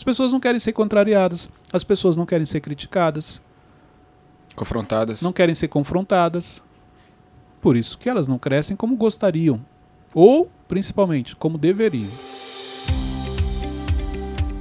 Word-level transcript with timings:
As 0.00 0.02
pessoas 0.02 0.32
não 0.32 0.40
querem 0.40 0.58
ser 0.58 0.72
contrariadas, 0.72 1.50
as 1.70 1.84
pessoas 1.84 2.16
não 2.16 2.24
querem 2.24 2.46
ser 2.46 2.62
criticadas, 2.62 3.38
Confrontadas. 4.56 5.20
não 5.20 5.30
querem 5.30 5.54
ser 5.54 5.68
confrontadas. 5.68 6.62
Por 7.60 7.76
isso 7.76 7.98
que 7.98 8.08
elas 8.08 8.26
não 8.26 8.38
crescem 8.38 8.74
como 8.74 8.96
gostariam, 8.96 9.60
ou, 10.14 10.50
principalmente, 10.66 11.36
como 11.36 11.58
deveriam. 11.58 12.10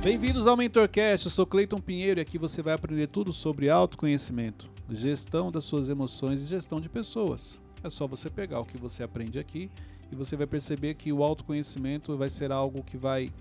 Bem-vindos 0.03 0.45
ao 0.45 0.57
MentorCast, 0.57 1.27
eu 1.27 1.31
sou 1.31 1.45
Cleiton 1.45 1.79
Pinheiro 1.79 2.19
e 2.19 2.21
aqui 2.21 2.37
você 2.37 2.61
vai 2.61 2.73
aprender 2.73 3.07
tudo 3.07 3.31
sobre 3.31 3.69
autoconhecimento, 3.69 4.69
gestão 4.91 5.49
das 5.49 5.63
suas 5.63 5.87
emoções 5.87 6.43
e 6.43 6.47
gestão 6.47 6.81
de 6.81 6.89
pessoas. 6.89 7.61
É 7.81 7.89
só 7.89 8.05
você 8.05 8.29
pegar 8.29 8.59
o 8.59 8.65
que 8.65 8.77
você 8.77 9.03
aprende 9.03 9.39
aqui 9.39 9.71
e 10.11 10.15
você 10.17 10.35
vai 10.35 10.47
perceber 10.47 10.95
que 10.95 11.13
o 11.13 11.23
autoconhecimento 11.23 12.17
vai 12.17 12.29
ser 12.29 12.51
algo 12.51 12.83
que 12.83 12.97
vai 12.97 13.31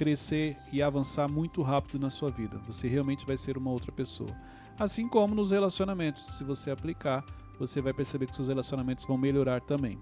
crescer 0.00 0.56
e 0.72 0.80
avançar 0.80 1.28
muito 1.28 1.60
rápido 1.60 2.00
na 2.00 2.08
sua 2.08 2.30
vida. 2.30 2.56
Você 2.66 2.88
realmente 2.88 3.26
vai 3.26 3.36
ser 3.36 3.58
uma 3.58 3.70
outra 3.70 3.92
pessoa. 3.92 4.34
Assim 4.78 5.06
como 5.06 5.34
nos 5.34 5.50
relacionamentos, 5.50 6.38
se 6.38 6.42
você 6.42 6.70
aplicar, 6.70 7.22
você 7.58 7.82
vai 7.82 7.92
perceber 7.92 8.24
que 8.24 8.34
seus 8.34 8.48
relacionamentos 8.48 9.04
vão 9.04 9.18
melhorar 9.18 9.60
também. 9.60 10.00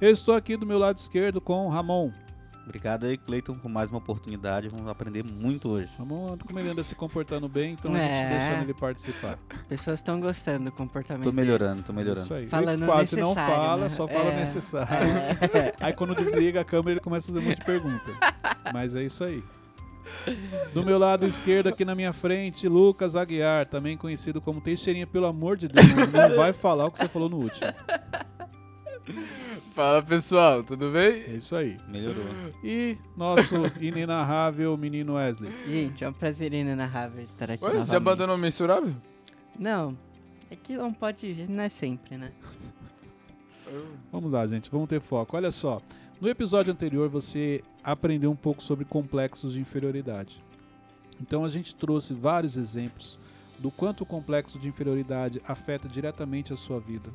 Eu 0.00 0.08
estou 0.08 0.36
aqui 0.36 0.56
do 0.56 0.64
meu 0.64 0.78
lado 0.78 0.98
esquerdo 0.98 1.40
com 1.40 1.68
Ramon. 1.68 2.12
Obrigado 2.70 3.04
aí, 3.06 3.16
Cleiton, 3.18 3.58
por 3.58 3.68
mais 3.68 3.90
uma 3.90 3.98
oportunidade. 3.98 4.68
Vamos 4.68 4.86
aprender 4.86 5.24
muito 5.24 5.68
hoje. 5.68 5.90
Ele 6.56 6.68
anda 6.68 6.82
se 6.82 6.94
comportando 6.94 7.48
bem, 7.48 7.72
então 7.72 7.92
a 7.92 7.98
É. 7.98 8.14
gente 8.14 8.28
deixando 8.28 8.62
ele 8.62 8.74
participar. 8.74 9.38
As 9.50 9.62
pessoas 9.62 9.98
estão 9.98 10.20
gostando 10.20 10.66
do 10.66 10.72
comportamento. 10.72 11.24
Tô 11.24 11.32
melhorando, 11.32 11.82
tô 11.82 11.92
Isso 11.92 11.92
melhorando. 11.92 12.32
aí. 12.34 12.46
Falando 12.46 12.82
ele 12.84 12.86
quase 12.92 13.16
não 13.20 13.34
fala, 13.34 13.82
né? 13.82 13.88
só 13.88 14.06
fala 14.06 14.30
É. 14.30 14.36
necessário. 14.38 15.08
É. 15.52 15.74
Aí 15.80 15.92
quando 15.92 16.14
desliga 16.14 16.60
a 16.60 16.64
câmera 16.64 16.92
ele 16.92 17.00
começa 17.00 17.28
a 17.28 17.34
fazer 17.34 17.44
um 17.44 17.48
monte 17.48 17.58
de 17.58 17.64
pergunta. 17.64 18.12
Mas 18.72 18.94
é 18.94 19.02
isso 19.02 19.24
aí. 19.24 19.42
Do 20.72 20.84
meu 20.84 20.96
lado 20.96 21.26
esquerdo, 21.26 21.66
aqui 21.68 21.84
na 21.84 21.96
minha 21.96 22.12
frente, 22.12 22.68
Lucas 22.68 23.16
Aguiar, 23.16 23.66
também 23.66 23.96
conhecido 23.96 24.40
como 24.40 24.60
Teixeirinha, 24.60 25.08
pelo 25.08 25.26
amor 25.26 25.56
de 25.56 25.66
Deus, 25.66 25.86
não 26.12 26.36
vai 26.36 26.52
falar 26.52 26.86
o 26.86 26.90
que 26.92 26.98
você 26.98 27.08
falou 27.08 27.28
no 27.28 27.36
último. 27.38 27.68
Fala 29.80 30.02
pessoal, 30.02 30.62
tudo 30.62 30.90
bem? 30.90 31.22
É 31.22 31.36
isso 31.36 31.56
aí. 31.56 31.80
Melhorou. 31.88 32.22
E 32.62 32.98
nosso 33.16 33.54
inenarrável 33.80 34.76
menino 34.76 35.14
Wesley. 35.14 35.50
Gente, 35.66 36.04
é 36.04 36.08
um 36.10 36.12
prazer 36.12 36.52
inenarrável 36.52 37.24
estar 37.24 37.50
aqui 37.50 37.64
Ué, 37.64 37.70
novamente. 37.70 37.90
já 37.90 37.96
abandonou 37.96 38.36
o 38.36 38.38
mensurável? 38.38 38.94
Não, 39.58 39.96
é 40.50 40.56
que 40.56 40.76
não 40.76 40.92
pode, 40.92 41.46
não 41.48 41.62
é 41.62 41.70
sempre, 41.70 42.18
né? 42.18 42.30
Vamos 44.12 44.30
lá, 44.30 44.46
gente, 44.46 44.70
vamos 44.70 44.86
ter 44.86 45.00
foco. 45.00 45.34
Olha 45.34 45.50
só, 45.50 45.80
no 46.20 46.28
episódio 46.28 46.70
anterior 46.70 47.08
você 47.08 47.64
aprendeu 47.82 48.30
um 48.30 48.36
pouco 48.36 48.62
sobre 48.62 48.84
complexos 48.84 49.54
de 49.54 49.60
inferioridade. 49.60 50.44
Então 51.18 51.42
a 51.42 51.48
gente 51.48 51.74
trouxe 51.74 52.12
vários 52.12 52.58
exemplos 52.58 53.18
do 53.58 53.70
quanto 53.70 54.02
o 54.02 54.06
complexo 54.06 54.58
de 54.58 54.68
inferioridade 54.68 55.40
afeta 55.48 55.88
diretamente 55.88 56.52
a 56.52 56.56
sua 56.56 56.78
vida, 56.78 57.08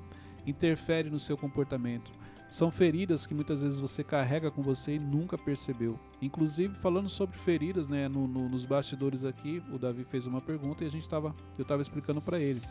interfere 0.47 1.11
no 1.11 1.19
seu 1.19 1.37
comportamento. 1.37 2.24
São 2.49 2.71
feridas 2.71 3.27
que 3.27 3.33
muitas 3.33 3.61
vezes 3.61 3.79
você 3.79 4.03
carrega 4.03 4.49
com 4.49 4.61
você 4.61 4.95
e 4.95 4.99
nunca 4.99 5.37
percebeu. 5.37 5.99
Inclusive, 6.21 6.73
falando 6.75 7.09
sobre 7.09 7.37
feridas, 7.37 7.89
né, 7.89 8.07
no- 8.07 8.27
no- 8.27 8.47
nos 8.47 8.63
bastidores 8.63 9.25
aqui, 9.25 9.61
o 9.73 9.77
Davi 9.77 10.05
fez 10.05 10.25
uma 10.25 10.39
pergunta 10.39 10.83
e 10.83 10.87
a 10.87 10.91
gente 10.91 11.07
tava, 11.09 11.35
eu 11.57 11.63
estava 11.63 11.81
explicando 11.81 12.21
para 12.21 12.39
ele. 12.39 12.61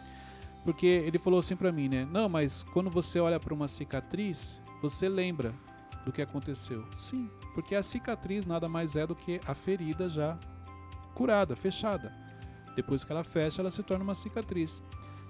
Porque 0.64 0.86
ele 0.86 1.18
falou 1.18 1.38
assim 1.38 1.54
pra 1.56 1.70
mim, 1.70 1.88
né? 1.88 2.08
Não, 2.10 2.28
mas 2.28 2.62
quando 2.72 2.88
você 2.88 3.20
olha 3.20 3.38
pra 3.38 3.52
uma 3.52 3.68
cicatriz, 3.68 4.58
você 4.80 5.08
lembra 5.08 5.52
do 6.06 6.12
que 6.12 6.22
aconteceu. 6.22 6.86
Sim, 6.96 7.28
porque 7.54 7.74
a 7.74 7.82
cicatriz 7.82 8.46
nada 8.46 8.66
mais 8.68 8.96
é 8.96 9.06
do 9.06 9.14
que 9.14 9.40
a 9.46 9.54
ferida 9.54 10.08
já 10.08 10.38
curada, 11.14 11.54
fechada. 11.54 12.10
Depois 12.74 13.04
que 13.04 13.12
ela 13.12 13.22
fecha, 13.22 13.60
ela 13.60 13.70
se 13.70 13.82
torna 13.82 14.02
uma 14.04 14.14
cicatriz. 14.14 14.82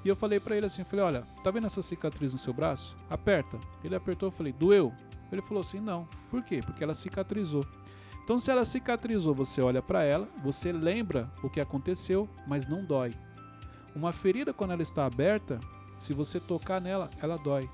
E 0.05 0.09
eu 0.09 0.15
falei 0.15 0.39
pra 0.39 0.57
ele 0.57 0.67
assim, 0.67 0.85
falei, 0.85 1.05
olha, 1.05 1.27
tá 1.43 1.51
vendo 1.51 1.67
essa 1.67 1.81
cicatriz 1.81 2.33
no 2.33 2.39
seu 2.39 2.53
braço? 2.53 2.97
Aperta. 3.09 3.59
Ele 3.83 3.95
apertou, 3.95 4.29
eu 4.29 4.33
falei, 4.33 4.53
doeu? 4.53 4.93
Ele 5.33 5.41
falou 5.41 5.63
assim, 5.63 5.81
não. 5.81 6.07
Por 6.31 6.43
quê? 6.43 6.61
Porque 6.65 6.85
ela 6.85 6.95
cicatrizou. 6.95 7.67
Então, 8.23 8.39
se 8.39 8.51
ela 8.51 8.65
cicatrizou, 8.65 9.35
você 9.35 9.61
olha 9.61 9.83
pra 9.83 10.03
ela, 10.03 10.29
você 10.43 10.73
lembra 10.73 11.31
o 11.43 11.51
que 11.51 11.61
aconteceu, 11.61 12.29
mas 12.47 12.67
não 12.67 12.85
dói. 12.85 13.15
Uma 13.95 14.13
ferida, 14.13 14.53
quando 14.53 14.73
ela 14.73 14.83
está 14.83 15.07
aberta, 15.07 15.61
se 15.99 16.13
você 16.13 16.41
tocar 16.41 16.81
nela, 16.81 17.11
ela 17.21 17.37
dói. 17.37 17.69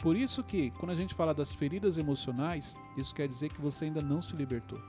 Por 0.00 0.16
isso 0.16 0.42
que, 0.42 0.70
quando 0.72 0.90
a 0.90 0.96
gente 0.96 1.14
fala 1.14 1.32
das 1.32 1.54
feridas 1.54 1.96
emocionais, 1.96 2.76
isso 2.96 3.14
quer 3.14 3.28
dizer 3.28 3.50
que 3.50 3.60
você 3.60 3.84
ainda 3.84 4.02
não 4.02 4.20
se 4.20 4.34
libertou. 4.34 4.80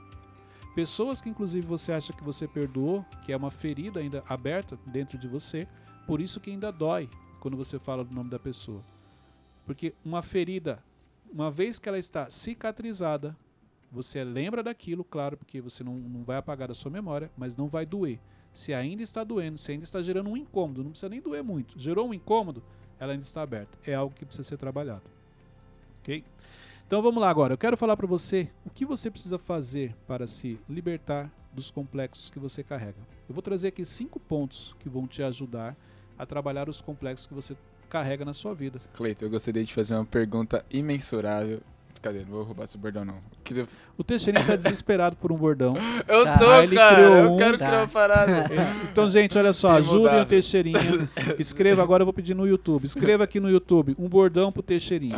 Pessoas 0.74 1.20
que, 1.20 1.30
inclusive, 1.30 1.64
você 1.64 1.92
acha 1.92 2.12
que 2.12 2.24
você 2.24 2.48
perdoou, 2.48 3.04
que 3.24 3.32
é 3.32 3.36
uma 3.36 3.50
ferida 3.50 4.00
ainda 4.00 4.24
aberta 4.28 4.76
dentro 4.86 5.16
de 5.16 5.28
você, 5.28 5.68
por 6.06 6.20
isso 6.20 6.40
que 6.40 6.50
ainda 6.50 6.70
dói 6.70 7.08
quando 7.40 7.56
você 7.56 7.78
fala 7.78 8.04
do 8.04 8.14
nome 8.14 8.30
da 8.30 8.38
pessoa. 8.38 8.82
Porque 9.66 9.94
uma 10.04 10.22
ferida, 10.22 10.82
uma 11.32 11.50
vez 11.50 11.78
que 11.78 11.88
ela 11.88 11.98
está 11.98 12.28
cicatrizada, 12.30 13.36
você 13.90 14.24
lembra 14.24 14.62
daquilo, 14.62 15.04
claro, 15.04 15.36
porque 15.36 15.60
você 15.60 15.84
não, 15.84 15.94
não 15.94 16.24
vai 16.24 16.36
apagar 16.36 16.68
da 16.68 16.74
sua 16.74 16.90
memória, 16.90 17.30
mas 17.36 17.56
não 17.56 17.68
vai 17.68 17.86
doer. 17.86 18.18
Se 18.52 18.72
ainda 18.74 19.02
está 19.02 19.24
doendo, 19.24 19.58
se 19.58 19.72
ainda 19.72 19.84
está 19.84 20.02
gerando 20.02 20.30
um 20.30 20.36
incômodo, 20.36 20.82
não 20.82 20.90
precisa 20.90 21.08
nem 21.08 21.20
doer 21.20 21.42
muito. 21.42 21.78
Gerou 21.78 22.08
um 22.08 22.14
incômodo, 22.14 22.62
ela 22.98 23.12
ainda 23.12 23.24
está 23.24 23.42
aberta. 23.42 23.78
É 23.86 23.94
algo 23.94 24.14
que 24.14 24.24
precisa 24.24 24.48
ser 24.48 24.56
trabalhado. 24.56 25.02
Ok? 26.00 26.24
Então 26.86 27.00
vamos 27.00 27.20
lá 27.20 27.30
agora. 27.30 27.54
Eu 27.54 27.58
quero 27.58 27.76
falar 27.76 27.96
para 27.96 28.06
você 28.06 28.50
o 28.64 28.70
que 28.70 28.84
você 28.84 29.10
precisa 29.10 29.38
fazer 29.38 29.94
para 30.06 30.26
se 30.26 30.58
libertar 30.68 31.32
dos 31.52 31.70
complexos 31.70 32.28
que 32.28 32.38
você 32.38 32.62
carrega. 32.62 32.98
Eu 33.28 33.34
vou 33.34 33.42
trazer 33.42 33.68
aqui 33.68 33.84
cinco 33.84 34.20
pontos 34.20 34.74
que 34.80 34.88
vão 34.88 35.06
te 35.06 35.22
ajudar 35.22 35.70
a 35.72 35.93
trabalhar 36.26 36.68
os 36.68 36.80
complexos 36.80 37.26
que 37.26 37.34
você 37.34 37.56
carrega 37.90 38.24
na 38.24 38.32
sua 38.32 38.54
vida. 38.54 38.78
Cleiton, 38.92 39.26
eu 39.26 39.30
gostaria 39.30 39.62
de 39.64 39.72
fazer 39.74 39.94
uma 39.94 40.04
pergunta 40.04 40.64
imensurável. 40.70 41.60
Cadê? 42.02 42.18
Não 42.18 42.26
vou 42.32 42.42
roubar 42.42 42.66
seu 42.66 42.78
bordão, 42.78 43.02
não. 43.02 43.14
Que 43.42 43.60
eu- 43.60 43.68
O 43.96 44.04
Teixeirinha 44.04 44.42
está 44.42 44.56
desesperado 44.56 45.16
por 45.16 45.32
um 45.32 45.36
bordão. 45.36 45.72
Eu 46.06 46.24
Tá. 46.24 46.36
tô, 46.38 46.50
Ah, 46.50 46.62
ele 46.62 46.74
cara. 46.76 46.96
criou 46.96 47.16
Eu 47.16 47.32
um, 47.32 47.36
quero 47.38 47.56
tá. 47.56 47.64
criar 47.66 47.80
uma 47.80 47.88
parada. 47.88 48.44
Então, 48.92 49.08
gente, 49.08 49.38
olha 49.38 49.54
só, 49.54 49.70
ajudem 49.70 49.96
o 49.96 50.00
Imutável. 50.00 50.26
Teixeirinha. 50.26 50.78
Escreva 51.38 51.82
agora, 51.82 52.02
eu 52.02 52.04
vou 52.04 52.12
pedir 52.12 52.34
no 52.34 52.46
YouTube. 52.46 52.84
Escreva 52.84 53.24
aqui 53.24 53.40
no 53.40 53.48
YouTube 53.48 53.96
um 53.98 54.06
bordão 54.06 54.52
pro 54.52 54.62
Teixeirinha. 54.62 55.16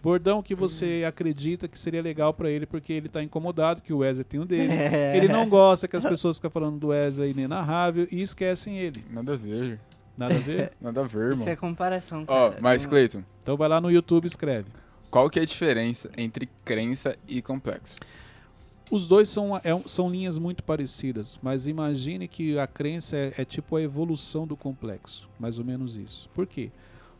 Bordão 0.00 0.40
que 0.40 0.54
você 0.54 1.02
acredita 1.04 1.66
que 1.66 1.76
seria 1.76 2.00
legal 2.00 2.32
pra 2.32 2.48
ele, 2.48 2.66
porque 2.66 2.92
ele 2.92 3.08
tá 3.08 3.20
incomodado, 3.20 3.82
que 3.82 3.92
o 3.92 3.98
Wesley 3.98 4.22
tem 4.24 4.38
um 4.38 4.46
dele. 4.46 4.72
É. 4.72 5.16
Ele 5.16 5.26
não 5.26 5.48
gosta 5.48 5.88
que 5.88 5.96
as 5.96 6.04
pessoas 6.04 6.36
ficam 6.36 6.50
falando 6.52 6.78
do 6.78 6.88
Wesley 6.88 7.32
inenarrável 7.32 8.06
e 8.12 8.22
esquecem 8.22 8.78
ele. 8.78 9.04
Nada 9.10 9.32
a 9.32 9.36
ver. 9.36 9.80
Nada 10.18 10.34
a 10.34 10.38
ver? 10.38 10.72
Nada 10.82 11.00
a 11.00 11.04
ver, 11.04 11.18
irmão. 11.30 11.40
Isso 11.40 11.48
é 11.48 11.56
comparação, 11.56 12.24
Ó, 12.26 12.48
cara. 12.50 12.60
mas 12.60 12.82
Não- 12.82 12.90
Cleiton, 12.90 13.22
Então 13.42 13.56
vai 13.56 13.68
lá 13.68 13.80
no 13.80 13.90
YouTube 13.90 14.24
e 14.24 14.26
escreve. 14.26 14.68
qual 15.10 15.30
que 15.30 15.38
é 15.38 15.42
a 15.42 15.46
diferença 15.46 16.10
entre 16.18 16.48
crença 16.64 17.16
e 17.28 17.40
complexo? 17.40 17.96
Os 18.90 19.06
dois 19.06 19.28
são, 19.28 19.60
é 19.62 19.74
um- 19.74 19.86
são 19.86 20.10
linhas 20.10 20.38
muito 20.38 20.62
parecidas, 20.62 21.38
mas 21.42 21.66
imagine 21.68 22.26
que 22.26 22.58
a 22.58 22.66
crença 22.66 23.16
é, 23.16 23.32
é 23.38 23.44
tipo 23.44 23.76
a 23.76 23.82
evolução 23.82 24.46
do 24.46 24.56
complexo, 24.56 25.28
mais 25.38 25.58
ou 25.58 25.64
menos 25.64 25.94
isso. 25.96 26.28
Por 26.34 26.46
quê? 26.46 26.70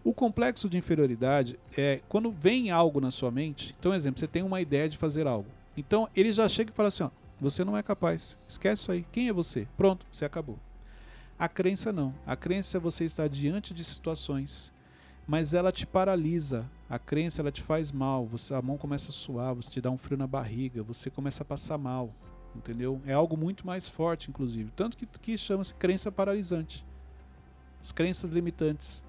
O 0.03 0.15
complexo 0.15 0.69
de 0.69 0.79
inferioridade 0.79 1.59
é 1.77 2.01
quando 2.09 2.31
vem 2.31 2.71
algo 2.71 3.01
na 3.01 3.11
sua 3.11 3.31
mente. 3.31 3.77
Então, 3.79 3.93
exemplo, 3.93 4.19
você 4.19 4.27
tem 4.27 4.43
uma 4.43 4.61
ideia 4.63 4.89
de 4.89 4.97
fazer 4.97 5.27
algo. 5.27 5.47
Então, 5.77 6.09
ele 6.17 6.33
já 6.33 6.49
chega 6.49 6.71
e 6.73 6.75
fala 6.75 6.89
assim: 6.89 7.03
ó, 7.03 7.11
você 7.39 7.63
não 7.65 7.77
é 7.77 7.83
capaz, 7.83 8.37
esquece 8.49 8.81
isso 8.83 8.93
aí. 8.93 9.05
Quem 9.13 9.29
é 9.29 9.33
você? 9.33 9.67
Pronto, 9.77 10.07
você 10.11 10.25
acabou. 10.25 10.59
A 11.39 11.49
crença 11.49 11.93
não. 11.93 12.13
A 12.27 12.35
crença 12.35 12.79
é 12.79 12.81
você 12.81 13.05
estar 13.05 13.29
diante 13.29 13.73
de 13.73 13.85
situações, 13.85 14.73
mas 15.27 15.55
ela 15.55 15.71
te 15.71 15.87
paralisa. 15.87 16.69
A 16.91 16.99
crença 16.99 17.41
ela 17.41 17.53
te 17.53 17.63
faz 17.63 17.93
mal. 17.93 18.27
Você, 18.27 18.53
a 18.53 18.61
mão 18.61 18.77
começa 18.77 19.11
a 19.11 19.15
suar, 19.15 19.55
você 19.55 19.71
te 19.71 19.81
dá 19.81 19.89
um 19.89 19.97
frio 19.97 20.19
na 20.19 20.27
barriga, 20.27 20.83
você 20.83 21.11
começa 21.11 21.45
a 21.45 21.47
passar 21.47 21.79
mal. 21.79 22.13
Entendeu? 22.57 23.01
É 23.07 23.13
algo 23.13 23.37
muito 23.37 23.65
mais 23.65 23.89
forte, 23.89 24.31
inclusive. 24.31 24.73
Tanto 24.75 24.97
que, 24.97 25.07
que 25.07 25.39
chama-se 25.39 25.73
crença 25.75 26.11
paralisante. 26.11 26.85
As 27.81 27.93
crenças 27.93 28.31
limitantes. 28.31 29.01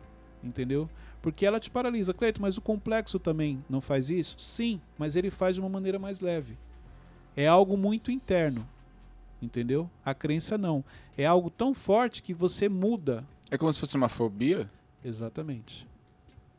Entendeu? 0.43 0.87
Porque 1.23 1.47
ela 1.47 1.59
te 1.59 1.71
paralisa. 1.71 2.13
Cleito, 2.13 2.39
mas 2.39 2.57
o 2.57 2.61
complexo 2.61 3.17
também 3.17 3.63
não 3.67 3.81
faz 3.81 4.11
isso? 4.11 4.35
Sim, 4.37 4.79
mas 4.99 5.15
ele 5.15 5.31
faz 5.31 5.55
de 5.55 5.61
uma 5.61 5.69
maneira 5.69 5.97
mais 5.97 6.21
leve. 6.21 6.59
É 7.35 7.47
algo 7.47 7.75
muito 7.75 8.11
interno. 8.11 8.67
Entendeu? 9.41 9.89
A 10.03 10.13
crença 10.13 10.57
não. 10.57 10.83
É 11.17 11.25
algo 11.25 11.49
tão 11.49 11.73
forte 11.73 12.21
que 12.21 12.33
você 12.33 12.67
muda 12.67 13.25
É 13.49 13.57
como 13.57 13.71
se 13.71 13.79
fosse 13.79 13.95
uma 13.95 14.09
fobia? 14.09 14.69
Exatamente. 15.03 15.87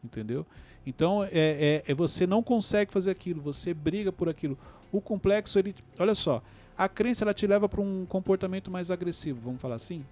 Entendeu? 0.03 0.47
Então, 0.87 1.23
é, 1.25 1.29
é, 1.33 1.85
é 1.87 1.95
você 1.95 2.27
não 2.27 2.43
consegue 2.43 2.93
fazer 2.93 3.11
aquilo, 3.11 3.41
você 3.43 3.75
briga 3.75 4.11
por 4.11 4.29
aquilo. 4.29 4.59
O 4.91 5.01
complexo, 5.01 5.59
ele. 5.59 5.75
Olha 5.99 6.15
só, 6.15 6.43
a 6.77 6.89
crença 6.89 7.25
ela 7.25 7.35
te 7.35 7.47
leva 7.47 7.69
para 7.69 7.81
um 7.81 8.07
comportamento 8.07 8.71
mais 8.71 8.91
agressivo, 8.91 9.41
vamos 9.41 9.61
falar 9.61 9.75
assim? 9.75 10.05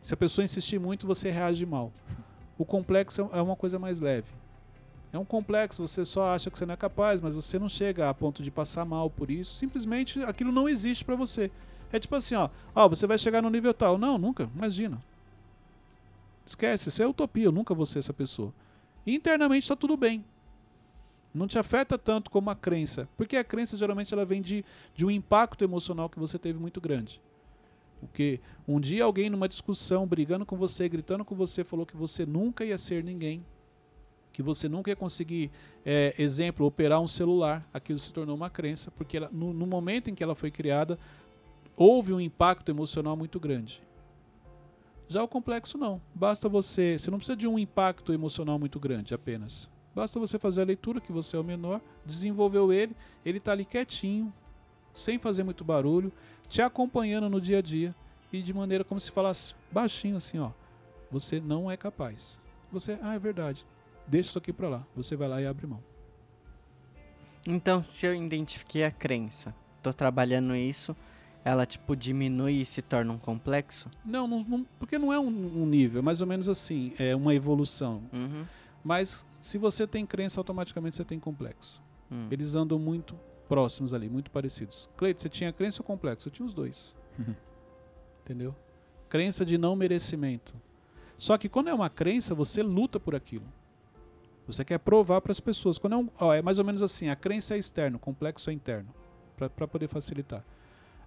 Se 0.00 0.14
a 0.14 0.16
pessoa 0.16 0.44
insistir 0.44 0.78
muito, 0.78 1.06
você 1.06 1.30
reage 1.30 1.66
mal. 1.66 1.92
O 2.56 2.64
complexo 2.64 3.28
é 3.32 3.42
uma 3.42 3.56
coisa 3.56 3.78
mais 3.78 3.98
leve. 4.00 4.28
É 5.14 5.18
um 5.18 5.24
complexo, 5.24 5.86
você 5.86 6.04
só 6.04 6.34
acha 6.34 6.50
que 6.50 6.58
você 6.58 6.66
não 6.66 6.74
é 6.74 6.76
capaz, 6.76 7.20
mas 7.20 7.36
você 7.36 7.56
não 7.56 7.68
chega 7.68 8.10
a 8.10 8.12
ponto 8.12 8.42
de 8.42 8.50
passar 8.50 8.84
mal 8.84 9.08
por 9.08 9.30
isso. 9.30 9.54
Simplesmente 9.54 10.20
aquilo 10.24 10.50
não 10.50 10.68
existe 10.68 11.04
para 11.04 11.14
você. 11.14 11.52
É 11.92 12.00
tipo 12.00 12.16
assim, 12.16 12.34
ó, 12.34 12.50
ó, 12.74 12.88
você 12.88 13.06
vai 13.06 13.16
chegar 13.16 13.40
no 13.40 13.48
nível 13.48 13.72
tal. 13.72 13.96
Não, 13.96 14.18
nunca, 14.18 14.50
imagina. 14.52 15.00
Esquece, 16.44 16.88
isso 16.88 17.00
é 17.00 17.06
utopia, 17.06 17.44
eu 17.44 17.52
nunca 17.52 17.72
vou 17.72 17.86
ser 17.86 18.00
essa 18.00 18.12
pessoa. 18.12 18.52
Internamente 19.06 19.62
está 19.62 19.76
tudo 19.76 19.96
bem. 19.96 20.24
Não 21.32 21.46
te 21.46 21.60
afeta 21.60 21.96
tanto 21.96 22.28
como 22.28 22.50
a 22.50 22.56
crença. 22.56 23.08
Porque 23.16 23.36
a 23.36 23.44
crença 23.44 23.76
geralmente 23.76 24.12
ela 24.12 24.24
vem 24.24 24.42
de, 24.42 24.64
de 24.96 25.06
um 25.06 25.10
impacto 25.12 25.62
emocional 25.62 26.10
que 26.10 26.18
você 26.18 26.40
teve 26.40 26.58
muito 26.58 26.80
grande. 26.80 27.20
Porque 28.00 28.40
um 28.66 28.80
dia 28.80 29.04
alguém 29.04 29.30
numa 29.30 29.48
discussão, 29.48 30.08
brigando 30.08 30.44
com 30.44 30.56
você, 30.56 30.88
gritando 30.88 31.24
com 31.24 31.36
você, 31.36 31.62
falou 31.62 31.86
que 31.86 31.96
você 31.96 32.26
nunca 32.26 32.64
ia 32.64 32.76
ser 32.76 33.04
ninguém. 33.04 33.44
Que 34.34 34.42
você 34.42 34.68
nunca 34.68 34.90
ia 34.90 34.96
conseguir, 34.96 35.50
é, 35.86 36.12
exemplo, 36.18 36.66
operar 36.66 37.00
um 37.00 37.06
celular. 37.06 37.66
Aquilo 37.72 37.98
se 37.98 38.12
tornou 38.12 38.34
uma 38.34 38.50
crença, 38.50 38.90
porque 38.90 39.16
ela, 39.16 39.30
no, 39.32 39.54
no 39.54 39.64
momento 39.64 40.10
em 40.10 40.14
que 40.14 40.24
ela 40.24 40.34
foi 40.34 40.50
criada, 40.50 40.98
houve 41.76 42.12
um 42.12 42.20
impacto 42.20 42.68
emocional 42.68 43.16
muito 43.16 43.38
grande. 43.38 43.80
Já 45.06 45.22
o 45.22 45.28
complexo 45.28 45.78
não. 45.78 46.02
Basta 46.12 46.48
você. 46.48 46.98
Você 46.98 47.12
não 47.12 47.18
precisa 47.18 47.36
de 47.36 47.46
um 47.46 47.56
impacto 47.56 48.12
emocional 48.12 48.58
muito 48.58 48.80
grande 48.80 49.14
apenas. 49.14 49.70
Basta 49.94 50.18
você 50.18 50.36
fazer 50.36 50.62
a 50.62 50.64
leitura, 50.64 51.00
que 51.00 51.12
você 51.12 51.36
é 51.36 51.38
o 51.38 51.44
menor, 51.44 51.80
desenvolveu 52.04 52.72
ele, 52.72 52.96
ele 53.24 53.38
está 53.38 53.52
ali 53.52 53.64
quietinho, 53.64 54.34
sem 54.92 55.20
fazer 55.20 55.44
muito 55.44 55.64
barulho, 55.64 56.12
te 56.48 56.60
acompanhando 56.60 57.30
no 57.30 57.40
dia 57.40 57.58
a 57.58 57.62
dia 57.62 57.94
e 58.32 58.42
de 58.42 58.52
maneira 58.52 58.82
como 58.82 58.98
se 58.98 59.12
falasse 59.12 59.54
baixinho 59.70 60.16
assim, 60.16 60.40
ó. 60.40 60.50
Você 61.12 61.38
não 61.38 61.70
é 61.70 61.76
capaz. 61.76 62.40
Você, 62.72 62.98
ah, 63.00 63.14
é 63.14 63.18
verdade. 63.20 63.64
Deixa 64.06 64.30
isso 64.30 64.38
aqui 64.38 64.52
para 64.52 64.68
lá. 64.68 64.86
Você 64.94 65.16
vai 65.16 65.28
lá 65.28 65.40
e 65.40 65.46
abre 65.46 65.66
mão. 65.66 65.82
Então, 67.46 67.82
se 67.82 68.06
eu 68.06 68.14
identifiquei 68.14 68.84
a 68.84 68.90
crença, 68.90 69.54
tô 69.82 69.92
trabalhando 69.92 70.56
isso, 70.56 70.96
ela 71.44 71.66
tipo 71.66 71.94
diminui 71.94 72.62
e 72.62 72.64
se 72.64 72.80
torna 72.80 73.12
um 73.12 73.18
complexo? 73.18 73.90
Não, 74.04 74.26
não, 74.26 74.42
não 74.42 74.66
porque 74.78 74.98
não 74.98 75.12
é 75.12 75.18
um, 75.18 75.62
um, 75.62 75.66
nível, 75.66 75.98
é 75.98 76.02
mais 76.02 76.22
ou 76.22 76.26
menos 76.26 76.48
assim, 76.48 76.92
é 76.98 77.14
uma 77.14 77.34
evolução. 77.34 78.02
Uhum. 78.12 78.44
Mas 78.82 79.26
se 79.42 79.58
você 79.58 79.86
tem 79.86 80.06
crença, 80.06 80.40
automaticamente 80.40 80.96
você 80.96 81.04
tem 81.04 81.20
complexo. 81.20 81.82
Hum. 82.10 82.28
Eles 82.30 82.54
andam 82.54 82.78
muito 82.78 83.14
próximos 83.46 83.92
ali, 83.92 84.08
muito 84.08 84.30
parecidos. 84.30 84.88
Cleito, 84.96 85.20
você 85.20 85.28
tinha 85.28 85.52
crença 85.52 85.82
ou 85.82 85.86
complexo? 85.86 86.28
Eu 86.28 86.32
tinha 86.32 86.46
os 86.46 86.54
dois. 86.54 86.96
Uhum. 87.18 87.34
Entendeu? 88.22 88.56
Crença 89.08 89.44
de 89.44 89.58
não 89.58 89.76
merecimento. 89.76 90.54
Só 91.18 91.36
que 91.36 91.48
quando 91.48 91.68
é 91.68 91.74
uma 91.74 91.90
crença, 91.90 92.34
você 92.34 92.62
luta 92.62 92.98
por 92.98 93.14
aquilo. 93.14 93.46
Você 94.46 94.64
quer 94.64 94.78
provar 94.78 95.20
para 95.20 95.32
as 95.32 95.40
pessoas. 95.40 95.78
Quando 95.78 95.92
é, 95.94 95.96
um, 95.96 96.08
ó, 96.20 96.32
é 96.34 96.42
mais 96.42 96.58
ou 96.58 96.64
menos 96.64 96.82
assim: 96.82 97.08
a 97.08 97.16
crença 97.16 97.54
é 97.54 97.58
externo, 97.58 97.96
o 97.96 98.00
complexo 98.00 98.50
é 98.50 98.52
interno. 98.52 98.88
Para 99.36 99.66
poder 99.66 99.88
facilitar. 99.88 100.44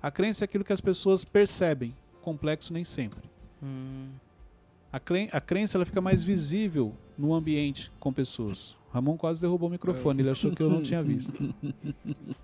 A 0.02 0.12
crença 0.12 0.44
é 0.44 0.46
aquilo 0.46 0.64
que 0.64 0.74
as 0.74 0.82
pessoas 0.82 1.24
percebem, 1.24 1.96
complexo 2.22 2.74
nem 2.74 2.84
sempre. 2.84 3.22
Hum. 3.64 4.10
A, 4.92 5.00
cren 5.00 5.28
a 5.32 5.42
crença 5.42 5.78
ela 5.78 5.86
fica 5.86 6.02
mais 6.02 6.24
visível 6.24 6.94
no 7.18 7.34
ambiente 7.34 7.92
com 8.00 8.12
pessoas. 8.12 8.76
Ramon 8.94 9.18
quase 9.18 9.42
derrubou 9.42 9.70
o 9.70 9.72
microfone, 9.72 10.22
ele 10.22 10.30
achou 10.30 10.52
que 10.52 10.62
eu 10.62 10.70
não 10.70 10.82
tinha 10.82 11.04
visto. 11.04 11.32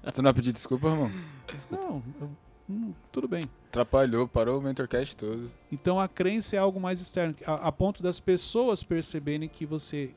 Você 0.04 0.22
não 0.22 0.26
vai 0.26 0.34
pedir 0.34 0.52
desculpa, 0.52 0.90
Ramon? 0.90 1.12
Desculpa. 1.54 1.84
Não, 1.84 2.04
eu, 2.22 2.30
hum, 2.70 2.94
tudo 3.12 3.28
bem. 3.28 3.44
Atrapalhou, 3.70 4.28
parou 4.28 4.60
o 4.60 4.62
mentorcast 4.62 5.16
todo. 5.16 5.50
Então 5.72 6.00
a 6.00 6.08
crença 6.08 6.56
é 6.56 6.60
algo 6.60 6.80
mais 6.80 7.02
externo, 7.02 7.36
a, 7.46 7.68
a 7.68 7.72
ponto 7.72 8.04
das 8.04 8.20
pessoas 8.20 8.84
perceberem 8.84 9.48
que 9.50 9.66
você 9.66 10.14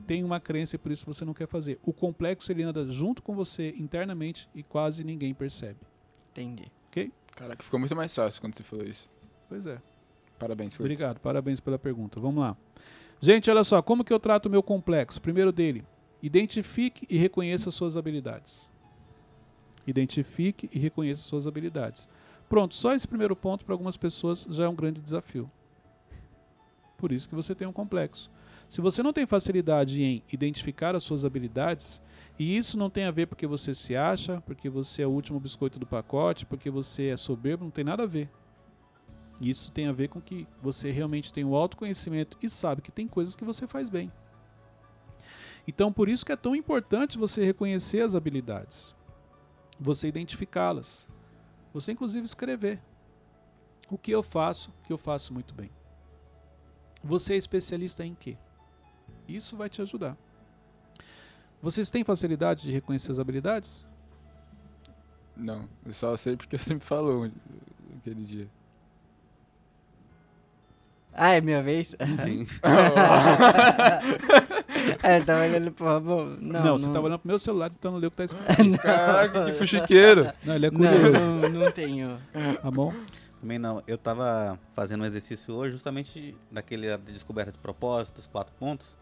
tem 0.00 0.24
uma 0.24 0.40
crença 0.40 0.76
e 0.76 0.78
por 0.78 0.90
isso 0.90 1.06
você 1.06 1.24
não 1.24 1.34
quer 1.34 1.46
fazer. 1.46 1.78
O 1.82 1.92
complexo 1.92 2.50
ele 2.50 2.62
anda 2.62 2.90
junto 2.90 3.22
com 3.22 3.34
você 3.34 3.74
internamente 3.78 4.48
e 4.54 4.62
quase 4.62 5.04
ninguém 5.04 5.32
percebe. 5.34 5.78
Entendi. 6.30 6.70
Ok? 6.88 7.12
Caraca, 7.36 7.62
ficou 7.62 7.78
muito 7.78 7.94
mais 7.94 8.14
fácil 8.14 8.40
quando 8.40 8.54
você 8.54 8.62
falou 8.62 8.84
isso. 8.84 9.08
Pois 9.48 9.66
é. 9.66 9.80
Parabéns, 10.38 10.74
Felipe. 10.74 10.94
Obrigado, 10.94 11.20
parabéns 11.20 11.60
pela 11.60 11.78
pergunta. 11.78 12.18
Vamos 12.18 12.40
lá. 12.40 12.56
Gente, 13.20 13.50
olha 13.50 13.62
só, 13.62 13.82
como 13.82 14.02
que 14.02 14.12
eu 14.12 14.18
trato 14.18 14.46
o 14.46 14.50
meu 14.50 14.62
complexo? 14.62 15.20
Primeiro 15.20 15.52
dele, 15.52 15.84
identifique 16.22 17.06
e 17.10 17.18
reconheça 17.18 17.70
suas 17.70 17.96
habilidades. 17.96 18.70
Identifique 19.86 20.68
e 20.72 20.78
reconheça 20.78 21.22
suas 21.22 21.46
habilidades. 21.46 22.08
Pronto, 22.48 22.74
só 22.74 22.94
esse 22.94 23.06
primeiro 23.06 23.36
ponto 23.36 23.64
para 23.64 23.74
algumas 23.74 23.96
pessoas 23.96 24.46
já 24.50 24.64
é 24.64 24.68
um 24.68 24.74
grande 24.74 25.00
desafio. 25.00 25.50
Por 26.96 27.12
isso 27.12 27.28
que 27.28 27.34
você 27.34 27.54
tem 27.54 27.66
um 27.66 27.72
complexo. 27.72 28.30
Se 28.70 28.80
você 28.80 29.02
não 29.02 29.12
tem 29.12 29.26
facilidade 29.26 30.00
em 30.00 30.22
identificar 30.32 30.94
as 30.94 31.02
suas 31.02 31.24
habilidades, 31.24 32.00
e 32.38 32.56
isso 32.56 32.78
não 32.78 32.88
tem 32.88 33.02
a 33.02 33.10
ver 33.10 33.26
porque 33.26 33.44
você 33.44 33.74
se 33.74 33.96
acha, 33.96 34.40
porque 34.42 34.70
você 34.70 35.02
é 35.02 35.06
o 35.08 35.10
último 35.10 35.40
biscoito 35.40 35.76
do 35.76 35.84
pacote, 35.84 36.46
porque 36.46 36.70
você 36.70 37.08
é 37.08 37.16
soberbo, 37.16 37.64
não 37.64 37.70
tem 37.72 37.82
nada 37.82 38.04
a 38.04 38.06
ver. 38.06 38.30
Isso 39.40 39.72
tem 39.72 39.88
a 39.88 39.92
ver 39.92 40.06
com 40.06 40.20
que 40.20 40.46
você 40.62 40.88
realmente 40.88 41.32
tem 41.32 41.44
o 41.44 41.56
autoconhecimento 41.56 42.38
e 42.40 42.48
sabe 42.48 42.80
que 42.80 42.92
tem 42.92 43.08
coisas 43.08 43.34
que 43.34 43.44
você 43.44 43.66
faz 43.66 43.90
bem. 43.90 44.12
Então, 45.66 45.92
por 45.92 46.08
isso 46.08 46.24
que 46.24 46.30
é 46.30 46.36
tão 46.36 46.54
importante 46.54 47.18
você 47.18 47.44
reconhecer 47.44 48.02
as 48.02 48.14
habilidades, 48.14 48.94
você 49.80 50.06
identificá-las, 50.06 51.08
você 51.74 51.90
inclusive 51.90 52.24
escrever 52.24 52.80
o 53.90 53.98
que 53.98 54.12
eu 54.12 54.22
faço, 54.22 54.72
que 54.84 54.92
eu 54.92 54.98
faço 54.98 55.34
muito 55.34 55.52
bem. 55.52 55.72
Você 57.02 57.34
é 57.34 57.36
especialista 57.36 58.06
em 58.06 58.14
quê? 58.14 58.38
Isso 59.34 59.56
vai 59.56 59.68
te 59.68 59.82
ajudar. 59.82 60.16
Vocês 61.62 61.90
têm 61.90 62.02
facilidade 62.02 62.62
de 62.62 62.72
reconhecer 62.72 63.12
as 63.12 63.18
habilidades? 63.18 63.86
Não, 65.36 65.68
eu 65.84 65.92
só 65.92 66.16
sei 66.16 66.34
porque 66.36 66.56
eu 66.56 66.60
sempre 66.60 66.86
falo 66.86 67.30
aquele 67.98 68.24
dia. 68.24 68.48
Ah, 71.12 71.30
é 71.30 71.40
minha 71.40 71.62
vez? 71.62 71.94
Sim. 72.22 72.46
é, 75.02 75.20
tava 75.20 75.42
olhando 75.42 75.72
pro 75.72 75.86
Ramon. 75.86 76.36
Não, 76.40 76.64
não, 76.64 76.78
você 76.78 76.86
não... 76.86 76.94
tava 76.94 77.06
olhando 77.06 77.18
pro 77.18 77.28
meu 77.28 77.38
celular 77.38 77.68
tentando 77.68 77.98
ler 77.98 78.06
o 78.06 78.10
que 78.10 78.16
tá 78.16 78.24
escrito. 78.24 78.78
Caraca, 78.80 79.44
que 79.46 79.52
fuxiqueiro. 79.54 80.32
Não, 80.44 80.54
ele 80.54 80.66
é 80.66 80.70
curioso. 80.70 81.10
Não, 81.10 81.36
não, 81.36 81.48
não 81.48 81.70
tenho. 81.70 82.18
Tá 82.62 82.70
bom? 82.70 82.94
Também 83.40 83.58
não. 83.58 83.82
Eu 83.86 83.98
tava 83.98 84.58
fazendo 84.74 85.02
um 85.02 85.06
exercício 85.06 85.54
hoje 85.54 85.72
justamente 85.72 86.36
daquele 86.50 86.96
de 86.98 87.12
descoberta 87.12 87.50
de 87.50 87.58
propósitos, 87.58 88.26
quatro 88.26 88.54
pontos. 88.58 88.96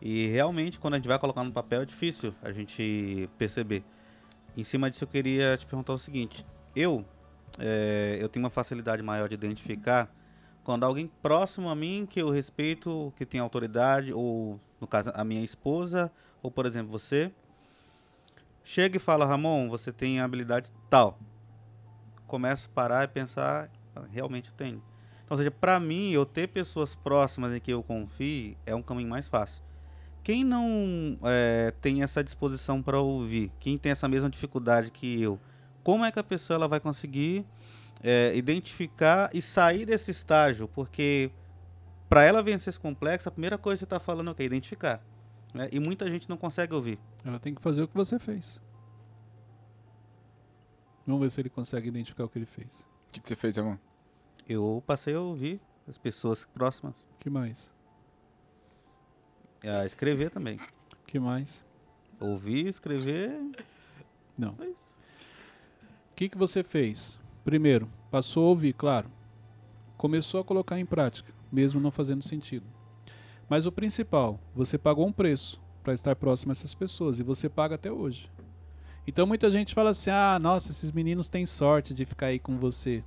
E 0.00 0.28
realmente, 0.28 0.78
quando 0.78 0.94
a 0.94 0.96
gente 0.96 1.08
vai 1.08 1.18
colocar 1.18 1.44
no 1.44 1.52
papel, 1.52 1.82
é 1.82 1.84
difícil 1.84 2.34
a 2.42 2.50
gente 2.52 3.28
perceber. 3.36 3.84
Em 4.56 4.64
cima 4.64 4.90
disso, 4.90 5.04
eu 5.04 5.08
queria 5.08 5.56
te 5.56 5.66
perguntar 5.66 5.92
o 5.92 5.98
seguinte: 5.98 6.44
eu, 6.74 7.04
é, 7.58 8.18
eu 8.20 8.28
tenho 8.28 8.44
uma 8.44 8.50
facilidade 8.50 9.02
maior 9.02 9.28
de 9.28 9.34
identificar 9.34 10.10
quando 10.64 10.84
alguém 10.84 11.10
próximo 11.22 11.68
a 11.68 11.74
mim, 11.74 12.06
que 12.08 12.20
eu 12.20 12.30
respeito, 12.30 13.12
que 13.16 13.26
tem 13.26 13.40
autoridade, 13.40 14.12
ou 14.12 14.60
no 14.80 14.86
caso, 14.86 15.10
a 15.14 15.24
minha 15.24 15.42
esposa, 15.42 16.10
ou 16.42 16.50
por 16.50 16.64
exemplo, 16.64 16.90
você, 16.90 17.30
chega 18.64 18.96
e 18.96 19.00
fala: 19.00 19.26
Ramon, 19.26 19.68
você 19.68 19.92
tem 19.92 20.20
habilidade 20.20 20.72
tal. 20.88 21.18
Começo 22.26 22.68
a 22.70 22.74
parar 22.74 23.04
e 23.04 23.08
pensar: 23.08 23.70
realmente 24.10 24.48
eu 24.48 24.56
tenho. 24.56 24.82
Então, 25.24 25.36
ou 25.36 25.36
seja, 25.36 25.50
para 25.50 25.78
mim, 25.78 26.10
eu 26.10 26.24
ter 26.24 26.48
pessoas 26.48 26.94
próximas 26.94 27.52
em 27.52 27.60
que 27.60 27.72
eu 27.72 27.82
confie 27.82 28.56
é 28.64 28.74
um 28.74 28.82
caminho 28.82 29.08
mais 29.08 29.28
fácil. 29.28 29.62
Quem 30.22 30.44
não 30.44 31.18
é, 31.22 31.72
tem 31.80 32.02
essa 32.02 32.22
disposição 32.22 32.82
para 32.82 33.00
ouvir, 33.00 33.50
quem 33.58 33.78
tem 33.78 33.92
essa 33.92 34.06
mesma 34.06 34.28
dificuldade 34.28 34.90
que 34.90 35.20
eu, 35.20 35.40
como 35.82 36.04
é 36.04 36.12
que 36.12 36.18
a 36.18 36.24
pessoa 36.24 36.56
ela 36.56 36.68
vai 36.68 36.78
conseguir 36.78 37.44
é, 38.02 38.32
identificar 38.36 39.30
e 39.32 39.40
sair 39.40 39.86
desse 39.86 40.10
estágio? 40.10 40.68
Porque 40.68 41.30
para 42.08 42.22
ela 42.22 42.42
vencer 42.42 42.70
esse 42.70 42.80
complexo, 42.80 43.28
a 43.28 43.32
primeira 43.32 43.56
coisa 43.56 43.76
que 43.76 43.78
você 43.80 43.84
está 43.84 44.00
falando 44.00 44.28
é 44.28 44.30
o 44.32 44.34
que? 44.34 44.42
Identificar. 44.42 45.02
Né? 45.54 45.68
E 45.72 45.80
muita 45.80 46.06
gente 46.08 46.28
não 46.28 46.36
consegue 46.36 46.74
ouvir. 46.74 46.98
Ela 47.24 47.38
tem 47.38 47.54
que 47.54 47.62
fazer 47.62 47.82
o 47.82 47.88
que 47.88 47.94
você 47.94 48.18
fez. 48.18 48.60
Vamos 51.06 51.22
ver 51.22 51.30
se 51.30 51.40
ele 51.40 51.50
consegue 51.50 51.88
identificar 51.88 52.24
o 52.24 52.28
que 52.28 52.38
ele 52.38 52.46
fez. 52.46 52.86
O 53.08 53.12
que, 53.12 53.20
que 53.20 53.28
você 53.28 53.36
fez, 53.36 53.56
irmão? 53.56 53.78
Eu 54.48 54.82
passei 54.86 55.14
a 55.14 55.20
ouvir 55.20 55.60
as 55.88 55.98
pessoas 55.98 56.44
próximas. 56.54 56.94
que 57.18 57.30
mais? 57.30 57.72
A 59.62 59.84
escrever 59.84 60.30
também. 60.30 60.58
que 61.06 61.18
mais? 61.18 61.64
Ouvir, 62.18 62.66
escrever. 62.66 63.38
Não. 64.36 64.54
É. 64.60 64.64
O 64.64 64.74
que, 66.14 66.28
que 66.28 66.38
você 66.38 66.62
fez? 66.62 67.18
Primeiro, 67.44 67.88
passou 68.10 68.46
a 68.46 68.48
ouvir, 68.48 68.72
claro. 68.72 69.10
Começou 69.96 70.40
a 70.40 70.44
colocar 70.44 70.78
em 70.78 70.86
prática, 70.86 71.32
mesmo 71.50 71.80
não 71.80 71.90
fazendo 71.90 72.22
sentido. 72.22 72.66
Mas 73.48 73.66
o 73.66 73.72
principal, 73.72 74.38
você 74.54 74.78
pagou 74.78 75.06
um 75.06 75.12
preço 75.12 75.60
para 75.82 75.92
estar 75.92 76.14
próximo 76.16 76.50
a 76.50 76.52
essas 76.52 76.74
pessoas 76.74 77.18
e 77.18 77.22
você 77.22 77.48
paga 77.48 77.74
até 77.74 77.90
hoje. 77.90 78.30
Então 79.06 79.26
muita 79.26 79.50
gente 79.50 79.74
fala 79.74 79.90
assim: 79.90 80.10
ah, 80.10 80.38
nossa, 80.38 80.70
esses 80.70 80.92
meninos 80.92 81.28
têm 81.28 81.44
sorte 81.44 81.92
de 81.92 82.04
ficar 82.04 82.26
aí 82.26 82.38
com 82.38 82.58
você. 82.58 83.02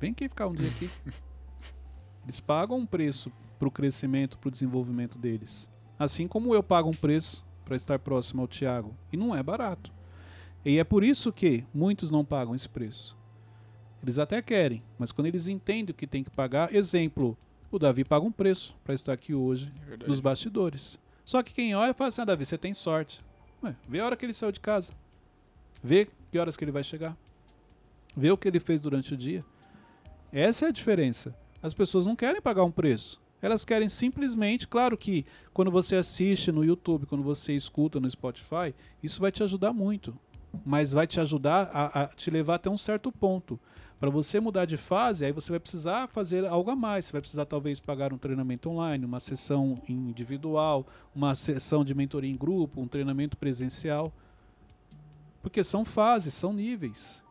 Vem 0.00 0.10
aqui 0.12 0.28
ficar 0.28 0.46
um 0.48 0.52
dia 0.52 0.68
aqui. 0.68 0.90
Eles 2.24 2.40
pagam 2.40 2.78
um 2.78 2.86
preço 2.86 3.30
para 3.58 3.68
o 3.68 3.70
crescimento, 3.70 4.38
para 4.38 4.48
o 4.48 4.50
desenvolvimento 4.50 5.16
deles. 5.16 5.70
Assim 5.98 6.26
como 6.26 6.54
eu 6.54 6.62
pago 6.62 6.88
um 6.88 6.94
preço 6.94 7.44
para 7.64 7.76
estar 7.76 7.98
próximo 7.98 8.42
ao 8.42 8.48
Tiago. 8.48 8.94
E 9.12 9.16
não 9.16 9.34
é 9.34 9.42
barato. 9.42 9.92
E 10.64 10.78
é 10.78 10.84
por 10.84 11.04
isso 11.04 11.32
que 11.32 11.64
muitos 11.72 12.10
não 12.10 12.24
pagam 12.24 12.54
esse 12.54 12.68
preço. 12.68 13.16
Eles 14.02 14.18
até 14.18 14.40
querem, 14.42 14.82
mas 14.98 15.10
quando 15.10 15.26
eles 15.26 15.48
entendem 15.48 15.92
o 15.92 15.94
que 15.94 16.06
tem 16.06 16.22
que 16.22 16.30
pagar, 16.30 16.74
exemplo, 16.74 17.36
o 17.70 17.78
Davi 17.78 18.04
paga 18.04 18.24
um 18.24 18.32
preço 18.32 18.76
para 18.84 18.94
estar 18.94 19.12
aqui 19.12 19.34
hoje 19.34 19.70
Verdade. 19.86 20.08
nos 20.08 20.20
bastidores. 20.20 20.98
Só 21.24 21.42
que 21.42 21.52
quem 21.52 21.74
olha 21.74 21.92
fala 21.92 22.08
assim: 22.08 22.20
ah, 22.20 22.24
Davi, 22.24 22.44
você 22.44 22.56
tem 22.56 22.72
sorte. 22.72 23.24
Ué, 23.62 23.74
vê 23.88 24.00
a 24.00 24.06
hora 24.06 24.16
que 24.16 24.24
ele 24.24 24.32
saiu 24.32 24.52
de 24.52 24.60
casa. 24.60 24.92
Vê 25.82 26.08
que 26.30 26.38
horas 26.38 26.56
que 26.56 26.64
ele 26.64 26.72
vai 26.72 26.84
chegar. 26.84 27.16
Vê 28.16 28.30
o 28.30 28.36
que 28.36 28.48
ele 28.48 28.60
fez 28.60 28.80
durante 28.80 29.14
o 29.14 29.16
dia. 29.16 29.44
Essa 30.32 30.66
é 30.66 30.68
a 30.68 30.72
diferença. 30.72 31.34
As 31.62 31.74
pessoas 31.74 32.06
não 32.06 32.16
querem 32.16 32.40
pagar 32.40 32.64
um 32.64 32.70
preço. 32.70 33.20
Elas 33.46 33.64
querem 33.64 33.88
simplesmente, 33.88 34.66
claro 34.66 34.98
que 34.98 35.24
quando 35.54 35.70
você 35.70 35.94
assiste 35.94 36.50
no 36.50 36.64
YouTube, 36.64 37.06
quando 37.06 37.22
você 37.22 37.54
escuta 37.54 38.00
no 38.00 38.10
Spotify, 38.10 38.74
isso 39.00 39.20
vai 39.20 39.30
te 39.30 39.40
ajudar 39.40 39.72
muito. 39.72 40.18
Mas 40.64 40.92
vai 40.92 41.06
te 41.06 41.20
ajudar 41.20 41.70
a, 41.72 42.02
a 42.02 42.06
te 42.08 42.28
levar 42.28 42.56
até 42.56 42.68
um 42.68 42.76
certo 42.76 43.12
ponto. 43.12 43.56
Para 44.00 44.10
você 44.10 44.40
mudar 44.40 44.64
de 44.64 44.76
fase, 44.76 45.24
aí 45.24 45.30
você 45.30 45.52
vai 45.52 45.60
precisar 45.60 46.08
fazer 46.08 46.44
algo 46.44 46.72
a 46.72 46.74
mais. 46.74 47.04
Você 47.04 47.12
vai 47.12 47.20
precisar 47.20 47.44
talvez 47.44 47.78
pagar 47.78 48.12
um 48.12 48.18
treinamento 48.18 48.68
online, 48.68 49.04
uma 49.04 49.20
sessão 49.20 49.80
individual, 49.88 50.84
uma 51.14 51.32
sessão 51.36 51.84
de 51.84 51.94
mentoria 51.94 52.28
em 52.28 52.36
grupo, 52.36 52.80
um 52.80 52.88
treinamento 52.88 53.36
presencial. 53.36 54.12
Porque 55.40 55.62
são 55.62 55.84
fases, 55.84 56.34
são 56.34 56.52
níveis. 56.52 57.22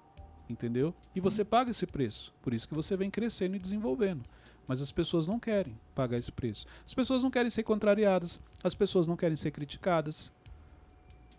Entendeu? 0.49 0.95
E 1.13 1.19
você 1.19 1.43
paga 1.43 1.71
esse 1.71 1.85
preço. 1.85 2.33
Por 2.41 2.53
isso 2.53 2.69
que 2.69 2.73
você 2.73 2.95
vem 2.95 3.11
crescendo 3.11 3.57
e 3.57 3.59
desenvolvendo. 3.59 4.23
Mas 4.67 4.81
as 4.81 4.91
pessoas 4.91 5.27
não 5.27 5.39
querem 5.39 5.77
pagar 5.93 6.17
esse 6.17 6.31
preço. 6.31 6.65
As 6.85 6.93
pessoas 6.93 7.21
não 7.23 7.29
querem 7.29 7.49
ser 7.49 7.63
contrariadas. 7.63 8.39
As 8.63 8.73
pessoas 8.73 9.05
não 9.07 9.15
querem 9.15 9.35
ser 9.35 9.51
criticadas. 9.51 10.31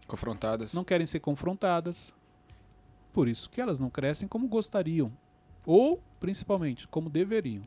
Confrontadas. 0.07 0.73
Não 0.73 0.85
querem 0.85 1.07
ser 1.07 1.21
confrontadas. 1.21 2.15
Por 3.13 3.29
isso 3.29 3.51
que 3.51 3.61
elas 3.61 3.81
não 3.81 3.91
crescem 3.91 4.29
como 4.29 4.47
gostariam. 4.47 5.13
Ou, 5.65 6.01
principalmente, 6.21 6.87
como 6.87 7.11
deveriam. 7.11 7.65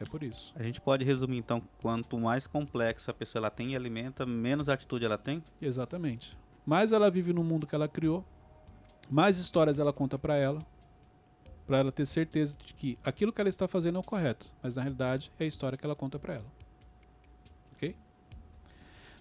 É 0.00 0.04
por 0.04 0.22
isso. 0.22 0.52
A 0.54 0.62
gente 0.62 0.80
pode 0.80 1.04
resumir 1.04 1.38
então, 1.38 1.62
quanto 1.80 2.18
mais 2.18 2.46
complexo 2.46 3.10
a 3.10 3.14
pessoa 3.14 3.40
ela 3.40 3.50
tem 3.50 3.72
e 3.72 3.76
alimenta, 3.76 4.24
menos 4.24 4.68
atitude 4.68 5.04
ela 5.04 5.18
tem? 5.18 5.42
Exatamente. 5.60 6.36
Mais 6.64 6.92
ela 6.92 7.10
vive 7.10 7.32
no 7.32 7.42
mundo 7.42 7.66
que 7.66 7.74
ela 7.74 7.88
criou, 7.88 8.24
mais 9.10 9.38
histórias 9.38 9.80
ela 9.80 9.92
conta 9.92 10.18
para 10.18 10.36
ela, 10.36 10.60
para 11.68 11.76
ela 11.76 11.92
ter 11.92 12.06
certeza 12.06 12.56
de 12.64 12.72
que 12.72 12.98
aquilo 13.04 13.30
que 13.30 13.38
ela 13.38 13.50
está 13.50 13.68
fazendo 13.68 13.96
é 13.96 13.98
o 13.98 14.02
correto, 14.02 14.50
mas 14.62 14.76
na 14.76 14.82
realidade 14.82 15.30
é 15.38 15.44
a 15.44 15.46
história 15.46 15.76
que 15.76 15.84
ela 15.84 15.94
conta 15.94 16.18
para 16.18 16.36
ela. 16.36 16.46
OK? 17.74 17.94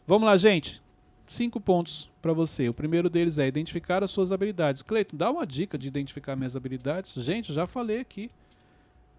Vamos 0.07 0.25
lá, 0.25 0.37
gente. 0.37 0.81
Cinco 1.25 1.59
pontos 1.59 2.09
para 2.21 2.31
você. 2.31 2.69
O 2.69 2.73
primeiro 2.73 3.09
deles 3.09 3.37
é 3.37 3.45
identificar 3.45 4.01
as 4.01 4.11
suas 4.11 4.31
habilidades. 4.31 4.81
Cleiton, 4.81 5.17
dá 5.17 5.29
uma 5.29 5.45
dica 5.45 5.77
de 5.77 5.89
identificar 5.89 6.37
minhas 6.37 6.55
habilidades. 6.55 7.11
Gente, 7.21 7.51
já 7.51 7.67
falei 7.67 7.99
aqui. 7.99 8.31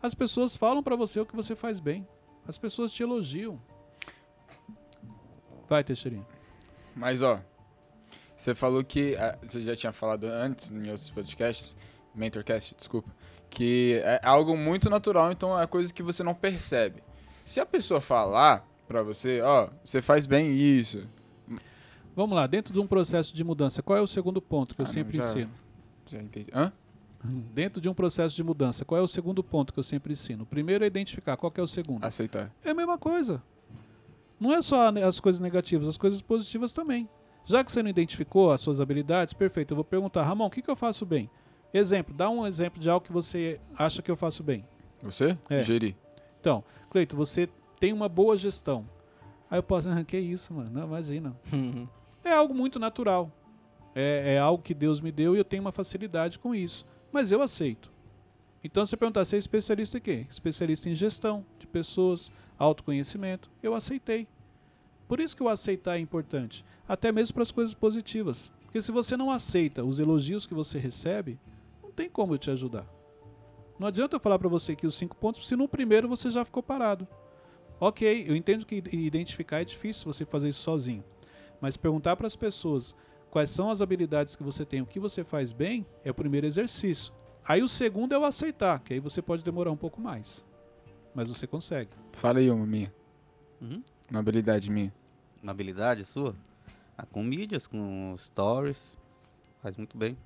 As 0.03 0.15
pessoas 0.15 0.57
falam 0.57 0.83
para 0.83 0.97
você 0.97 1.21
o 1.21 1.27
que 1.27 1.37
você 1.37 1.55
faz 1.55 1.81
bem. 1.81 2.09
As 2.47 2.57
pessoas 2.57 2.95
te 2.95 3.03
elogiam. 3.03 3.61
Vai, 5.69 5.85
Teixeirinho. 5.85 6.27
Mas, 6.97 7.21
ó, 7.21 7.43
você 8.35 8.55
falou 8.55 8.83
que. 8.83 9.17
ah, 9.17 9.39
Você 9.43 9.61
já 9.61 9.77
tinha 9.77 9.93
falado 9.93 10.25
antes 10.25 10.71
em 10.71 10.89
outros 10.89 11.11
podcasts, 11.11 11.77
Mentorcast, 12.15 12.75
desculpa, 12.75 13.09
que 13.51 14.01
é 14.05 14.21
algo 14.23 14.57
muito 14.57 14.89
natural, 14.91 15.33
então 15.33 15.59
é 15.59 15.67
coisa 15.67 15.93
que 15.93 16.03
você 16.03 16.23
não 16.23 16.35
percebe. 16.35 17.03
Se 17.45 17.61
a 17.61 17.67
pessoa 17.67 18.01
falar 18.01 18.67
pra 18.87 19.03
você, 19.03 19.41
ó, 19.41 19.69
você 19.85 20.01
faz 20.03 20.27
bem 20.27 20.53
isso. 20.55 21.07
Vamos 22.15 22.35
lá, 22.37 22.47
dentro 22.47 22.73
de 22.75 22.81
um 22.81 22.87
processo 22.87 23.35
de 23.35 23.45
mudança, 23.45 23.83
qual 23.83 23.97
é 23.99 24.03
o 24.03 24.07
segundo 24.07 24.43
ponto 24.43 24.75
que 24.75 24.81
eu 24.81 24.85
Ah, 24.85 24.89
não, 24.89 24.93
sempre 24.93 25.17
já- 25.19 25.25
ensino? 25.29 25.51
Já 26.07 26.19
entendi. 26.19 26.49
Hã? 26.53 26.73
Dentro 27.55 27.81
de 27.81 27.89
um 27.89 27.95
processo 27.95 28.35
de 28.37 28.43
mudança, 28.45 28.85
qual 28.85 28.99
é 29.01 29.03
o 29.03 29.07
segundo 29.09 29.43
ponto 29.43 29.73
que 29.73 29.79
eu 29.79 29.83
sempre 29.85 30.13
ensino? 30.13 30.43
O 30.45 30.47
primeiro 30.47 30.85
é 30.85 30.87
identificar, 30.87 31.37
qual 31.37 31.51
que 31.51 31.61
é 31.61 31.63
o 31.63 31.67
segundo? 31.67 32.05
Aceitar. 32.05 32.51
É 32.65 32.71
a 32.71 32.75
mesma 32.75 32.97
coisa. 32.99 33.43
Não 34.39 34.53
é 34.53 34.63
só 34.63 34.89
as 34.89 35.19
coisas 35.21 35.41
negativas, 35.41 35.89
as 35.89 35.97
coisas 35.97 36.23
positivas 36.23 36.73
também. 36.73 37.09
Já 37.45 37.65
que 37.65 37.73
você 37.73 37.83
não 37.83 37.91
identificou 37.91 38.53
as 38.53 38.61
suas 38.61 38.81
habilidades, 38.81 39.33
perfeito, 39.35 39.73
eu 39.73 39.77
vou 39.77 39.85
perguntar, 39.85 40.23
Ramon, 40.23 40.47
o 40.47 40.51
que, 40.51 40.63
que 40.63 40.71
eu 40.71 40.77
faço 40.77 41.05
bem? 41.07 41.29
Exemplo, 41.73 42.15
dá 42.15 42.31
um 42.31 42.47
exemplo 42.47 42.81
de 42.81 42.89
algo 42.89 43.05
que 43.05 43.13
você 43.13 43.61
acha 43.77 44.01
que 44.01 44.11
eu 44.11 44.17
faço 44.17 44.43
bem. 44.43 44.65
Você? 45.03 45.37
É. 45.49 45.63
Gerir. 45.63 45.95
Então, 46.41 46.65
Cleito, 46.91 47.17
você 47.17 47.49
tem 47.79 47.93
uma 47.93 48.09
boa 48.09 48.37
gestão. 48.37 48.89
Aí 49.51 49.59
eu 49.59 49.63
posso, 49.63 49.89
ah, 49.91 50.05
que 50.05 50.19
isso, 50.19 50.53
mano, 50.55 50.71
não, 50.71 50.87
imagina. 50.87 51.37
É 52.25 52.33
algo 52.33 52.53
muito 52.53 52.79
natural. 52.79 53.33
É, 53.95 54.35
é 54.35 54.39
algo 54.39 54.63
que 54.63 54.75
Deus 54.75 55.01
me 55.01 55.11
deu 55.11 55.35
e 55.35 55.39
eu 55.39 55.45
tenho 55.45 55.63
uma 55.63 55.73
facilidade 55.73 56.39
com 56.39 56.55
isso. 56.55 56.85
Mas 57.11 57.33
eu 57.33 57.41
aceito. 57.41 57.91
Então, 58.63 58.85
se 58.85 58.91
você 58.91 58.97
perguntar, 58.99 59.25
você 59.25 59.37
é 59.37 59.39
especialista 59.39 59.97
em 59.97 60.01
quê? 60.01 60.27
Especialista 60.29 60.91
em 60.91 60.95
gestão 60.95 61.47
de 61.59 61.67
pessoas, 61.67 62.31
autoconhecimento. 62.59 63.51
Eu 63.63 63.75
aceitei. 63.75 64.29
Por 65.07 65.21
isso 65.21 65.35
que 65.35 65.43
o 65.43 65.49
aceitar 65.49 65.97
é 65.97 66.01
importante. 66.01 66.65
Até 66.87 67.11
mesmo 67.11 67.33
para 67.33 67.43
as 67.45 67.53
coisas 67.53 67.73
positivas. 67.73 68.53
Porque 68.65 68.83
se 68.83 68.93
você 68.93 69.17
não 69.17 69.31
aceita 69.31 69.83
os 69.83 69.99
elogios 69.99 70.47
que 70.47 70.53
você 70.53 70.77
recebe, 70.77 71.39
tem 71.99 72.09
como 72.09 72.35
eu 72.35 72.39
te 72.39 72.49
ajudar. 72.49 72.87
Não 73.77 73.89
adianta 73.89 74.15
eu 74.15 74.21
falar 74.21 74.39
para 74.39 74.49
você 74.49 74.71
aqui 74.71 74.87
os 74.87 74.95
cinco 74.95 75.17
pontos, 75.17 75.49
se 75.49 75.57
no 75.57 75.69
primeiro 75.69 76.09
você 76.09 76.31
já 76.31 76.45
ficou 76.45 76.63
parado. 76.63 77.09
Ok, 77.81 78.25
eu 78.29 78.37
entendo 78.37 78.65
que 78.65 78.77
identificar 78.93 79.63
é 79.63 79.65
difícil 79.65 80.13
você 80.13 80.25
fazer 80.25 80.49
isso 80.49 80.61
sozinho. 80.61 81.03
Mas 81.61 81.77
perguntar 81.77 82.15
para 82.15 82.29
as 82.29 82.37
pessoas 82.37 82.95
quais 83.31 83.51
são 83.51 83.69
as 83.69 83.81
habilidades 83.81 84.37
que 84.37 84.45
você 84.45 84.65
tem, 84.65 84.81
o 84.81 84.87
que 84.87 85.01
você 85.01 85.25
faz 85.25 85.53
bem, 85.53 85.85
é 86.05 86.11
o 86.13 86.15
primeiro 86.15 86.47
exercício. 86.47 87.13
Aí 87.45 87.65
o 87.65 87.69
segundo 87.69 88.15
é 88.15 88.19
o 88.19 88.25
aceitar, 88.25 88.79
que 88.81 88.95
aí 88.95 89.01
você 89.01 89.21
pode 89.21 89.43
demorar 89.43 89.73
um 89.73 89.77
pouco 89.77 90.01
mais. 90.01 90.45
Mas 91.13 91.29
você 91.29 91.49
consegue. 91.49 91.91
Fala 92.13 92.39
aí 92.39 92.49
uma 92.49 92.65
minha. 92.65 92.95
Uhum. 93.61 93.83
Uma 94.09 94.21
habilidade 94.21 94.71
minha. 94.71 94.95
Uma 95.43 95.51
habilidade 95.51 96.05
sua? 96.05 96.37
Ah, 96.97 97.07
com 97.07 97.25
mídias, 97.25 97.67
com 97.67 98.15
stories. 98.17 98.97
Faz 99.61 99.77
muito 99.77 99.99
bem. 99.99 100.17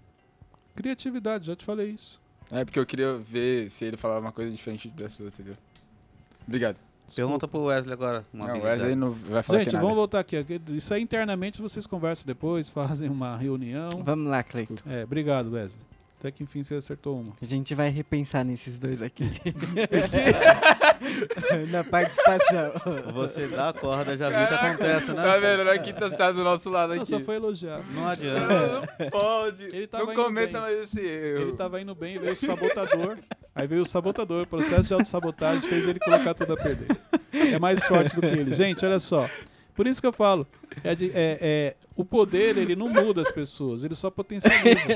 Criatividade, 0.74 1.46
já 1.46 1.56
te 1.56 1.64
falei 1.64 1.90
isso. 1.90 2.20
É 2.50 2.64
porque 2.64 2.78
eu 2.78 2.86
queria 2.86 3.16
ver 3.16 3.70
se 3.70 3.84
ele 3.84 3.96
falava 3.96 4.20
uma 4.20 4.32
coisa 4.32 4.50
diferente 4.50 4.88
da 4.88 5.08
sua, 5.08 5.28
entendeu? 5.28 5.54
Obrigado. 6.46 6.78
Pergunta 7.14 7.46
pro 7.46 7.64
Wesley 7.64 7.92
agora. 7.92 8.24
Uma 8.32 8.46
não, 8.46 8.54
o 8.54 8.56
habilidade. 8.56 8.80
Wesley 8.80 8.96
não 8.96 9.12
vai 9.12 9.42
falar 9.42 9.58
Gente, 9.64 9.76
é 9.76 9.80
vamos 9.80 9.96
voltar 9.96 10.20
aqui. 10.20 10.44
Isso 10.68 10.94
aí 10.94 11.02
internamente 11.02 11.60
vocês 11.60 11.86
conversam 11.86 12.26
depois, 12.26 12.68
fazem 12.70 13.08
uma 13.10 13.36
reunião. 13.36 13.90
Vamos 14.04 14.30
lá, 14.30 14.42
Cleiton. 14.42 14.76
É, 14.86 15.04
obrigado, 15.04 15.50
Wesley. 15.52 15.84
Até 16.22 16.30
que 16.30 16.44
enfim 16.44 16.62
você 16.62 16.76
acertou 16.76 17.20
uma. 17.20 17.32
A 17.42 17.44
gente 17.44 17.74
vai 17.74 17.88
repensar 17.88 18.44
nesses 18.44 18.78
dois 18.78 19.02
aqui. 19.02 19.24
Na 21.68 21.82
participação. 21.82 22.70
Você 23.12 23.48
dá 23.48 23.70
a 23.70 23.72
corda, 23.72 24.16
já 24.16 24.30
viu 24.30 24.44
o 24.44 24.46
que 24.46 24.54
acontece, 24.54 25.10
né? 25.10 25.20
Tá 25.20 25.36
vendo? 25.38 25.64
Na 25.64 25.76
quinta 25.78 26.08
você 26.08 26.16
tá 26.16 26.30
do 26.30 26.44
nosso 26.44 26.70
lado 26.70 26.94
Não, 26.94 27.02
aqui. 27.02 27.10
só 27.10 27.18
foi 27.18 27.34
elogiar. 27.34 27.80
Não 27.92 28.08
adianta. 28.08 28.82
Não 29.00 29.10
pode. 29.10 29.64
Ele 29.64 29.88
tava 29.88 30.04
não 30.04 30.12
indo 30.12 30.22
cometa 30.22 30.52
bem. 30.52 30.60
mais 30.60 30.78
esse 30.78 31.00
erro. 31.00 31.40
Ele 31.40 31.52
tava 31.54 31.80
indo 31.80 31.92
bem, 31.92 32.20
veio 32.20 32.34
o 32.34 32.36
sabotador. 32.36 33.18
Aí 33.52 33.66
veio 33.66 33.82
o 33.82 33.86
sabotador, 33.86 34.44
o 34.44 34.46
processo 34.46 34.84
de 34.84 34.94
autossabotagem 34.94 35.68
fez 35.68 35.88
ele 35.88 35.98
colocar 35.98 36.34
tudo 36.34 36.52
a 36.52 36.56
perder. 36.56 36.86
É 37.32 37.58
mais 37.58 37.84
forte 37.84 38.14
do 38.14 38.20
que 38.20 38.28
ele. 38.28 38.54
Gente, 38.54 38.86
olha 38.86 39.00
só. 39.00 39.28
Por 39.74 39.86
isso 39.86 40.00
que 40.00 40.06
eu 40.06 40.12
falo, 40.12 40.46
é 40.84 40.92
é- 40.92 40.98
é, 41.14 41.76
o 41.96 42.04
poder 42.04 42.56
ele 42.58 42.76
não 42.76 42.88
muda 42.88 43.20
as 43.22 43.30
pessoas, 43.30 43.84
ele 43.84 43.94
só 43.94 44.10
potencializa. 44.10 44.86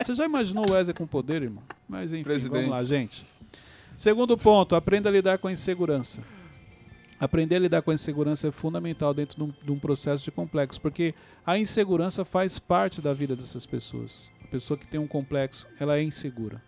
Você 0.00 0.14
já 0.14 0.24
imaginou 0.24 0.64
o 0.68 0.72
Wesley 0.72 0.94
com 0.94 1.06
poder, 1.06 1.42
irmão? 1.42 1.62
Mas 1.88 2.12
enfim, 2.12 2.22
Presidente. 2.24 2.52
vamos 2.52 2.70
lá, 2.70 2.84
gente. 2.84 3.24
Segundo 3.96 4.36
ponto, 4.36 4.74
aprenda 4.76 5.08
a 5.08 5.12
lidar 5.12 5.38
com 5.38 5.48
a 5.48 5.52
insegurança. 5.52 6.22
Aprender 7.18 7.56
a 7.56 7.58
lidar 7.60 7.82
com 7.82 7.90
a 7.92 7.94
insegurança 7.94 8.48
é 8.48 8.50
fundamental 8.50 9.14
dentro 9.14 9.36
de 9.36 9.42
um, 9.44 9.52
de 9.64 9.70
um 9.70 9.78
processo 9.78 10.24
de 10.24 10.30
complexo, 10.32 10.80
porque 10.80 11.14
a 11.46 11.56
insegurança 11.56 12.24
faz 12.24 12.58
parte 12.58 13.00
da 13.00 13.12
vida 13.14 13.36
dessas 13.36 13.64
pessoas. 13.64 14.30
A 14.42 14.48
pessoa 14.48 14.76
que 14.76 14.86
tem 14.86 14.98
um 14.98 15.06
complexo, 15.06 15.66
ela 15.78 15.96
é 15.96 16.02
insegura. 16.02 16.60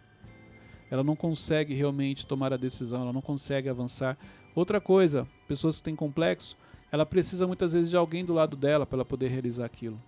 Ela 0.90 1.02
não 1.02 1.16
consegue 1.16 1.74
realmente 1.74 2.24
tomar 2.24 2.52
a 2.52 2.56
decisão, 2.56 3.02
ela 3.02 3.12
não 3.12 3.20
consegue 3.20 3.68
avançar. 3.68 4.16
Outra 4.54 4.80
coisa, 4.80 5.26
pessoas 5.48 5.78
que 5.78 5.82
têm 5.82 5.96
complexo, 5.96 6.56
ela 6.94 7.04
precisa 7.04 7.44
muitas 7.44 7.72
vezes 7.72 7.90
de 7.90 7.96
alguém 7.96 8.24
do 8.24 8.32
lado 8.32 8.56
dela 8.56 8.86
para 8.86 9.04
poder 9.04 9.26
realizar 9.26 9.64
aquilo. 9.64 10.00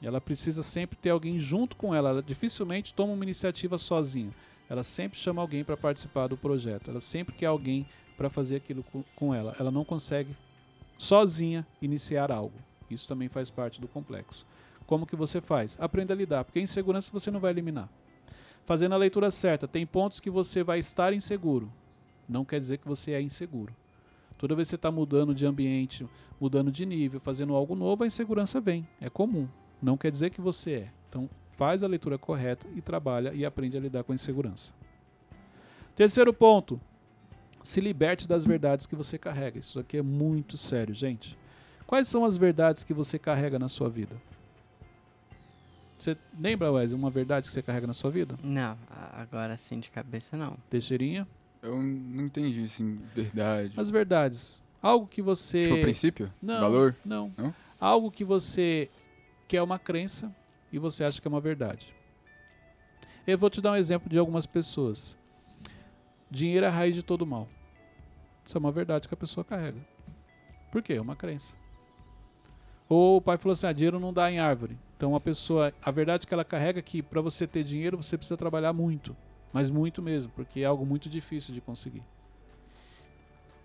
E 0.00 0.06
ela 0.08 0.20
precisa 0.20 0.60
sempre 0.60 0.98
ter 0.98 1.10
alguém 1.10 1.38
junto 1.38 1.76
com 1.76 1.94
ela. 1.94 2.08
Ela 2.08 2.20
dificilmente 2.20 2.92
toma 2.92 3.12
uma 3.12 3.22
iniciativa 3.22 3.78
sozinha. 3.78 4.32
Ela 4.68 4.82
sempre 4.82 5.16
chama 5.16 5.40
alguém 5.40 5.62
para 5.62 5.76
participar 5.76 6.26
do 6.26 6.36
projeto. 6.36 6.90
Ela 6.90 6.98
sempre 6.98 7.32
quer 7.32 7.46
alguém 7.46 7.86
para 8.16 8.28
fazer 8.28 8.56
aquilo 8.56 8.82
com, 8.82 9.04
com 9.14 9.32
ela. 9.32 9.54
Ela 9.60 9.70
não 9.70 9.84
consegue 9.84 10.36
sozinha 10.98 11.64
iniciar 11.80 12.32
algo. 12.32 12.58
Isso 12.90 13.06
também 13.06 13.28
faz 13.28 13.48
parte 13.48 13.80
do 13.80 13.86
complexo. 13.86 14.44
Como 14.88 15.06
que 15.06 15.14
você 15.14 15.40
faz? 15.40 15.78
Aprenda 15.80 16.12
a 16.12 16.16
lidar, 16.16 16.44
porque 16.44 16.58
a 16.58 16.62
insegurança 16.62 17.12
você 17.12 17.30
não 17.30 17.38
vai 17.38 17.52
eliminar. 17.52 17.88
Fazendo 18.66 18.96
a 18.96 18.98
leitura 18.98 19.30
certa, 19.30 19.68
tem 19.68 19.86
pontos 19.86 20.18
que 20.18 20.30
você 20.30 20.64
vai 20.64 20.80
estar 20.80 21.12
inseguro. 21.12 21.72
Não 22.28 22.44
quer 22.44 22.58
dizer 22.58 22.78
que 22.78 22.88
você 22.88 23.12
é 23.12 23.22
inseguro. 23.22 23.72
Toda 24.42 24.56
vez 24.56 24.66
que 24.66 24.70
você 24.70 24.74
está 24.74 24.90
mudando 24.90 25.32
de 25.32 25.46
ambiente, 25.46 26.04
mudando 26.40 26.72
de 26.72 26.84
nível, 26.84 27.20
fazendo 27.20 27.54
algo 27.54 27.76
novo, 27.76 28.02
a 28.02 28.08
insegurança 28.08 28.60
vem. 28.60 28.88
É 29.00 29.08
comum. 29.08 29.46
Não 29.80 29.96
quer 29.96 30.10
dizer 30.10 30.30
que 30.30 30.40
você 30.40 30.72
é. 30.72 30.92
Então, 31.08 31.30
faz 31.52 31.84
a 31.84 31.86
leitura 31.86 32.18
correta 32.18 32.66
e 32.74 32.80
trabalha 32.80 33.32
e 33.32 33.46
aprende 33.46 33.76
a 33.76 33.80
lidar 33.80 34.02
com 34.02 34.10
a 34.10 34.16
insegurança. 34.16 34.72
Terceiro 35.94 36.34
ponto. 36.34 36.80
Se 37.62 37.80
liberte 37.80 38.26
das 38.26 38.44
verdades 38.44 38.84
que 38.84 38.96
você 38.96 39.16
carrega. 39.16 39.60
Isso 39.60 39.78
aqui 39.78 39.98
é 39.98 40.02
muito 40.02 40.56
sério, 40.56 40.92
gente. 40.92 41.38
Quais 41.86 42.08
são 42.08 42.24
as 42.24 42.36
verdades 42.36 42.82
que 42.82 42.92
você 42.92 43.20
carrega 43.20 43.60
na 43.60 43.68
sua 43.68 43.88
vida? 43.88 44.20
Você 45.96 46.16
lembra, 46.36 46.72
Wesley, 46.72 46.98
uma 46.98 47.10
verdade 47.10 47.46
que 47.46 47.52
você 47.52 47.62
carrega 47.62 47.86
na 47.86 47.94
sua 47.94 48.10
vida? 48.10 48.36
Não, 48.42 48.76
agora 49.12 49.56
sim 49.56 49.78
de 49.78 49.88
cabeça 49.88 50.36
não. 50.36 50.56
Teixeirinha? 50.68 51.28
Eu 51.62 51.80
não 51.80 52.24
entendi, 52.24 52.64
assim, 52.64 53.00
verdade. 53.14 53.72
As 53.76 53.88
verdades. 53.88 54.60
Algo 54.82 55.06
que 55.06 55.22
você. 55.22 55.62
Tipo, 55.62 55.80
princípio? 55.80 56.32
Não. 56.42 56.60
Valor? 56.60 56.96
Não. 57.04 57.32
Não? 57.36 57.54
Algo 57.78 58.10
que 58.10 58.24
você 58.24 58.90
quer 59.46 59.62
uma 59.62 59.78
crença 59.78 60.34
e 60.72 60.78
você 60.78 61.04
acha 61.04 61.20
que 61.20 61.28
é 61.28 61.30
uma 61.30 61.40
verdade. 61.40 61.94
Eu 63.24 63.38
vou 63.38 63.48
te 63.48 63.60
dar 63.60 63.72
um 63.72 63.76
exemplo 63.76 64.10
de 64.10 64.18
algumas 64.18 64.44
pessoas. 64.44 65.16
Dinheiro 66.28 66.66
é 66.66 66.68
a 66.68 66.72
raiz 66.72 66.96
de 66.96 67.02
todo 67.02 67.24
mal. 67.24 67.48
Isso 68.44 68.58
é 68.58 68.60
uma 68.60 68.72
verdade 68.72 69.06
que 69.06 69.14
a 69.14 69.16
pessoa 69.16 69.44
carrega. 69.44 69.78
Por 70.72 70.82
quê? 70.82 70.94
É 70.94 71.00
uma 71.00 71.14
crença. 71.14 71.54
Ou 72.88 73.18
o 73.18 73.20
pai 73.22 73.38
falou 73.38 73.52
assim: 73.52 73.66
ah, 73.66 73.72
dinheiro 73.72 74.00
não 74.00 74.12
dá 74.12 74.28
em 74.32 74.40
árvore. 74.40 74.76
Então 74.96 75.14
a 75.14 75.20
pessoa, 75.20 75.72
a 75.80 75.90
verdade 75.92 76.26
que 76.26 76.34
ela 76.34 76.44
carrega 76.44 76.80
é 76.80 76.82
que 76.82 77.02
para 77.02 77.20
você 77.20 77.46
ter 77.46 77.62
dinheiro 77.62 77.96
você 77.96 78.16
precisa 78.16 78.36
trabalhar 78.36 78.72
muito, 78.72 79.16
mas 79.52 79.70
muito 79.70 80.02
mesmo, 80.02 80.32
porque 80.34 80.60
é 80.60 80.64
algo 80.64 80.86
muito 80.86 81.08
difícil 81.08 81.54
de 81.54 81.60
conseguir. 81.60 82.02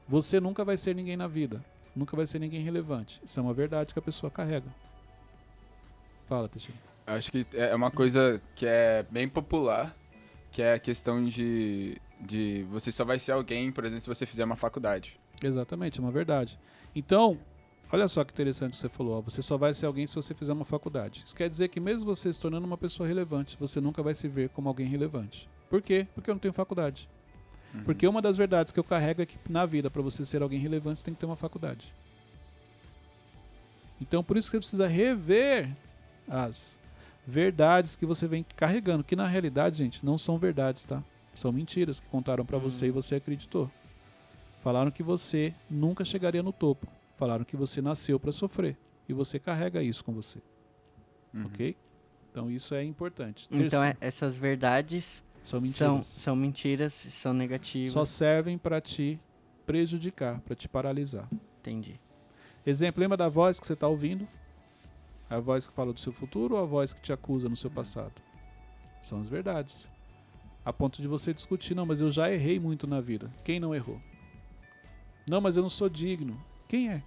Você 0.08 0.39
nunca 0.39 0.63
vai 0.63 0.77
ser 0.77 0.96
ninguém 0.96 1.17
na 1.17 1.27
vida, 1.27 1.63
nunca 1.96 2.15
vai 2.15 2.25
ser 2.25 2.39
ninguém 2.39 2.62
relevante. 2.62 3.22
Isso 3.24 3.39
é 3.39 3.44
uma 3.44 3.53
verdade 3.53 3.94
que 3.94 4.00
a 4.00 4.01
pessoa 4.01 4.32
carrega. 4.32 4.67
Fala, 6.27 6.48
Teixeira. 6.48 6.79
Acho 7.06 7.32
que 7.32 7.46
é 7.53 7.74
uma 7.74 7.89
coisa 7.89 8.41
que 8.56 8.65
é 8.65 9.06
bem 9.10 9.29
popular, 9.29 9.96
que 10.51 10.62
é 10.62 10.74
a 10.74 10.79
questão 10.79 11.24
de, 11.25 11.98
de 12.20 12.65
você 12.70 12.91
só 12.91 13.06
vai 13.06 13.17
ser 13.17 13.32
alguém, 13.32 13.72
por 13.72 13.86
exemplo, 13.86 14.01
se 14.01 14.10
você 14.10 14.25
fizer 14.25 14.44
uma 14.44 14.58
faculdade. 14.58 15.20
Exatamente, 15.41 16.00
é 16.00 16.03
uma 16.03 16.12
verdade. 16.12 16.60
Então, 16.94 17.39
Olha 17.89 18.08
só 18.10 18.24
que 18.25 18.34
interessante 18.34 18.72
que 18.72 18.77
você 18.77 18.89
falou. 18.89 19.17
Ó, 19.17 19.22
você 19.22 19.41
só 19.41 19.58
vai 19.58 19.74
ser 19.74 19.86
alguém 19.86 20.06
se 20.06 20.15
você 20.15 20.34
fizer 20.34 20.51
uma 20.51 20.65
faculdade. 20.65 21.24
Isso 21.25 21.36
quer 21.36 21.50
dizer 21.50 21.70
que 21.70 21.79
mesmo 21.79 22.13
você 22.13 22.32
se 22.32 22.39
tornando 22.39 22.67
uma 22.67 22.77
pessoa 22.77 23.08
relevante, 23.08 23.56
você 23.58 23.79
nunca 23.79 24.03
vai 24.03 24.13
se 24.13 24.27
ver 24.27 24.50
como 24.50 24.67
alguém 24.67 24.88
relevante. 24.88 25.50
Por 25.70 25.82
quê? 25.82 26.08
Porque 26.14 26.30
eu 26.30 26.36
não 26.36 26.40
tenho 26.40 26.54
faculdade. 26.54 27.10
Uhum. 27.74 27.84
Porque 27.84 28.08
uma 28.08 28.22
das 28.22 28.38
verdades 28.38 28.72
que 28.72 28.80
eu 28.80 28.84
carrego 28.84 29.22
é 29.22 29.26
que 29.26 29.38
na 29.50 29.66
vida, 29.66 29.90
para 29.90 30.02
você 30.02 30.26
ser 30.26 30.42
alguém 30.42 30.60
relevante, 30.60 31.00
você 31.00 31.06
tem 31.06 31.14
que 31.14 31.20
ter 31.20 31.26
uma 31.26 31.36
faculdade. 31.36 31.94
Então, 34.00 34.24
por 34.24 34.38
isso 34.38 34.48
que 34.48 34.52
você 34.52 34.60
precisa 34.60 34.88
rever 34.88 35.70
as 36.28 36.80
verdades 37.26 37.96
que 37.96 38.06
você 38.06 38.28
vem 38.28 38.46
carregando, 38.56 39.04
que 39.04 39.16
na 39.16 39.28
realidade, 39.28 39.80
gente, 39.80 40.06
não 40.06 40.18
são 40.18 40.38
verdades, 40.38 40.84
tá? 40.84 41.04
São 41.36 41.52
mentiras 41.52 42.00
que 42.00 42.08
contaram 42.08 42.46
para 42.46 42.58
uhum. 42.58 42.64
você 42.64 42.88
e 42.88 42.92
você 42.92 43.16
acreditou. 43.16 43.70
Falaram 44.62 44.92
que 44.92 45.04
você 45.04 45.54
nunca 45.70 46.04
chegaria 46.04 46.42
no 46.42 46.52
topo. 46.52 46.88
Falaram 47.16 47.44
que 47.44 47.56
você 47.56 47.82
nasceu 47.82 48.20
para 48.20 48.32
sofrer 48.32 48.78
e 49.08 49.14
você 49.14 49.40
carrega 49.40 49.82
isso 49.84 50.04
com 50.04 50.14
você. 50.14 50.40
Uhum. 51.34 51.46
Ok? 51.46 51.76
Então 52.32 52.52
isso 52.52 52.76
é 52.76 52.84
importante. 52.84 53.48
Então 53.52 53.84
é, 53.84 53.98
essas 54.00 54.38
verdades 54.38 55.24
são 55.48 55.62
mentiras. 55.62 55.77
São, 55.77 56.04
são 56.04 56.36
mentiras, 56.36 56.94
são 56.94 57.34
negativas. 57.34 57.94
Só 57.94 58.04
servem 58.04 58.58
para 58.58 58.82
te 58.82 59.18
prejudicar, 59.66 60.42
para 60.42 60.54
te 60.54 60.68
paralisar. 60.68 61.25
Entendi. 61.62 61.98
Exemplo, 62.66 63.00
lembra 63.00 63.16
da 63.16 63.30
voz 63.30 63.58
que 63.58 63.66
você 63.66 63.72
está 63.72 63.88
ouvindo? 63.88 64.27
A 65.30 65.39
voz 65.39 65.66
que 65.66 65.74
fala 65.74 65.94
do 65.94 66.01
seu 66.01 66.12
futuro 66.12 66.56
ou 66.56 66.62
a 66.62 66.66
voz 66.66 66.94
que 66.94 67.00
te 67.00 67.13
acusa 67.13 67.48
no 67.48 67.56
seu 67.56 67.72
passado? 67.72 68.22
São 69.01 69.22
as 69.22 69.30
verdades. 69.30 69.88
A 70.66 70.74
ponto 70.74 71.01
de 71.01 71.08
você 71.08 71.34
discutir, 71.34 71.74
não, 71.74 71.86
mas 71.86 72.01
eu 72.01 72.12
já 72.12 72.30
errei 72.30 72.60
muito 72.60 72.86
na 72.86 73.00
vida. 73.00 73.32
Quem 73.46 73.58
não 73.58 73.74
errou? 73.74 74.01
Não, 75.25 75.39
mas 75.39 75.56
eu 75.56 75.63
não 75.63 75.70
sou 75.70 75.88
digno. 75.88 76.38
Quem 76.68 76.90
é? 76.90 77.01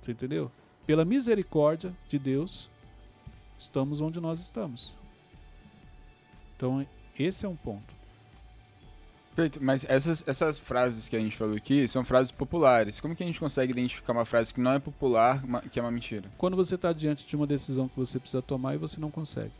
Você 0.00 0.12
entendeu? 0.12 0.50
Pela 0.86 1.04
misericórdia 1.04 1.94
de 2.08 2.18
Deus, 2.18 2.70
estamos 3.58 4.00
onde 4.00 4.18
nós 4.18 4.40
estamos. 4.40 4.96
Então, 6.56 6.86
esse 7.18 7.44
é 7.44 7.48
um 7.48 7.56
ponto. 7.56 7.94
Perfeito, 9.36 9.62
mas 9.62 9.84
essas, 9.86 10.26
essas 10.26 10.58
frases 10.58 11.06
que 11.06 11.14
a 11.14 11.20
gente 11.20 11.36
falou 11.36 11.54
aqui 11.54 11.86
são 11.86 12.02
frases 12.02 12.32
populares. 12.32 13.00
Como 13.00 13.14
que 13.14 13.22
a 13.22 13.26
gente 13.26 13.38
consegue 13.38 13.70
identificar 13.70 14.14
uma 14.14 14.24
frase 14.24 14.52
que 14.52 14.60
não 14.62 14.72
é 14.72 14.78
popular, 14.78 15.42
que 15.70 15.78
é 15.78 15.82
uma 15.82 15.90
mentira? 15.90 16.30
Quando 16.38 16.56
você 16.56 16.74
está 16.74 16.90
diante 16.90 17.26
de 17.26 17.36
uma 17.36 17.46
decisão 17.46 17.86
que 17.86 17.96
você 17.96 18.18
precisa 18.18 18.40
tomar 18.40 18.74
e 18.74 18.78
você 18.78 18.98
não 18.98 19.10
consegue. 19.10 19.52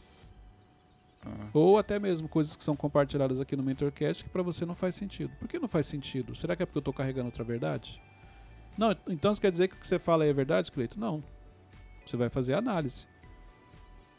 Ah. 1.26 1.48
Ou 1.52 1.76
até 1.76 1.98
mesmo 1.98 2.26
coisas 2.26 2.56
que 2.56 2.64
são 2.64 2.74
compartilhadas 2.74 3.38
aqui 3.38 3.54
no 3.54 3.62
Mentorcast 3.62 4.24
que 4.24 4.30
para 4.30 4.42
você 4.42 4.64
não 4.64 4.74
faz 4.74 4.94
sentido. 4.94 5.30
Por 5.38 5.46
que 5.46 5.58
não 5.58 5.68
faz 5.68 5.86
sentido? 5.86 6.34
Será 6.34 6.56
que 6.56 6.62
é 6.62 6.66
porque 6.66 6.78
eu 6.78 6.80
estou 6.80 6.94
carregando 6.94 7.26
outra 7.26 7.44
verdade? 7.44 8.00
Não, 8.78 8.96
então 9.06 9.30
isso 9.30 9.40
quer 9.42 9.50
dizer 9.50 9.68
que 9.68 9.74
o 9.74 9.78
que 9.78 9.86
você 9.86 9.98
fala 9.98 10.24
é 10.24 10.32
verdade, 10.32 10.72
Cleito? 10.72 10.98
Não. 10.98 11.22
Você 12.06 12.16
vai 12.16 12.30
fazer 12.30 12.54
análise. 12.54 13.06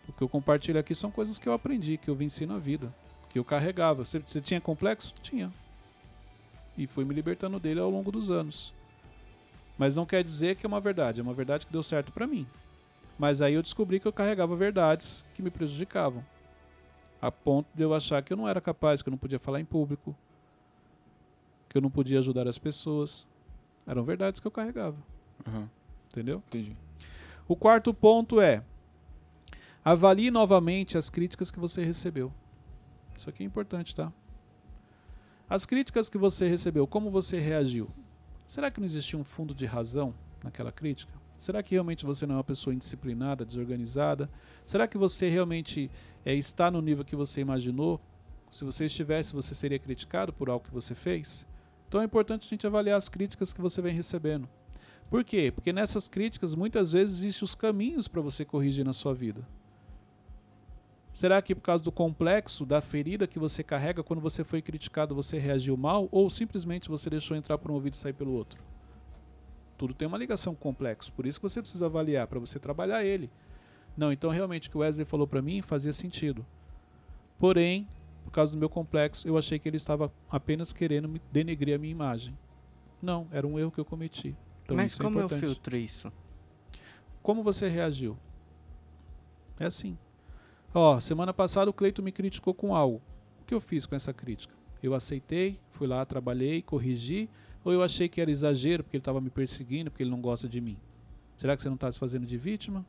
O 0.08 0.14
que 0.14 0.24
eu 0.24 0.30
compartilho 0.30 0.80
aqui 0.80 0.96
são 0.96 1.12
coisas 1.12 1.38
que 1.38 1.48
eu 1.48 1.54
aprendi, 1.54 1.98
que 1.98 2.10
eu 2.10 2.16
venci 2.16 2.46
na 2.46 2.58
vida, 2.58 2.94
que 3.30 3.38
eu 3.38 3.44
carregava. 3.44 4.06
Você, 4.06 4.20
você 4.20 4.40
tinha 4.40 4.62
complexo? 4.62 5.14
Tinha. 5.22 5.52
E 6.78 6.88
fui 6.88 7.04
me 7.04 7.14
libertando 7.14 7.60
dele 7.60 7.80
ao 7.80 7.90
longo 7.90 8.12
dos 8.12 8.32
anos. 8.32 8.74
Mas 9.78 9.96
não 9.96 10.06
quer 10.06 10.24
dizer 10.24 10.56
que 10.56 10.66
é 10.66 10.68
uma 10.68 10.80
verdade, 10.80 11.20
é 11.20 11.24
uma 11.24 11.34
verdade 11.34 11.66
que 11.66 11.72
deu 11.72 11.84
certo 11.84 12.12
para 12.12 12.26
mim. 12.26 12.48
Mas 13.18 13.42
aí 13.42 13.54
eu 13.54 13.62
descobri 13.62 14.00
que 14.00 14.08
eu 14.08 14.14
carregava 14.14 14.56
verdades 14.56 15.26
que 15.34 15.42
me 15.42 15.50
prejudicavam. 15.50 16.24
A 17.22 17.32
ponto 17.32 17.68
de 17.74 17.82
eu 17.82 17.94
achar 17.94 18.22
que 18.22 18.32
eu 18.32 18.38
não 18.38 18.48
era 18.48 18.62
capaz, 18.62 19.02
que 19.02 19.10
eu 19.10 19.12
não 19.12 19.18
podia 19.18 19.40
falar 19.40 19.60
em 19.60 19.66
público, 19.66 20.16
que 21.68 21.78
eu 21.78 21.82
não 21.82 21.90
podia 21.90 22.20
ajudar 22.20 22.48
as 22.48 22.58
pessoas. 22.58 23.28
Eram 23.86 24.04
verdades 24.04 24.40
que 24.40 24.46
eu 24.46 24.52
carregava. 24.52 24.98
Uhum. 25.48 25.68
Entendeu? 26.12 26.44
Entendi. 26.48 26.76
O 27.48 27.56
quarto 27.56 27.94
ponto 27.94 28.40
é: 28.40 28.64
avalie 29.92 30.30
novamente 30.30 30.98
as 30.98 31.10
críticas 31.10 31.50
que 31.50 31.62
você 31.62 31.82
recebeu. 31.82 32.34
Isso 33.16 33.30
aqui 33.30 33.42
é 33.42 33.46
importante, 33.46 33.96
tá? 33.96 34.12
As 35.50 35.66
críticas 35.66 36.10
que 36.10 36.18
você 36.18 36.46
recebeu, 36.46 36.86
como 36.86 37.10
você 37.10 37.40
reagiu? 37.40 37.88
Será 38.46 38.70
que 38.70 38.82
não 38.82 38.86
existia 38.86 39.18
um 39.18 39.24
fundo 39.24 39.56
de 39.56 39.66
razão 39.66 40.14
naquela 40.44 40.74
crítica? 40.74 41.14
Será 41.38 41.64
que 41.64 41.74
realmente 41.74 42.06
você 42.06 42.26
não 42.26 42.36
é 42.36 42.38
uma 42.40 42.44
pessoa 42.44 42.74
indisciplinada, 42.74 43.46
desorganizada? 43.46 44.30
Será 44.66 44.90
que 44.90 44.98
você 44.98 45.30
realmente 45.30 45.90
é, 46.26 46.36
está 46.36 46.70
no 46.70 46.82
nível 46.82 47.06
que 47.06 47.16
você 47.16 47.40
imaginou? 47.40 48.02
Se 48.52 48.66
você 48.66 48.88
estivesse, 48.88 49.34
você 49.34 49.56
seria 49.56 49.80
criticado 49.80 50.34
por 50.34 50.50
algo 50.50 50.66
que 50.66 50.74
você 50.74 50.94
fez? 50.94 51.48
Então 51.88 52.02
é 52.02 52.04
importante 52.04 52.46
a 52.46 52.50
gente 52.50 52.68
avaliar 52.68 52.98
as 52.98 53.08
críticas 53.08 53.54
que 53.54 53.62
você 53.62 53.82
vem 53.82 53.96
recebendo. 53.96 54.50
Por 55.10 55.24
quê? 55.24 55.50
Porque 55.50 55.72
nessas 55.72 56.10
críticas 56.10 56.54
muitas 56.56 56.92
vezes 56.92 57.20
existem 57.20 57.46
os 57.46 57.56
caminhos 57.56 58.10
para 58.10 58.22
você 58.22 58.44
corrigir 58.44 58.84
na 58.84 58.92
sua 58.92 59.14
vida. 59.14 59.48
Será 61.18 61.42
que 61.42 61.56
por 61.56 61.62
causa 61.62 61.84
do 61.84 61.92
complexo, 61.92 62.64
da 62.64 62.80
ferida 62.80 63.26
que 63.26 63.40
você 63.40 63.64
carrega 63.64 64.04
quando 64.04 64.22
você 64.22 64.44
foi 64.44 64.62
criticado, 64.62 65.16
você 65.16 65.40
reagiu 65.40 65.76
mal 65.76 66.08
ou 66.12 66.30
simplesmente 66.30 66.90
você 66.90 67.10
deixou 67.10 67.36
entrar 67.36 67.58
por 67.58 67.72
um 67.72 67.74
ouvido 67.74 67.96
e 67.96 67.98
sair 67.98 68.14
pelo 68.14 68.34
outro? 68.34 68.62
Tudo 69.80 69.96
tem 69.96 70.08
uma 70.08 70.16
ligação 70.16 70.54
com 70.54 70.62
complexo, 70.62 71.12
por 71.14 71.26
isso 71.26 71.40
que 71.40 71.50
você 71.50 71.60
precisa 71.60 71.88
avaliar 71.88 72.28
para 72.28 72.38
você 72.38 72.60
trabalhar 72.60 73.04
ele. 73.04 73.32
Não, 73.98 74.12
então 74.12 74.30
realmente 74.30 74.68
o 74.68 74.72
que 74.72 74.78
o 74.78 74.82
Wesley 74.82 75.08
falou 75.08 75.26
para 75.26 75.42
mim 75.42 75.60
fazia 75.60 75.92
sentido. 75.92 76.46
Porém, 77.40 77.88
por 78.24 78.30
causa 78.30 78.52
do 78.52 78.60
meu 78.60 78.70
complexo, 78.70 79.28
eu 79.28 79.40
achei 79.40 79.58
que 79.58 79.68
ele 79.68 79.78
estava 79.78 80.14
apenas 80.30 80.72
querendo 80.72 81.10
me 81.10 81.20
denegrir 81.32 81.74
a 81.74 81.80
minha 81.80 81.92
imagem. 81.92 82.38
Não, 83.02 83.28
era 83.32 83.48
um 83.48 83.58
erro 83.58 83.72
que 83.72 83.80
eu 83.80 83.86
cometi. 83.86 84.36
Então, 84.64 84.78
Mas 84.78 85.00
é 85.00 85.04
como 85.04 85.20
é 85.20 85.24
eu 85.24 85.30
filtro 85.30 85.76
isso? 85.76 86.14
Como 87.24 87.42
você 87.42 87.68
reagiu? 87.68 88.16
É 89.60 89.66
assim. 89.66 89.98
Ó, 90.80 91.00
semana 91.00 91.34
passada 91.34 91.72
o 91.72 91.74
Cleito 91.74 92.04
me 92.04 92.12
criticou 92.12 92.54
com 92.54 92.76
algo. 92.76 93.02
O 93.42 93.46
que 93.46 93.54
eu 93.56 93.60
fiz 93.60 93.88
com 93.88 93.96
essa 93.96 94.14
crítica? 94.14 94.54
Eu 94.84 94.94
aceitei, 94.94 95.60
fui 95.72 95.88
lá, 95.88 96.06
trabalhei, 96.06 96.62
corrigi, 96.62 97.28
ou 97.64 97.74
eu 97.74 97.82
achei 97.82 98.08
que 98.08 98.22
era 98.22 98.30
exagero 98.30 98.84
porque 98.84 98.96
ele 98.96 99.02
estava 99.02 99.20
me 99.20 99.32
perseguindo, 99.32 99.90
porque 99.90 100.04
ele 100.04 100.12
não 100.12 100.22
gosta 100.22 100.48
de 100.48 100.62
mim? 100.62 100.78
Será 101.36 101.56
que 101.56 101.64
você 101.64 101.68
não 101.68 101.74
está 101.74 101.92
se 101.92 101.98
fazendo 101.98 102.28
de 102.28 102.38
vítima? 102.38 102.86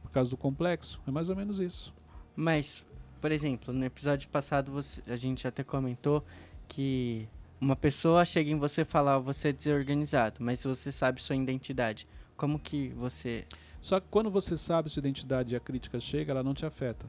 Por 0.00 0.12
causa 0.12 0.30
do 0.30 0.36
complexo? 0.36 1.02
É 1.04 1.10
mais 1.10 1.28
ou 1.28 1.34
menos 1.34 1.58
isso. 1.58 1.92
Mas 2.36 2.84
por 3.20 3.32
exemplo, 3.32 3.74
no 3.74 3.84
episódio 3.84 4.28
passado 4.28 4.70
você, 4.70 5.02
a 5.08 5.16
gente 5.16 5.46
até 5.46 5.64
comentou 5.64 6.24
que 6.68 7.28
uma 7.60 7.74
pessoa 7.74 8.24
chega 8.24 8.48
em 8.48 8.58
você 8.58 8.82
e 8.82 8.84
fala, 8.84 9.18
você 9.18 9.48
é 9.48 9.52
desorganizado, 9.52 10.36
mas 10.38 10.62
você 10.62 10.92
sabe 10.92 11.20
sua 11.20 11.34
identidade, 11.34 12.06
como 12.36 12.60
que 12.60 12.90
você... 12.90 13.44
Só 13.82 13.98
que 13.98 14.06
quando 14.08 14.30
você 14.30 14.56
sabe 14.56 14.88
sua 14.88 15.00
identidade 15.00 15.54
e 15.54 15.56
a 15.56 15.60
crítica 15.60 15.98
chega, 15.98 16.30
ela 16.30 16.42
não 16.42 16.54
te 16.54 16.64
afeta. 16.64 17.04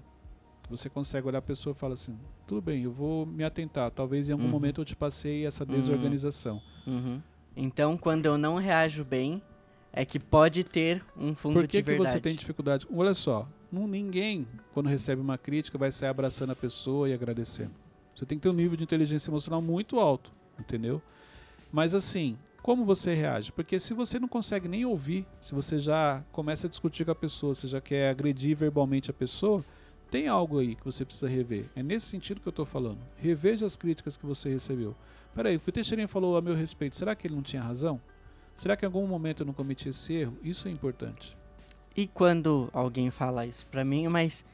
Você 0.71 0.89
consegue 0.89 1.27
olhar 1.27 1.37
a 1.37 1.41
pessoa 1.41 1.75
e 1.75 1.77
fala 1.77 1.93
assim, 1.93 2.17
tudo 2.47 2.63
bem, 2.63 2.83
eu 2.83 2.91
vou 2.91 3.27
me 3.27 3.43
atentar, 3.43 3.91
talvez 3.91 4.27
em 4.27 4.31
algum 4.31 4.45
uhum. 4.45 4.49
momento 4.49 4.81
eu 4.81 4.85
te 4.85 4.95
passei 4.95 5.45
essa 5.45 5.63
uhum. 5.63 5.69
desorganização. 5.69 6.59
Uhum. 6.87 7.21
Então, 7.55 7.95
quando 7.95 8.25
eu 8.25 8.39
não 8.39 8.55
reajo 8.55 9.05
bem, 9.05 9.39
é 9.91 10.03
que 10.03 10.17
pode 10.17 10.63
ter 10.63 11.05
um 11.15 11.35
fundo 11.35 11.59
Por 11.59 11.67
que 11.67 11.77
de 11.77 11.83
verdade. 11.83 11.97
Por 11.97 12.05
que 12.05 12.11
você 12.11 12.19
tem 12.19 12.35
dificuldade? 12.35 12.87
Olha 12.91 13.13
só, 13.13 13.47
não, 13.71 13.87
ninguém, 13.87 14.47
quando 14.73 14.89
recebe 14.89 15.21
uma 15.21 15.37
crítica, 15.37 15.77
vai 15.77 15.91
sair 15.91 16.09
abraçando 16.09 16.53
a 16.53 16.55
pessoa 16.55 17.07
e 17.07 17.13
agradecendo. 17.13 17.71
Você 18.15 18.25
tem 18.25 18.39
que 18.39 18.41
ter 18.41 18.49
um 18.49 18.57
nível 18.57 18.75
de 18.75 18.83
inteligência 18.83 19.29
emocional 19.29 19.61
muito 19.61 19.99
alto, 19.99 20.31
entendeu? 20.59 20.99
Mas 21.71 21.93
assim, 21.93 22.35
como 22.63 22.85
você 22.85 23.13
reage? 23.13 23.51
Porque 23.51 23.77
se 23.77 23.93
você 23.93 24.17
não 24.17 24.27
consegue 24.27 24.69
nem 24.69 24.85
ouvir, 24.85 25.27
se 25.37 25.53
você 25.53 25.77
já 25.77 26.23
começa 26.31 26.65
a 26.65 26.69
discutir 26.69 27.03
com 27.03 27.11
a 27.11 27.15
pessoa, 27.15 27.53
você 27.53 27.67
já 27.67 27.81
quer 27.81 28.09
agredir 28.09 28.55
verbalmente 28.55 29.11
a 29.11 29.13
pessoa, 29.13 29.63
tem 30.09 30.29
algo 30.29 30.59
aí 30.59 30.73
que 30.73 30.85
você 30.85 31.03
precisa 31.03 31.27
rever. 31.27 31.65
É 31.75 31.83
nesse 31.83 32.05
sentido 32.05 32.39
que 32.39 32.47
eu 32.47 32.51
estou 32.51 32.65
falando. 32.65 32.99
Reveja 33.17 33.65
as 33.65 33.75
críticas 33.75 34.15
que 34.15 34.25
você 34.25 34.49
recebeu. 34.49 34.95
Peraí, 35.35 35.57
o 35.57 35.59
que 35.59 35.67
o 35.67 35.71
Teixeirinha 35.73 36.07
falou 36.07 36.37
a 36.37 36.41
meu 36.41 36.55
respeito, 36.55 36.95
será 36.95 37.13
que 37.13 37.27
ele 37.27 37.35
não 37.35 37.43
tinha 37.43 37.61
razão? 37.61 37.99
Será 38.55 38.77
que 38.77 38.85
em 38.85 38.87
algum 38.87 39.05
momento 39.05 39.41
eu 39.41 39.45
não 39.45 39.53
cometi 39.53 39.89
esse 39.89 40.13
erro? 40.13 40.37
Isso 40.41 40.67
é 40.67 40.71
importante. 40.71 41.35
E 41.97 42.07
quando 42.07 42.69
alguém 42.71 43.11
fala 43.11 43.45
isso 43.45 43.65
pra 43.67 43.83
mim, 43.83 44.07
mas 44.07 44.45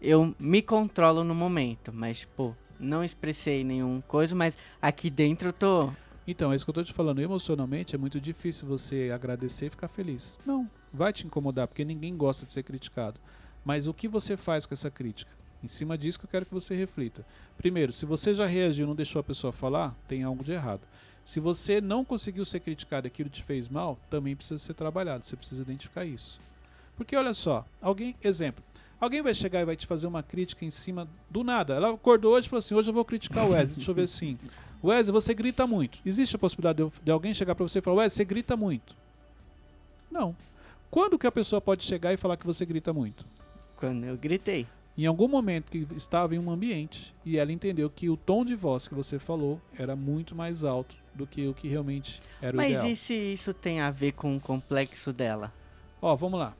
eu 0.00 0.34
me 0.38 0.62
controlo 0.62 1.22
no 1.22 1.34
momento, 1.34 1.92
mas, 1.92 2.20
tipo, 2.20 2.56
não 2.78 3.04
expressei 3.04 3.64
nenhum 3.64 4.00
coisa, 4.00 4.34
mas 4.34 4.56
aqui 4.80 5.10
dentro 5.10 5.48
eu 5.48 5.52
tô. 5.52 5.92
Então, 6.26 6.52
é 6.52 6.56
isso 6.56 6.64
que 6.64 6.70
eu 6.70 6.74
tô 6.74 6.82
te 6.82 6.92
falando. 6.92 7.20
Emocionalmente 7.20 7.94
é 7.94 7.98
muito 7.98 8.20
difícil 8.20 8.66
você 8.66 9.10
agradecer 9.14 9.66
e 9.66 9.70
ficar 9.70 9.88
feliz. 9.88 10.34
Não, 10.44 10.68
vai 10.92 11.12
te 11.12 11.26
incomodar, 11.26 11.68
porque 11.68 11.84
ninguém 11.84 12.16
gosta 12.16 12.46
de 12.46 12.52
ser 12.52 12.62
criticado. 12.62 13.20
Mas 13.64 13.86
o 13.86 13.94
que 13.94 14.08
você 14.08 14.36
faz 14.36 14.66
com 14.66 14.74
essa 14.74 14.90
crítica? 14.90 15.30
Em 15.62 15.68
cima 15.68 15.96
disso 15.96 16.18
que 16.18 16.26
eu 16.26 16.30
quero 16.30 16.46
que 16.46 16.52
você 16.52 16.74
reflita. 16.74 17.24
Primeiro, 17.56 17.92
se 17.92 18.04
você 18.04 18.34
já 18.34 18.46
reagiu 18.46 18.84
e 18.84 18.88
não 18.88 18.94
deixou 18.94 19.20
a 19.20 19.24
pessoa 19.24 19.52
falar, 19.52 19.94
tem 20.06 20.22
algo 20.22 20.44
de 20.44 20.52
errado. 20.52 20.82
Se 21.24 21.40
você 21.40 21.80
não 21.80 22.04
conseguiu 22.04 22.44
ser 22.44 22.60
criticado 22.60 23.06
e 23.06 23.08
aquilo 23.08 23.30
te 23.30 23.42
fez 23.42 23.68
mal, 23.68 23.98
também 24.10 24.36
precisa 24.36 24.58
ser 24.58 24.74
trabalhado. 24.74 25.24
Você 25.24 25.36
precisa 25.36 25.62
identificar 25.62 26.04
isso. 26.04 26.38
Porque 26.96 27.16
olha 27.16 27.32
só, 27.32 27.64
alguém, 27.80 28.14
exemplo, 28.22 28.62
alguém 29.00 29.22
vai 29.22 29.34
chegar 29.34 29.62
e 29.62 29.64
vai 29.64 29.74
te 29.74 29.86
fazer 29.86 30.06
uma 30.06 30.22
crítica 30.22 30.66
em 30.66 30.70
cima 30.70 31.08
do 31.30 31.42
nada. 31.42 31.74
Ela 31.74 31.92
acordou 31.92 32.34
hoje 32.34 32.46
e 32.46 32.50
falou 32.50 32.58
assim: 32.58 32.74
hoje 32.74 32.90
eu 32.90 32.94
vou 32.94 33.04
criticar 33.04 33.46
o 33.46 33.52
Wesley. 33.52 33.76
Deixa 33.76 33.90
eu 33.90 33.94
ver 33.94 34.02
assim. 34.02 34.38
Wesley, 34.84 35.12
você 35.12 35.32
grita 35.32 35.66
muito. 35.66 35.98
Existe 36.04 36.36
a 36.36 36.38
possibilidade 36.38 36.84
de, 36.84 37.02
de 37.02 37.10
alguém 37.10 37.32
chegar 37.32 37.54
para 37.54 37.66
você 37.66 37.78
e 37.78 37.82
falar: 37.82 38.02
Wesley, 38.02 38.16
você 38.16 38.24
grita 38.24 38.56
muito? 38.56 38.94
Não. 40.10 40.36
Quando 40.90 41.18
que 41.18 41.26
a 41.26 41.32
pessoa 41.32 41.60
pode 41.60 41.84
chegar 41.84 42.12
e 42.12 42.16
falar 42.16 42.36
que 42.36 42.46
você 42.46 42.64
grita 42.66 42.92
muito? 42.92 43.26
Quando 43.76 44.04
eu 44.04 44.16
gritei. 44.16 44.66
Em 44.96 45.06
algum 45.06 45.26
momento 45.26 45.72
que 45.72 45.88
estava 45.96 46.36
em 46.36 46.38
um 46.38 46.50
ambiente 46.50 47.12
e 47.24 47.36
ela 47.36 47.50
entendeu 47.50 47.90
que 47.90 48.08
o 48.08 48.16
tom 48.16 48.44
de 48.44 48.54
voz 48.54 48.86
que 48.86 48.94
você 48.94 49.18
falou 49.18 49.60
era 49.76 49.96
muito 49.96 50.36
mais 50.36 50.62
alto 50.62 50.94
do 51.12 51.26
que 51.26 51.48
o 51.48 51.54
que 51.54 51.66
realmente 51.66 52.22
era 52.40 52.56
Mas 52.56 52.66
o 52.66 52.76
ideal. 52.76 52.86
e 52.86 52.96
se 52.96 53.14
isso 53.14 53.52
tem 53.52 53.80
a 53.80 53.90
ver 53.90 54.12
com 54.12 54.36
o 54.36 54.40
complexo 54.40 55.12
dela? 55.12 55.52
Ó, 56.00 56.14
vamos 56.14 56.38
lá. 56.38 56.54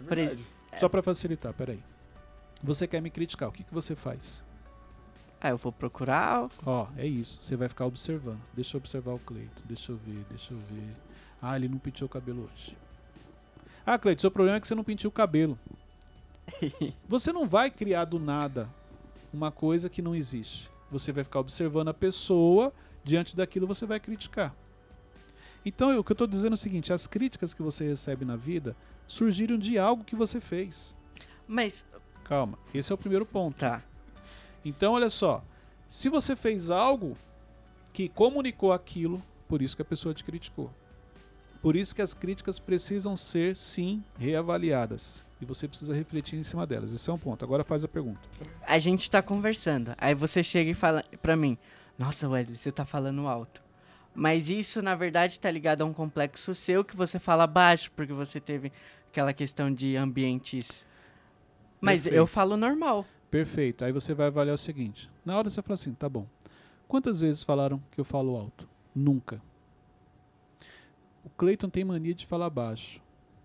É 0.00 0.04
Pre-. 0.04 0.38
Só 0.80 0.88
para 0.88 1.00
facilitar, 1.00 1.52
peraí. 1.52 1.78
Você 2.60 2.88
quer 2.88 3.00
me 3.00 3.08
criticar, 3.10 3.48
o 3.48 3.52
que, 3.52 3.62
que 3.62 3.72
você 3.72 3.94
faz? 3.94 4.42
Ah, 5.40 5.50
eu 5.50 5.56
vou 5.56 5.72
procurar. 5.72 6.48
Ó, 6.66 6.86
é 6.96 7.06
isso. 7.06 7.38
Você 7.42 7.56
vai 7.56 7.68
ficar 7.68 7.86
observando. 7.86 8.40
Deixa 8.52 8.76
eu 8.76 8.78
observar 8.78 9.12
o 9.14 9.18
Cleito. 9.18 9.62
Deixa 9.64 9.92
eu 9.92 9.96
ver, 9.96 10.24
deixa 10.28 10.52
eu 10.52 10.58
ver. 10.58 10.94
Ah, 11.40 11.56
ele 11.56 11.68
não 11.68 11.78
penteou 11.78 12.06
o 12.06 12.10
cabelo 12.10 12.48
hoje. 12.52 12.76
Ah, 13.86 13.98
Cleito, 13.98 14.20
seu 14.20 14.30
problema 14.30 14.58
é 14.58 14.60
que 14.60 14.68
você 14.68 14.74
não 14.74 14.84
penteou 14.84 15.08
o 15.10 15.12
cabelo. 15.14 15.58
Você 17.08 17.32
não 17.32 17.46
vai 17.48 17.70
criar 17.70 18.04
do 18.06 18.18
nada 18.18 18.68
uma 19.32 19.52
coisa 19.52 19.88
que 19.88 20.02
não 20.02 20.16
existe. 20.16 20.68
Você 20.90 21.12
vai 21.12 21.22
ficar 21.22 21.38
observando 21.38 21.88
a 21.88 21.94
pessoa, 21.94 22.72
diante 23.04 23.36
daquilo 23.36 23.68
você 23.68 23.86
vai 23.86 24.00
criticar. 24.00 24.52
Então, 25.64 25.96
o 25.96 26.02
que 26.02 26.10
eu 26.10 26.14
estou 26.14 26.26
dizendo 26.26 26.52
é 26.52 26.54
o 26.54 26.58
seguinte: 26.58 26.92
as 26.92 27.06
críticas 27.06 27.54
que 27.54 27.62
você 27.62 27.86
recebe 27.86 28.24
na 28.24 28.34
vida 28.34 28.76
surgiram 29.06 29.56
de 29.56 29.78
algo 29.78 30.02
que 30.02 30.16
você 30.16 30.40
fez. 30.40 30.92
Mas, 31.46 31.84
Calma, 32.24 32.58
esse 32.74 32.90
é 32.90 32.94
o 32.94 32.98
primeiro 32.98 33.24
ponto. 33.24 33.56
tá. 33.58 33.82
Então, 34.64 34.92
olha 34.92 35.10
só. 35.10 35.42
Se 35.88 36.08
você 36.08 36.36
fez 36.36 36.70
algo 36.70 37.16
que 37.92 38.08
comunicou 38.08 38.72
aquilo, 38.72 39.22
por 39.48 39.60
isso 39.60 39.74
que 39.74 39.82
a 39.82 39.84
pessoa 39.84 40.14
te 40.14 40.22
criticou. 40.22 40.72
Por 41.60 41.76
isso 41.76 41.94
que 41.94 42.00
as 42.00 42.14
críticas 42.14 42.58
precisam 42.58 43.16
ser, 43.16 43.54
sim, 43.54 44.02
reavaliadas. 44.18 45.24
E 45.40 45.44
você 45.44 45.66
precisa 45.66 45.94
refletir 45.94 46.38
em 46.38 46.42
cima 46.42 46.66
delas. 46.66 46.92
Esse 46.92 47.08
é 47.10 47.12
um 47.12 47.18
ponto. 47.18 47.44
Agora 47.44 47.64
faz 47.64 47.82
a 47.82 47.88
pergunta. 47.88 48.20
A 48.66 48.78
gente 48.78 49.10
tá 49.10 49.22
conversando. 49.22 49.94
Aí 49.98 50.14
você 50.14 50.42
chega 50.42 50.70
e 50.70 50.74
fala 50.74 51.04
pra 51.22 51.36
mim: 51.36 51.56
Nossa, 51.98 52.28
Wesley, 52.28 52.56
você 52.56 52.70
tá 52.70 52.84
falando 52.84 53.26
alto. 53.26 53.62
Mas 54.14 54.48
isso, 54.48 54.82
na 54.82 54.94
verdade, 54.94 55.38
tá 55.38 55.50
ligado 55.50 55.82
a 55.82 55.84
um 55.84 55.92
complexo 55.92 56.54
seu 56.54 56.84
que 56.84 56.96
você 56.96 57.18
fala 57.18 57.46
baixo, 57.46 57.90
porque 57.92 58.12
você 58.12 58.40
teve 58.40 58.72
aquela 59.10 59.32
questão 59.32 59.72
de 59.72 59.96
ambientes. 59.96 60.84
Mas 61.80 62.02
Perfeito. 62.02 62.16
eu 62.16 62.26
falo 62.26 62.56
normal. 62.56 63.06
Perfeito. 63.30 63.84
Aí 63.84 63.92
você 63.92 64.12
vai 64.14 64.26
avaliar 64.26 64.54
o 64.54 64.58
seguinte. 64.58 65.10
Na 65.24 65.36
hora 65.38 65.48
você 65.48 65.62
fala 65.62 65.74
assim, 65.74 65.92
tá 65.94 66.08
bom. 66.08 66.26
Quantas 66.88 67.20
vezes 67.20 67.42
falaram 67.42 67.80
que 67.92 68.00
eu 68.00 68.04
falo 68.04 68.36
alto? 68.36 68.68
Nunca. 68.94 69.40
O 71.24 71.30
Cleiton 71.30 71.68
tem 71.68 71.84
mania 71.84 72.14
de 72.14 72.26
falar 72.26 72.50
baixo. 72.50 73.00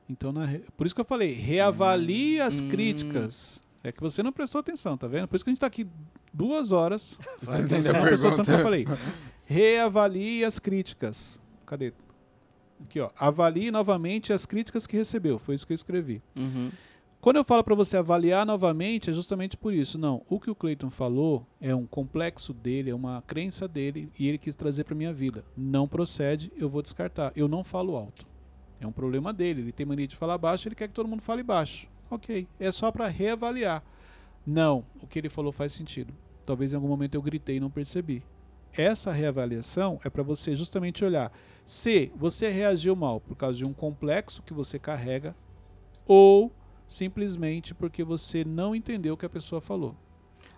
Então, 0.09 0.31
re- 0.33 0.63
por 0.77 0.85
isso 0.85 0.95
que 0.95 1.01
eu 1.01 1.05
falei, 1.05 1.33
reavalie 1.33 2.39
as 2.39 2.61
Hum. 2.61 2.69
críticas. 2.69 3.61
É 3.83 3.91
que 3.91 4.01
você 4.01 4.23
não 4.23 4.31
prestou 4.31 4.59
atenção, 4.59 4.97
tá 4.97 5.07
vendo? 5.07 5.27
Por 5.27 5.35
isso 5.35 5.43
que 5.45 5.49
a 5.49 5.53
gente 5.53 5.59
tá 5.59 5.67
aqui 5.67 5.87
duas 6.33 6.71
horas. 6.71 7.17
Tá 7.45 7.57
Você 7.61 7.91
não 7.93 8.01
prestou 8.01 8.29
atenção 8.31 8.45
que 8.45 8.51
eu 8.51 8.63
falei. 8.63 8.85
Reavalie 9.45 10.43
as 10.43 10.57
críticas. 10.57 11.39
Cadê? 11.65 11.93
Aqui, 12.83 12.99
ó. 12.99 13.09
Avalie 13.17 13.69
novamente 13.71 14.33
as 14.33 14.45
críticas 14.45 14.87
que 14.87 14.97
recebeu. 14.97 15.37
Foi 15.37 15.53
isso 15.55 15.65
que 15.67 15.73
eu 15.73 15.75
escrevi. 15.75 16.21
Uhum. 16.37 16.71
Quando 17.25 17.37
eu 17.37 17.43
falo 17.43 17.63
para 17.63 17.73
você 17.73 17.97
avaliar 17.97 18.45
novamente, 18.45 19.09
é 19.09 19.13
justamente 19.13 19.57
por 19.57 19.73
isso. 19.73 19.97
Não, 19.97 20.21
o 20.29 20.39
que 20.39 20.51
o 20.51 20.53
Clayton 20.53 20.91
falou 20.91 21.43
é 21.59 21.73
um 21.73 21.87
complexo 21.87 22.53
dele, 22.53 22.91
é 22.91 22.93
uma 22.93 23.23
crença 23.25 23.67
dele 23.67 24.11
e 24.19 24.27
ele 24.27 24.37
quis 24.37 24.55
trazer 24.55 24.83
para 24.83 24.93
minha 24.93 25.11
vida. 25.11 25.43
Não 25.57 25.87
procede, 25.87 26.53
eu 26.55 26.69
vou 26.69 26.83
descartar. 26.83 27.33
Eu 27.35 27.47
não 27.47 27.63
falo 27.63 27.95
alto. 27.95 28.27
É 28.79 28.85
um 28.85 28.91
problema 28.91 29.33
dele. 29.33 29.61
Ele 29.61 29.71
tem 29.71 29.87
mania 29.87 30.07
de 30.07 30.15
falar 30.15 30.37
baixo, 30.37 30.67
ele 30.67 30.75
quer 30.75 30.87
que 30.87 30.93
todo 30.93 31.09
mundo 31.09 31.23
fale 31.23 31.41
baixo. 31.41 31.87
Ok, 32.11 32.47
é 32.59 32.71
só 32.71 32.91
para 32.91 33.07
reavaliar. 33.07 33.83
Não, 34.45 34.85
o 35.01 35.07
que 35.07 35.17
ele 35.17 35.27
falou 35.27 35.51
faz 35.51 35.73
sentido. 35.73 36.13
Talvez 36.45 36.73
em 36.73 36.75
algum 36.75 36.87
momento 36.87 37.15
eu 37.15 37.23
gritei 37.23 37.57
e 37.57 37.59
não 37.59 37.71
percebi. 37.71 38.21
Essa 38.71 39.11
reavaliação 39.11 39.99
é 40.03 40.11
para 40.11 40.21
você 40.21 40.55
justamente 40.55 41.03
olhar 41.03 41.31
se 41.65 42.11
você 42.15 42.49
reagiu 42.49 42.95
mal 42.95 43.19
por 43.19 43.35
causa 43.35 43.57
de 43.57 43.65
um 43.65 43.73
complexo 43.73 44.43
que 44.43 44.53
você 44.53 44.77
carrega 44.77 45.35
ou 46.05 46.51
simplesmente 46.87 47.73
porque 47.73 48.03
você 48.03 48.43
não 48.43 48.75
entendeu 48.75 49.13
o 49.13 49.17
que 49.17 49.25
a 49.25 49.29
pessoa 49.29 49.59
falou. 49.61 49.95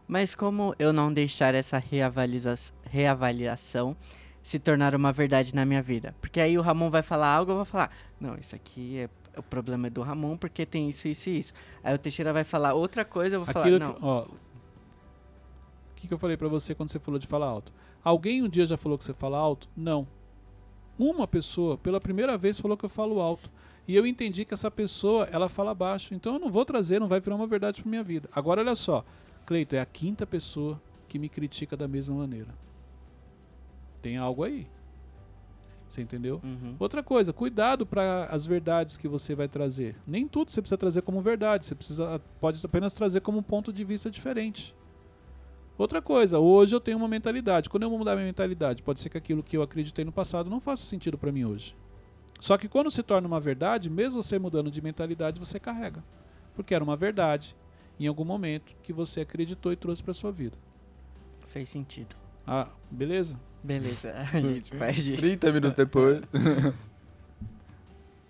Mas 0.07 0.33
como 0.35 0.73
eu 0.79 0.93
não 0.93 1.11
deixar 1.11 1.53
essa 1.53 1.77
reavaliza- 1.77 2.55
reavaliação 2.89 3.95
se 4.41 4.57
tornar 4.57 4.95
uma 4.95 5.11
verdade 5.11 5.53
na 5.53 5.65
minha 5.65 5.81
vida? 5.81 6.15
Porque 6.21 6.39
aí 6.39 6.57
o 6.57 6.61
Ramon 6.61 6.89
vai 6.89 7.01
falar 7.01 7.27
algo, 7.33 7.51
eu 7.51 7.55
vou 7.57 7.65
falar, 7.65 7.91
não, 8.19 8.35
isso 8.35 8.55
aqui 8.55 8.99
é 8.99 9.09
o 9.37 9.43
problema 9.43 9.85
é 9.85 9.89
do 9.91 10.01
Ramon 10.01 10.35
porque 10.35 10.65
tem 10.65 10.89
isso, 10.89 11.07
isso 11.07 11.29
e 11.29 11.39
isso. 11.39 11.53
Aí 11.83 11.93
o 11.93 11.99
Teixeira 11.99 12.33
vai 12.33 12.43
falar 12.43 12.73
outra 12.73 13.05
coisa, 13.05 13.35
eu 13.35 13.41
vou 13.41 13.49
Aquilo 13.49 13.77
falar, 13.79 13.93
que, 13.93 14.01
não. 14.01 14.07
ó, 14.09 14.23
o 14.23 14.29
que, 15.95 16.07
que 16.07 16.13
eu 16.13 16.17
falei 16.17 16.35
pra 16.37 16.47
você 16.47 16.73
quando 16.73 16.89
você 16.89 16.99
falou 16.99 17.19
de 17.19 17.27
falar 17.27 17.45
alto? 17.47 17.71
Alguém 18.03 18.41
um 18.41 18.49
dia 18.49 18.65
já 18.65 18.77
falou 18.77 18.97
que 18.97 19.03
você 19.03 19.13
fala 19.13 19.37
alto? 19.37 19.67
Não. 19.75 20.07
Uma 20.97 21.27
pessoa, 21.27 21.77
pela 21.77 21.99
primeira 22.01 22.37
vez, 22.37 22.59
falou 22.59 22.75
que 22.77 22.85
eu 22.85 22.89
falo 22.89 23.19
alto. 23.19 23.51
E 23.87 23.95
eu 23.95 24.05
entendi 24.05 24.43
que 24.43 24.53
essa 24.53 24.69
pessoa, 24.69 25.27
ela 25.31 25.47
fala 25.47 25.73
baixo. 25.73 26.13
Então 26.13 26.33
eu 26.33 26.39
não 26.39 26.51
vou 26.51 26.65
trazer, 26.65 26.99
não 26.99 27.07
vai 27.07 27.19
virar 27.19 27.35
uma 27.35 27.47
verdade 27.47 27.81
pra 27.81 27.89
minha 27.89 28.03
vida. 28.03 28.29
Agora 28.33 28.61
olha 28.61 28.75
só, 28.75 29.05
Cleito, 29.47 29.77
é 29.77 29.79
a 29.79 29.85
quinta 29.85 30.27
pessoa 30.27 30.79
que 31.07 31.17
me 31.17 31.29
critica 31.29 31.77
da 31.77 31.87
mesma 31.87 32.13
maneira. 32.13 32.53
Tem 34.01 34.17
algo 34.17 34.43
aí. 34.43 34.67
Você 35.87 36.01
entendeu? 36.01 36.41
Uhum. 36.43 36.75
Outra 36.77 37.01
coisa, 37.01 37.31
cuidado 37.31 37.85
para 37.85 38.25
as 38.25 38.45
verdades 38.45 38.97
que 38.97 39.07
você 39.07 39.33
vai 39.33 39.47
trazer. 39.47 39.95
Nem 40.05 40.27
tudo 40.27 40.51
você 40.51 40.61
precisa 40.61 40.77
trazer 40.77 41.01
como 41.01 41.21
verdade, 41.21 41.65
você 41.65 41.73
precisa 41.73 42.21
pode 42.41 42.63
apenas 42.65 42.93
trazer 42.93 43.21
como 43.21 43.37
um 43.37 43.41
ponto 43.41 43.71
de 43.71 43.85
vista 43.85 44.11
diferente. 44.11 44.75
Outra 45.77 46.01
coisa, 46.01 46.39
hoje 46.39 46.75
eu 46.75 46.81
tenho 46.81 46.97
uma 46.97 47.07
mentalidade. 47.07 47.69
Quando 47.69 47.83
eu 47.83 47.89
mudar 47.89 48.15
minha 48.15 48.25
mentalidade, 48.25 48.83
pode 48.83 48.99
ser 48.99 49.07
que 49.07 49.17
aquilo 49.17 49.41
que 49.41 49.55
eu 49.55 49.61
acreditei 49.61 50.03
no 50.03 50.11
passado 50.11 50.49
não 50.49 50.59
faça 50.59 50.83
sentido 50.83 51.17
para 51.17 51.31
mim 51.31 51.45
hoje. 51.45 51.73
Só 52.39 52.57
que 52.57 52.67
quando 52.67 52.91
se 52.91 53.01
torna 53.03 53.27
uma 53.27 53.39
verdade, 53.39 53.89
mesmo 53.89 54.21
você 54.21 54.37
mudando 54.37 54.69
de 54.69 54.81
mentalidade, 54.81 55.39
você 55.39 55.59
carrega. 55.59 56.03
Porque 56.55 56.73
era 56.73 56.83
uma 56.83 56.95
verdade 56.95 57.55
em 57.99 58.07
algum 58.07 58.25
momento 58.25 58.75
que 58.83 58.93
você 58.93 59.21
acreditou 59.21 59.71
e 59.71 59.75
trouxe 59.75 60.03
para 60.03 60.13
sua 60.13 60.31
vida. 60.31 60.57
Fez 61.47 61.69
sentido. 61.69 62.15
Ah, 62.45 62.69
beleza? 62.91 63.39
Beleza, 63.63 64.13
a 64.33 64.39
gente 64.39 64.71
perde. 64.77 65.15
30 65.15 65.51
minutos 65.51 65.75
depois. 65.75 66.21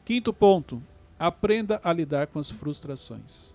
Quinto 0.06 0.34
ponto, 0.34 0.82
aprenda 1.20 1.82
a 1.84 1.92
lidar 1.92 2.28
com 2.28 2.40
as 2.40 2.50
frustrações. 2.50 3.54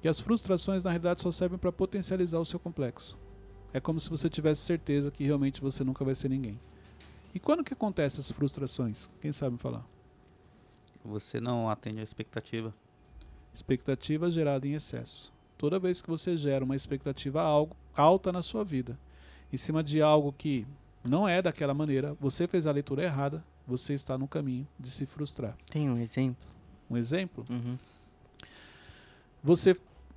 Que 0.00 0.08
as 0.08 0.18
frustrações 0.18 0.84
na 0.84 0.90
realidade 0.90 1.20
só 1.20 1.30
servem 1.30 1.58
para 1.58 1.70
potencializar 1.70 2.38
o 2.38 2.44
seu 2.44 2.58
complexo. 2.58 3.18
É 3.72 3.78
como 3.78 4.00
se 4.00 4.08
você 4.08 4.28
tivesse 4.28 4.62
certeza 4.62 5.10
que 5.10 5.24
realmente 5.24 5.60
você 5.60 5.84
nunca 5.84 6.04
vai 6.04 6.14
ser 6.14 6.30
ninguém. 6.30 6.58
E 7.34 7.38
quando 7.40 7.64
que 7.64 7.72
acontecem 7.72 8.20
essas 8.20 8.30
frustrações? 8.32 9.08
Quem 9.20 9.32
sabe 9.32 9.52
me 9.52 9.58
falar? 9.58 9.84
Você 11.04 11.40
não 11.40 11.68
atende 11.68 12.00
a 12.00 12.04
expectativa. 12.04 12.74
Expectativa 13.54 14.30
gerada 14.30 14.66
em 14.66 14.74
excesso. 14.74 15.32
Toda 15.56 15.78
vez 15.78 16.00
que 16.00 16.08
você 16.08 16.36
gera 16.36 16.64
uma 16.64 16.76
expectativa 16.76 17.40
algo 17.42 17.76
alta 17.94 18.32
na 18.32 18.42
sua 18.42 18.64
vida 18.64 18.98
em 19.52 19.56
cima 19.56 19.82
de 19.82 20.00
algo 20.00 20.32
que 20.32 20.66
não 21.04 21.28
é 21.28 21.42
daquela 21.42 21.74
maneira, 21.74 22.16
você 22.20 22.46
fez 22.46 22.66
a 22.66 22.72
leitura 22.72 23.02
errada, 23.02 23.44
você 23.66 23.94
está 23.94 24.16
no 24.16 24.28
caminho 24.28 24.66
de 24.78 24.90
se 24.90 25.06
frustrar. 25.06 25.56
Tem 25.70 25.90
um 25.90 25.98
exemplo? 25.98 26.48
Um 26.88 26.96
exemplo? 26.96 27.46
Uhum. 27.48 27.78
Você 29.42 29.76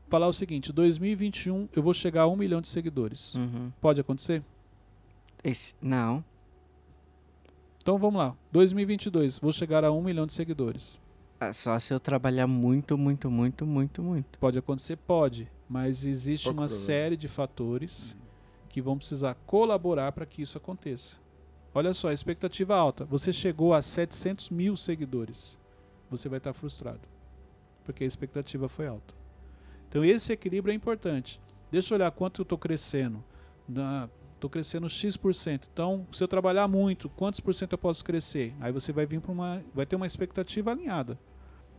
falar 0.09 0.27
o 0.27 0.33
seguinte: 0.33 0.71
2021 0.71 1.69
eu 1.75 1.81
vou 1.81 1.93
chegar 1.93 2.23
a 2.23 2.27
um 2.27 2.35
milhão 2.35 2.61
de 2.61 2.67
seguidores. 2.67 3.33
Uhum. 3.35 3.71
Pode 3.81 4.01
acontecer? 4.01 4.43
Esse, 5.43 5.73
não. 5.81 6.23
Então 7.83 7.97
vamos 7.97 8.17
lá. 8.17 8.33
2022, 8.53 9.39
vou 9.39 9.51
chegar 9.51 9.83
a 9.83 9.91
um 9.91 10.01
milhão 10.01 10.25
de 10.25 10.31
seguidores. 10.31 10.99
Ah, 11.37 11.51
Só 11.51 11.77
se 11.79 11.93
eu 11.93 11.99
trabalhar 11.99 12.47
muito, 12.47 12.97
muito, 12.97 13.29
muito, 13.29 13.65
muito, 13.65 14.01
muito. 14.01 14.39
Pode 14.39 14.57
acontecer? 14.57 14.95
Pode. 14.95 15.51
Mas 15.67 16.05
existe 16.05 16.45
Pouco 16.45 16.61
uma 16.61 16.67
provável. 16.67 16.85
série 16.85 17.17
de 17.17 17.27
fatores 17.27 18.15
que 18.69 18.81
vão 18.81 18.97
precisar 18.97 19.35
colaborar 19.45 20.13
para 20.13 20.25
que 20.25 20.41
isso 20.41 20.57
aconteça. 20.57 21.17
Olha 21.75 21.93
só, 21.93 22.07
a 22.07 22.13
expectativa 22.13 22.73
alta. 22.73 23.03
Você 23.03 23.33
chegou 23.33 23.73
a 23.73 23.81
700 23.81 24.49
mil 24.49 24.77
seguidores. 24.77 25.59
Você 26.09 26.29
vai 26.29 26.37
estar 26.37 26.53
frustrado. 26.53 27.01
Porque 27.83 28.05
a 28.05 28.07
expectativa 28.07 28.69
foi 28.69 28.87
alta. 28.87 29.13
Então 29.89 30.05
esse 30.05 30.31
equilíbrio 30.31 30.71
é 30.71 30.75
importante. 30.75 31.41
Deixa 31.69 31.93
eu 31.93 31.97
olhar 31.97 32.11
quanto 32.11 32.39
eu 32.39 32.43
estou 32.43 32.57
crescendo. 32.57 33.21
Estou 34.43 34.49
crescendo 34.51 34.89
X%. 34.89 35.69
Então, 35.71 36.05
se 36.11 36.21
eu 36.21 36.27
trabalhar 36.27 36.67
muito, 36.67 37.07
quantos 37.07 37.39
por 37.39 37.55
cento 37.55 37.71
eu 37.71 37.77
posso 37.77 38.03
crescer? 38.03 38.53
Aí 38.59 38.73
você 38.73 38.91
vai 38.91 39.05
vir 39.05 39.21
para 39.21 39.31
uma. 39.31 39.63
vai 39.73 39.85
ter 39.85 39.95
uma 39.95 40.05
expectativa 40.05 40.69
alinhada. 40.71 41.17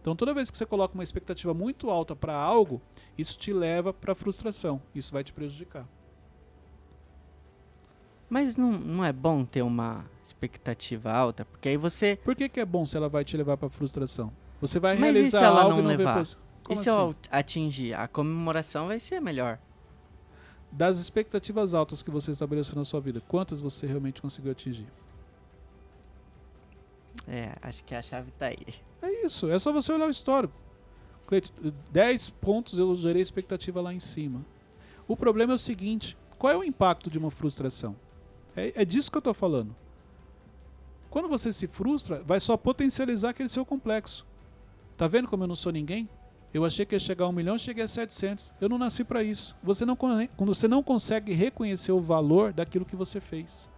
Então, 0.00 0.16
toda 0.16 0.32
vez 0.32 0.50
que 0.50 0.56
você 0.56 0.64
coloca 0.64 0.94
uma 0.94 1.02
expectativa 1.02 1.52
muito 1.52 1.90
alta 1.90 2.16
para 2.16 2.34
algo, 2.34 2.80
isso 3.18 3.38
te 3.38 3.52
leva 3.52 3.92
para 3.92 4.14
frustração. 4.14 4.80
Isso 4.94 5.12
vai 5.12 5.22
te 5.22 5.30
prejudicar. 5.30 5.86
Mas 8.30 8.56
não, 8.56 8.72
não 8.72 9.04
é 9.04 9.12
bom 9.12 9.44
ter 9.44 9.60
uma 9.60 10.06
expectativa 10.24 11.12
alta? 11.12 11.44
Porque 11.44 11.68
aí 11.68 11.76
você. 11.76 12.16
Por 12.24 12.34
que, 12.34 12.48
que 12.48 12.60
é 12.60 12.64
bom 12.64 12.86
se 12.86 12.96
ela 12.96 13.10
vai 13.10 13.26
te 13.26 13.36
levar 13.36 13.58
para 13.58 13.68
frustração? 13.68 14.32
Você 14.58 14.80
vai 14.80 14.94
Mas 14.96 15.10
e 15.10 15.12
realizar 15.12 15.38
se 15.40 15.44
ela 15.44 15.60
algo 15.64 15.72
não 15.74 15.80
e 15.80 15.82
não 15.82 15.88
levar? 15.98 16.18
pos- 16.18 16.38
Como 16.62 16.80
e 16.80 16.82
se 16.82 16.88
assim? 16.88 16.98
eu 16.98 17.14
atingir? 17.30 17.92
A 17.92 18.08
comemoração 18.08 18.86
vai 18.86 18.98
ser 18.98 19.20
melhor. 19.20 19.58
Das 20.76 20.98
expectativas 20.98 21.72
altas 21.72 22.02
que 22.02 22.10
você 22.10 22.32
estabeleceu 22.32 22.74
na 22.74 22.84
sua 22.84 23.00
vida, 23.00 23.20
quantas 23.28 23.60
você 23.60 23.86
realmente 23.86 24.20
conseguiu 24.20 24.50
atingir? 24.50 24.88
É, 27.28 27.54
acho 27.62 27.84
que 27.84 27.94
a 27.94 28.02
chave 28.02 28.32
tá 28.32 28.46
aí. 28.46 28.74
É 29.00 29.24
isso, 29.24 29.48
é 29.48 29.58
só 29.58 29.72
você 29.72 29.92
olhar 29.92 30.08
o 30.08 30.10
histórico. 30.10 30.52
Cleito, 31.28 31.52
10 31.92 32.30
pontos 32.30 32.78
eu 32.78 32.94
gerei 32.96 33.22
expectativa 33.22 33.80
lá 33.80 33.94
em 33.94 34.00
cima. 34.00 34.44
O 35.06 35.16
problema 35.16 35.52
é 35.52 35.54
o 35.54 35.58
seguinte: 35.58 36.18
qual 36.36 36.52
é 36.52 36.56
o 36.56 36.64
impacto 36.64 37.08
de 37.08 37.18
uma 37.18 37.30
frustração? 37.30 37.94
É, 38.56 38.82
é 38.82 38.84
disso 38.84 39.12
que 39.12 39.16
eu 39.16 39.20
estou 39.20 39.32
falando. 39.32 39.74
Quando 41.08 41.28
você 41.28 41.52
se 41.52 41.68
frustra, 41.68 42.20
vai 42.26 42.40
só 42.40 42.56
potencializar 42.56 43.30
aquele 43.30 43.48
seu 43.48 43.64
complexo. 43.64 44.26
Tá 44.96 45.06
vendo 45.06 45.28
como 45.28 45.44
eu 45.44 45.48
não 45.48 45.54
sou 45.54 45.70
ninguém? 45.70 46.08
Eu 46.54 46.64
achei 46.64 46.86
que 46.86 46.94
ia 46.94 47.00
chegar 47.00 47.24
a 47.24 47.28
um 47.28 47.32
milhão, 47.32 47.58
cheguei 47.58 47.82
a 47.82 47.88
700. 47.88 48.52
Eu 48.60 48.68
não 48.68 48.78
nasci 48.78 49.02
para 49.02 49.24
isso. 49.24 49.56
Você 49.60 49.84
não, 49.84 49.98
você 50.38 50.68
não 50.68 50.82
consegue 50.84 51.32
reconhecer 51.32 51.90
o 51.90 52.00
valor 52.00 52.52
daquilo 52.52 52.84
que 52.84 52.94
você 52.94 53.20
fez. 53.20 53.68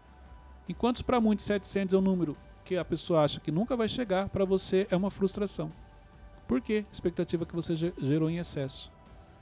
Enquanto 0.69 1.03
para 1.05 1.21
muitos 1.21 1.47
700 1.47 1.95
é 1.95 1.99
um 1.99 2.03
número 2.03 2.37
que 2.65 2.77
a 2.77 2.85
pessoa 2.85 3.23
acha 3.25 3.41
que 3.41 3.51
nunca 3.51 3.75
vai 3.77 3.89
chegar, 3.89 4.29
para 4.29 4.45
você 4.45 4.87
é 4.91 4.97
uma 4.97 5.11
frustração. 5.11 5.73
Por 6.47 6.61
quê? 6.61 6.85
Expectativa 6.93 7.47
que 7.47 7.55
você 7.55 7.75
ge- 7.75 7.95
gerou 7.99 8.29
em 8.29 8.39
excesso. 8.39 8.93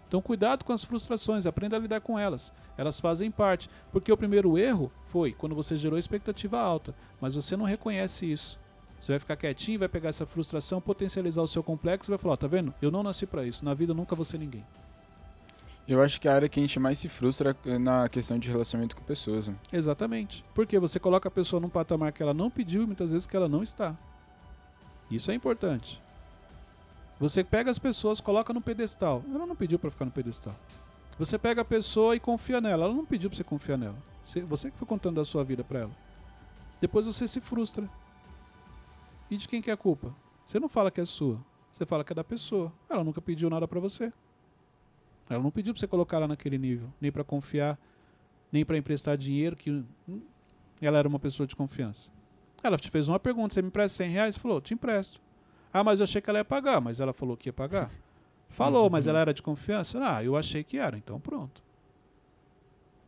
Então, 0.06 0.22
cuidado 0.22 0.64
com 0.64 0.72
as 0.72 0.84
frustrações, 0.84 1.44
aprenda 1.44 1.76
a 1.76 1.78
lidar 1.80 2.00
com 2.02 2.16
elas. 2.18 2.52
Elas 2.76 3.00
fazem 3.00 3.30
parte. 3.32 3.68
Porque 3.90 4.12
o 4.12 4.16
primeiro 4.16 4.56
erro 4.56 4.92
foi 5.06 5.32
quando 5.32 5.54
você 5.56 5.76
gerou 5.76 5.98
expectativa 5.98 6.60
alta, 6.60 6.94
mas 7.20 7.34
você 7.34 7.56
não 7.56 7.64
reconhece 7.64 8.30
isso. 8.30 8.60
Você 9.04 9.12
vai 9.12 9.18
ficar 9.18 9.36
quietinho, 9.36 9.78
vai 9.78 9.88
pegar 9.88 10.08
essa 10.08 10.24
frustração, 10.24 10.80
potencializar 10.80 11.42
o 11.42 11.46
seu 11.46 11.62
complexo 11.62 12.10
e 12.10 12.12
vai 12.12 12.18
falar: 12.18 12.32
ó, 12.32 12.36
tá 12.38 12.46
vendo? 12.46 12.72
Eu 12.80 12.90
não 12.90 13.02
nasci 13.02 13.26
para 13.26 13.44
isso. 13.44 13.62
Na 13.62 13.74
vida 13.74 13.92
eu 13.92 13.94
nunca 13.94 14.16
vou 14.16 14.24
ser 14.24 14.38
ninguém. 14.38 14.64
Eu 15.86 16.00
acho 16.00 16.18
que 16.18 16.26
a 16.26 16.34
área 16.34 16.48
que 16.48 16.58
a 16.58 16.62
gente 16.62 16.80
mais 16.80 16.98
se 16.98 17.10
frustra 17.10 17.54
é 17.66 17.76
na 17.76 18.08
questão 18.08 18.38
de 18.38 18.50
relacionamento 18.50 18.96
com 18.96 19.02
pessoas. 19.02 19.48
né? 19.48 19.56
Exatamente. 19.70 20.42
Porque 20.54 20.78
você 20.78 20.98
coloca 20.98 21.28
a 21.28 21.30
pessoa 21.30 21.60
num 21.60 21.68
patamar 21.68 22.12
que 22.12 22.22
ela 22.22 22.32
não 22.32 22.48
pediu 22.50 22.82
e 22.82 22.86
muitas 22.86 23.12
vezes 23.12 23.26
que 23.26 23.36
ela 23.36 23.46
não 23.46 23.62
está. 23.62 23.94
Isso 25.10 25.30
é 25.30 25.34
importante. 25.34 26.00
Você 27.20 27.44
pega 27.44 27.70
as 27.70 27.78
pessoas, 27.78 28.22
coloca 28.22 28.54
no 28.54 28.62
pedestal. 28.62 29.22
Ela 29.34 29.44
não 29.44 29.54
pediu 29.54 29.78
para 29.78 29.90
ficar 29.90 30.06
no 30.06 30.12
pedestal. 30.12 30.56
Você 31.18 31.38
pega 31.38 31.60
a 31.60 31.64
pessoa 31.64 32.16
e 32.16 32.20
confia 32.20 32.58
nela. 32.58 32.84
Ela 32.84 32.94
não 32.94 33.04
pediu 33.04 33.28
para 33.28 33.36
você 33.36 33.44
confiar 33.44 33.76
nela. 33.76 33.96
Você, 34.48 34.70
que 34.70 34.78
foi 34.78 34.88
contando 34.88 35.16
da 35.16 35.26
sua 35.26 35.44
vida 35.44 35.62
para 35.62 35.80
ela. 35.80 35.92
Depois 36.80 37.04
você 37.04 37.28
se 37.28 37.42
frustra. 37.42 37.86
E 39.34 39.36
de 39.36 39.48
quem 39.48 39.60
que 39.60 39.68
é 39.68 39.72
a 39.72 39.76
culpa? 39.76 40.14
Você 40.46 40.60
não 40.60 40.68
fala 40.68 40.92
que 40.92 41.00
é 41.00 41.04
sua. 41.04 41.44
Você 41.72 41.84
fala 41.84 42.04
que 42.04 42.12
é 42.12 42.14
da 42.14 42.22
pessoa. 42.22 42.72
Ela 42.88 43.02
nunca 43.02 43.20
pediu 43.20 43.50
nada 43.50 43.66
para 43.66 43.80
você. 43.80 44.12
Ela 45.28 45.42
não 45.42 45.50
pediu 45.50 45.74
para 45.74 45.80
você 45.80 45.88
colocar 45.88 46.18
ela 46.18 46.28
naquele 46.28 46.56
nível, 46.56 46.88
nem 47.00 47.10
para 47.10 47.24
confiar, 47.24 47.76
nem 48.52 48.64
para 48.64 48.78
emprestar 48.78 49.18
dinheiro, 49.18 49.56
que 49.56 49.84
ela 50.80 50.98
era 50.98 51.08
uma 51.08 51.18
pessoa 51.18 51.48
de 51.48 51.56
confiança. 51.56 52.12
Ela 52.62 52.76
te 52.76 52.88
fez 52.88 53.08
uma 53.08 53.18
pergunta: 53.18 53.54
você 53.54 53.60
me 53.60 53.66
empresta 53.66 54.04
100 54.04 54.10
reais? 54.10 54.38
Falou: 54.38 54.60
te 54.60 54.72
empresto. 54.72 55.20
Ah, 55.72 55.82
mas 55.82 55.98
eu 55.98 56.04
achei 56.04 56.20
que 56.20 56.30
ela 56.30 56.38
ia 56.38 56.44
pagar, 56.44 56.80
mas 56.80 57.00
ela 57.00 57.12
falou 57.12 57.36
que 57.36 57.48
ia 57.48 57.52
pagar. 57.52 57.90
Falou, 58.50 58.88
mas 58.88 59.08
ela 59.08 59.18
era 59.18 59.34
de 59.34 59.42
confiança? 59.42 59.98
Ah, 60.00 60.22
eu 60.22 60.36
achei 60.36 60.62
que 60.62 60.78
era, 60.78 60.96
então 60.96 61.18
pronto. 61.18 61.60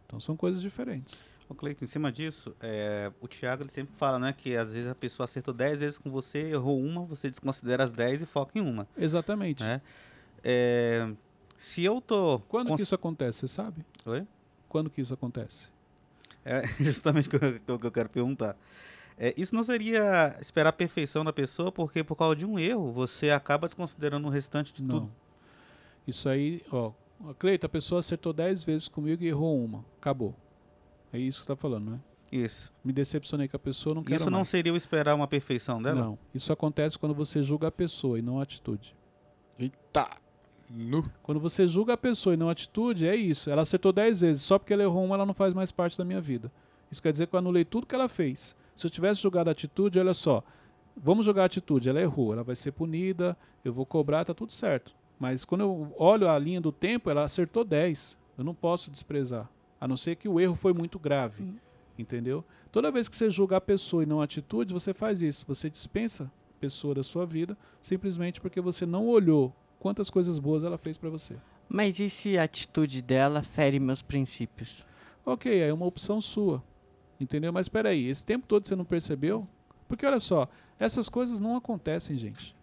Então 0.04 0.18
são 0.18 0.36
coisas 0.36 0.60
diferentes. 0.60 1.22
Ô, 1.48 1.54
Cleiton, 1.54 1.84
em 1.84 1.88
cima 1.88 2.10
disso, 2.10 2.54
é, 2.60 3.12
o 3.20 3.28
Thiago 3.28 3.62
ele 3.62 3.70
sempre 3.70 3.94
fala, 3.96 4.18
né, 4.18 4.32
que 4.36 4.56
às 4.56 4.72
vezes 4.72 4.88
a 4.90 4.94
pessoa 4.94 5.24
acertou 5.24 5.54
10 5.54 5.78
vezes 5.78 5.98
com 5.98 6.10
você, 6.10 6.38
errou 6.50 6.80
uma, 6.80 7.04
você 7.04 7.30
desconsidera 7.30 7.84
as 7.84 7.92
10 7.92 8.22
e 8.22 8.26
foca 8.26 8.58
em 8.58 8.60
uma. 8.62 8.88
Exatamente. 8.96 9.62
né? 9.62 9.80
É, 10.42 11.08
se 11.56 11.84
eu 11.84 12.00
tô... 12.00 12.40
Quando 12.48 12.68
cons- 12.68 12.76
que 12.78 12.82
isso 12.82 12.94
acontece, 12.94 13.40
você 13.40 13.48
sabe? 13.48 13.84
Oi? 14.04 14.26
Quando 14.68 14.90
que 14.90 15.00
isso 15.00 15.14
acontece? 15.14 15.68
É 16.44 16.62
justamente 16.82 17.28
o 17.28 17.30
que 17.30 17.36
eu- 17.70 17.74
o 17.76 17.78
que 17.78 17.86
eu 17.86 17.92
quero 17.92 18.08
perguntar. 18.08 18.56
É, 19.18 19.32
isso 19.36 19.54
não 19.54 19.62
seria 19.62 20.36
esperar 20.40 20.70
a 20.70 20.72
perfeição 20.72 21.24
da 21.24 21.32
pessoa, 21.32 21.70
porque 21.72 22.02
por 22.04 22.16
causa 22.16 22.34
de 22.36 22.44
um 22.44 22.58
erro, 22.58 22.92
você 22.92 23.30
acaba 23.30 23.66
desconsiderando 23.68 24.26
o 24.26 24.30
restante 24.30 24.72
de 24.72 24.82
Não. 24.82 25.00
tudo. 25.00 25.12
Isso 26.06 26.28
aí, 26.28 26.62
ó. 26.70 26.92
ó, 27.24 27.32
Cleito, 27.34 27.64
a 27.64 27.68
pessoa 27.68 28.00
acertou 28.00 28.32
10 28.32 28.62
vezes 28.64 28.88
comigo 28.88 29.22
e 29.22 29.28
errou 29.28 29.64
uma. 29.64 29.84
Acabou. 29.98 30.34
É 31.12 31.18
isso 31.18 31.38
que 31.40 31.46
você 31.46 31.52
tá 31.52 31.56
falando, 31.56 31.90
né? 31.90 32.00
Isso. 32.30 32.72
Me 32.84 32.92
decepcionei 32.92 33.48
com 33.48 33.56
a 33.56 33.60
pessoa, 33.60 33.94
não 33.94 34.02
quero 34.02 34.16
Isso 34.16 34.30
não 34.30 34.38
mais. 34.38 34.48
seria 34.48 34.72
o 34.72 34.76
esperar 34.76 35.14
uma 35.14 35.28
perfeição 35.28 35.80
dela? 35.80 36.00
Não. 36.00 36.18
Isso 36.34 36.52
acontece 36.52 36.98
quando 36.98 37.14
você 37.14 37.42
julga 37.42 37.68
a 37.68 37.72
pessoa 37.72 38.18
e 38.18 38.22
não 38.22 38.40
a 38.40 38.42
atitude. 38.42 38.94
Eita! 39.58 40.08
Nu! 40.68 41.08
Quando 41.22 41.40
você 41.40 41.66
julga 41.66 41.92
a 41.92 41.96
pessoa 41.96 42.34
e 42.34 42.36
não 42.36 42.48
a 42.48 42.52
atitude, 42.52 43.06
é 43.06 43.14
isso. 43.14 43.48
Ela 43.48 43.62
acertou 43.62 43.92
10 43.92 44.20
vezes. 44.22 44.42
Só 44.42 44.58
porque 44.58 44.72
ela 44.72 44.82
errou 44.82 45.04
uma, 45.04 45.14
ela 45.14 45.24
não 45.24 45.34
faz 45.34 45.54
mais 45.54 45.70
parte 45.70 45.96
da 45.96 46.04
minha 46.04 46.20
vida. 46.20 46.50
Isso 46.90 47.02
quer 47.02 47.12
dizer 47.12 47.26
que 47.28 47.34
eu 47.34 47.38
anulei 47.38 47.64
tudo 47.64 47.86
que 47.86 47.94
ela 47.94 48.08
fez. 48.08 48.56
Se 48.74 48.86
eu 48.86 48.90
tivesse 48.90 49.22
julgado 49.22 49.48
a 49.48 49.52
atitude, 49.52 49.98
olha 49.98 50.12
só. 50.14 50.42
Vamos 50.96 51.24
jogar 51.24 51.42
a 51.42 51.46
atitude. 51.46 51.88
Ela 51.88 52.00
errou. 52.00 52.32
Ela 52.32 52.42
vai 52.42 52.56
ser 52.56 52.72
punida. 52.72 53.36
Eu 53.64 53.72
vou 53.72 53.86
cobrar, 53.86 54.24
tá 54.24 54.34
tudo 54.34 54.52
certo. 54.52 54.94
Mas 55.18 55.44
quando 55.44 55.60
eu 55.62 55.94
olho 55.98 56.28
a 56.28 56.38
linha 56.38 56.60
do 56.60 56.72
tempo, 56.72 57.08
ela 57.08 57.22
acertou 57.22 57.64
10. 57.64 58.16
Eu 58.36 58.44
não 58.44 58.54
posso 58.54 58.90
desprezar. 58.90 59.48
A 59.80 59.86
não 59.86 59.96
ser 59.96 60.16
que 60.16 60.28
o 60.28 60.40
erro 60.40 60.54
foi 60.54 60.72
muito 60.72 60.98
grave. 60.98 61.44
Entendeu? 61.98 62.44
Toda 62.70 62.90
vez 62.90 63.08
que 63.08 63.16
você 63.16 63.30
julga 63.30 63.56
a 63.56 63.60
pessoa 63.60 64.02
e 64.02 64.06
não 64.06 64.20
a 64.20 64.24
atitude, 64.24 64.74
você 64.74 64.92
faz 64.92 65.22
isso. 65.22 65.46
Você 65.46 65.70
dispensa 65.70 66.24
a 66.24 66.60
pessoa 66.60 66.94
da 66.94 67.02
sua 67.02 67.24
vida 67.24 67.56
simplesmente 67.80 68.40
porque 68.40 68.60
você 68.60 68.84
não 68.84 69.06
olhou 69.06 69.54
quantas 69.78 70.10
coisas 70.10 70.38
boas 70.38 70.64
ela 70.64 70.76
fez 70.76 70.96
pra 70.96 71.08
você. 71.08 71.36
Mas 71.68 71.98
e 71.98 72.08
se 72.10 72.38
a 72.38 72.44
atitude 72.44 73.02
dela 73.02 73.42
fere 73.42 73.80
meus 73.80 74.02
princípios? 74.02 74.84
Ok, 75.24 75.60
é 75.60 75.72
uma 75.72 75.86
opção 75.86 76.20
sua. 76.20 76.62
Entendeu? 77.18 77.52
Mas 77.52 77.66
espera 77.66 77.88
aí, 77.88 78.08
esse 78.08 78.24
tempo 78.24 78.46
todo 78.46 78.66
você 78.66 78.76
não 78.76 78.84
percebeu? 78.84 79.48
Porque 79.88 80.04
olha 80.04 80.20
só, 80.20 80.48
essas 80.78 81.08
coisas 81.08 81.40
não 81.40 81.56
acontecem, 81.56 82.16
gente. 82.16 82.54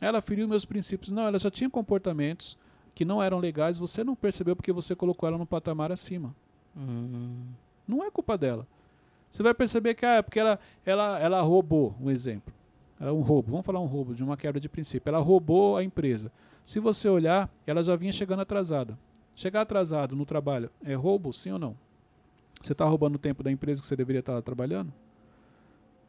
Ela 0.00 0.20
feriu 0.20 0.48
meus 0.48 0.64
princípios. 0.64 1.12
Não, 1.12 1.26
ela 1.26 1.38
já 1.38 1.50
tinha 1.50 1.68
comportamentos 1.70 2.56
que 2.94 3.04
não 3.04 3.22
eram 3.22 3.38
legais, 3.38 3.78
você 3.78 4.04
não 4.04 4.14
percebeu 4.14 4.54
porque 4.54 4.72
você 4.72 4.94
colocou 4.94 5.26
ela 5.28 5.38
no 5.38 5.46
patamar 5.46 5.90
acima. 5.90 6.34
Hum, 6.76 7.46
Não 7.86 8.04
é 8.04 8.10
culpa 8.10 8.38
dela. 8.38 8.66
Você 9.30 9.42
vai 9.42 9.52
perceber 9.52 9.94
que 9.94 10.06
ah, 10.06 10.14
é 10.16 10.22
porque 10.22 10.38
ela, 10.38 10.58
ela, 10.86 11.18
ela 11.18 11.40
roubou, 11.40 11.94
um 12.00 12.10
exemplo. 12.10 12.54
É 13.00 13.10
um 13.10 13.20
roubo, 13.20 13.50
vamos 13.50 13.66
falar 13.66 13.80
um 13.80 13.86
roubo, 13.86 14.14
de 14.14 14.22
uma 14.22 14.36
quebra 14.36 14.60
de 14.60 14.68
princípio. 14.68 15.10
Ela 15.10 15.18
roubou 15.18 15.76
a 15.76 15.82
empresa. 15.82 16.30
Se 16.64 16.78
você 16.78 17.08
olhar, 17.08 17.50
ela 17.66 17.82
já 17.82 17.96
vinha 17.96 18.12
chegando 18.12 18.40
atrasada. 18.40 18.96
Chegar 19.34 19.62
atrasado 19.62 20.14
no 20.14 20.24
trabalho 20.24 20.70
é 20.84 20.94
roubo, 20.94 21.32
sim 21.32 21.50
ou 21.50 21.58
não? 21.58 21.76
Você 22.62 22.72
está 22.72 22.84
roubando 22.84 23.16
o 23.16 23.18
tempo 23.18 23.42
da 23.42 23.50
empresa 23.50 23.80
que 23.80 23.86
você 23.86 23.96
deveria 23.96 24.20
estar 24.20 24.40
trabalhando? 24.40 24.92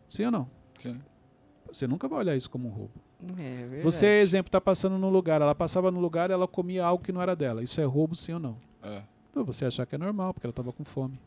Sim 0.07 0.25
ou 0.25 0.31
não? 0.31 0.49
Sim. 0.79 1.01
Você 1.75 1.87
nunca 1.87 2.07
vai 2.07 2.19
olhar 2.19 2.37
isso 2.37 2.49
como 2.49 2.69
um 2.69 2.71
roubo. 2.71 2.93
é 3.37 3.57
verdade. 3.57 3.81
Você, 3.83 4.05
exemplo, 4.05 4.47
está 4.47 4.61
passando 4.61 4.97
no 4.97 5.09
lugar, 5.09 5.41
ela 5.41 5.53
passava 5.53 5.91
no 5.91 5.99
lugar 5.99 6.29
e 6.29 6.33
ela 6.33 6.47
comia 6.47 6.85
algo 6.85 7.03
que 7.03 7.11
não 7.11 7.21
era 7.21 7.35
dela. 7.35 7.61
Isso 7.61 7.81
é 7.81 7.83
roubo, 7.83 8.15
sim 8.15 8.31
ou 8.31 8.39
não? 8.39 8.57
É. 8.81 9.01
Então 9.29 9.43
você 9.43 9.65
achar 9.65 9.85
que 9.85 9.93
é 9.93 9.97
normal, 9.97 10.33
porque 10.33 10.47
ela 10.47 10.51
estava 10.51 10.71
com 10.71 10.85
fome. 10.85 11.19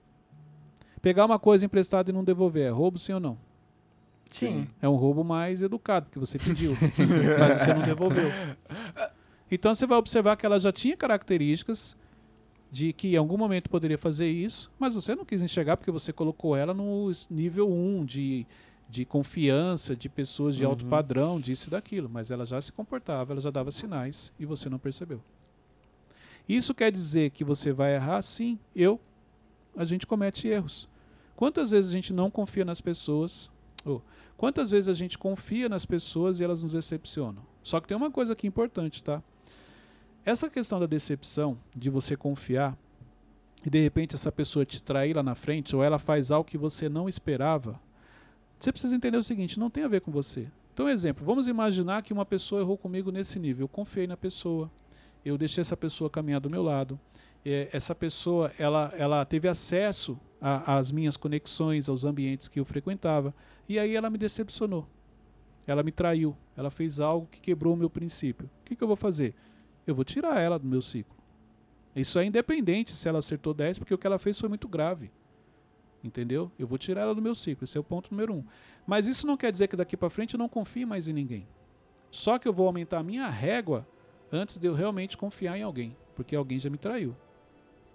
Pegar 1.03 1.27
uma 1.27 1.39
coisa 1.39 1.67
emprestada 1.67 2.11
e 2.11 2.15
não 2.15 2.25
devolver 2.25 2.63
é 2.67 2.71
roubo, 2.71 2.99
sim 2.99 3.13
ou 3.13 3.21
não? 3.21 3.37
Sim. 4.31 4.67
É 4.81 4.89
um 4.89 4.97
roubo 4.97 5.23
mais 5.23 5.61
educado, 5.61 6.07
porque 6.07 6.19
você 6.19 6.39
pediu, 6.39 6.73
mas 7.39 7.61
você 7.61 7.75
não 7.75 7.83
devolveu. 7.83 8.31
Então 9.51 9.75
você 9.75 9.87
vai 9.87 9.99
observar 9.99 10.35
que 10.37 10.47
ela 10.47 10.59
já 10.59 10.73
tinha 10.73 10.97
características 10.97 11.95
de 12.71 12.95
que 12.95 13.09
em 13.09 13.17
algum 13.17 13.37
momento 13.37 13.69
poderia 13.69 13.99
fazer 13.99 14.31
isso, 14.31 14.71
mas 14.79 14.95
você 14.95 15.15
não 15.15 15.27
quis 15.27 15.43
enxergar 15.43 15.77
porque 15.77 15.91
você 15.91 16.11
colocou 16.11 16.57
ela 16.57 16.73
no 16.73 17.13
nível 17.31 17.71
1 17.71 18.07
de, 18.07 18.47
de 18.88 19.05
confiança, 19.05 19.94
de 19.94 20.09
pessoas 20.09 20.57
de 20.57 20.64
alto 20.64 20.85
Uhum. 20.85 20.90
padrão, 20.90 21.38
disso 21.40 21.68
e 21.68 21.70
daquilo. 21.70 22.09
Mas 22.09 22.31
ela 22.31 22.46
já 22.46 22.61
se 22.61 22.72
comportava, 22.72 23.33
ela 23.33 23.40
já 23.40 23.51
dava 23.51 23.70
sinais 23.70 24.33
e 24.38 24.46
você 24.46 24.68
não 24.68 24.79
percebeu. 24.79 25.20
Isso 26.48 26.74
quer 26.74 26.90
dizer 26.90 27.31
que 27.31 27.44
você 27.44 27.72
vai 27.72 27.94
errar? 27.94 28.22
Sim, 28.22 28.59
eu. 28.74 28.98
A 29.77 29.85
gente 29.85 30.07
comete 30.07 30.48
erros. 30.48 30.88
Quantas 31.37 31.70
vezes 31.70 31.90
a 31.90 31.92
gente 31.92 32.12
não 32.12 32.31
confia 32.31 32.64
nas 32.64 32.81
pessoas? 32.81 33.51
Ou, 33.85 34.03
quantas 34.37 34.70
vezes 34.70 34.88
a 34.88 34.94
gente 34.94 35.18
confia 35.18 35.68
nas 35.68 35.85
pessoas 35.85 36.40
e 36.40 36.44
elas 36.44 36.62
nos 36.62 36.72
decepcionam? 36.72 37.42
Só 37.62 37.81
que 37.81 37.87
tem 37.87 37.96
uma 37.96 38.11
coisa 38.11 38.33
aqui 38.33 38.46
importante, 38.46 39.03
tá? 39.03 39.22
Essa 40.24 40.48
questão 40.48 40.81
da 40.81 40.87
decepção, 40.87 41.59
de 41.77 41.90
você 41.90 42.16
confiar, 42.16 42.77
e 43.64 43.70
de 43.70 43.81
repente 43.81 44.14
essa 44.14 44.33
pessoa 44.33 44.64
te 44.64 44.83
trair 44.83 45.14
lá 45.14 45.22
na 45.22 45.35
frente, 45.35 45.77
ou 45.77 45.83
ela 45.85 45.98
faz 45.98 46.31
algo 46.31 46.48
que 46.48 46.59
você 46.59 46.88
não 46.88 47.09
esperava, 47.09 47.79
você 48.59 48.73
precisa 48.73 48.97
entender 48.97 49.16
o 49.16 49.23
seguinte: 49.23 49.59
não 49.59 49.71
tem 49.71 49.85
a 49.85 49.88
ver 49.88 50.01
com 50.01 50.11
você. 50.11 50.49
Então, 50.73 50.88
exemplo, 50.88 51.25
vamos 51.25 51.49
imaginar 51.49 52.03
que 52.03 52.12
uma 52.12 52.25
pessoa 52.25 52.61
errou 52.61 52.79
comigo 52.79 53.11
nesse 53.11 53.38
nível. 53.38 53.64
Eu 53.64 53.68
confiei 53.68 54.07
na 54.07 54.16
pessoa, 54.16 54.71
eu 55.25 55.37
deixei 55.37 55.61
essa 55.61 55.77
pessoa 55.77 56.09
caminhar 56.09 56.40
do 56.40 56.49
meu 56.49 56.62
lado. 56.62 56.99
É, 57.44 57.68
essa 57.73 57.94
pessoa, 57.94 58.53
ela, 58.59 58.92
ela 58.97 59.25
teve 59.25 59.49
acesso 59.49 60.18
às 60.40 60.92
minhas 60.92 61.16
conexões, 61.16 61.88
aos 61.88 62.05
ambientes 62.05 62.47
que 62.49 62.61
eu 62.61 62.64
frequentava, 62.64 63.35
e 63.68 63.79
aí 63.79 63.97
ela 63.97 64.09
me 64.09 64.18
decepcionou. 64.18 64.88
Ela 65.66 65.83
me 65.83 65.90
traiu. 65.90 66.37
Ela 66.57 66.71
fez 66.71 67.01
algo 67.01 67.27
que 67.31 67.40
quebrou 67.40 67.75
o 67.75 67.77
meu 67.77 67.90
princípio. 67.90 68.49
O 68.61 68.64
que, 68.64 68.77
que 68.77 68.83
eu 68.83 68.88
vou 68.88 68.97
fazer? 68.97 69.35
Eu 69.87 69.94
vou 69.94 70.05
tirar 70.05 70.40
ela 70.40 70.59
do 70.59 70.66
meu 70.66 70.81
ciclo. 70.81 71.16
Isso 71.94 72.18
é 72.18 72.25
independente 72.25 72.92
se 72.92 73.09
ela 73.09 73.18
acertou 73.18 73.53
10, 73.53 73.81
porque 73.81 73.94
o 73.94 73.99
que 73.99 74.07
ela 74.07 74.18
fez 74.18 74.38
foi 74.38 74.49
muito 74.49 74.68
grave. 74.68 75.11
Entendeu? 76.03 76.51
Eu 76.59 76.67
vou 76.67 76.79
tirar 76.79 77.03
ela 77.03 77.15
do 77.15 77.23
meu 77.23 77.35
ciclo. 77.35 77.65
Esse 77.65 77.77
é 77.77 77.81
o 77.81 77.85
ponto 77.85 78.11
número 78.11 78.35
um. 78.35 78.45
Mas 78.87 79.07
isso 79.07 79.27
não 79.27 79.37
quer 79.37 79.51
dizer 79.51 79.69
que 79.69 79.77
daqui 79.77 79.97
para 79.97 80.09
frente 80.09 80.35
eu 80.35 80.39
não 80.39 80.49
confie 80.49 80.87
mais 80.87 81.09
em 81.09 81.13
ninguém. 81.13 81.47
Só 82.11 82.39
que 82.39 82.49
eu 82.49 82.53
vou 82.53 82.67
aumentar 82.67 82.99
a 82.99 83.03
minha 83.03 83.29
régua 83.29 83.87
antes 84.33 84.57
de 84.57 84.67
eu 84.67 84.75
realmente 84.75 85.17
confiar 85.17 85.59
em 85.59 85.63
alguém, 85.63 85.97
porque 86.15 86.37
alguém 86.37 86.59
já 86.59 86.71
me 86.71 86.79
traiu. 86.79 87.15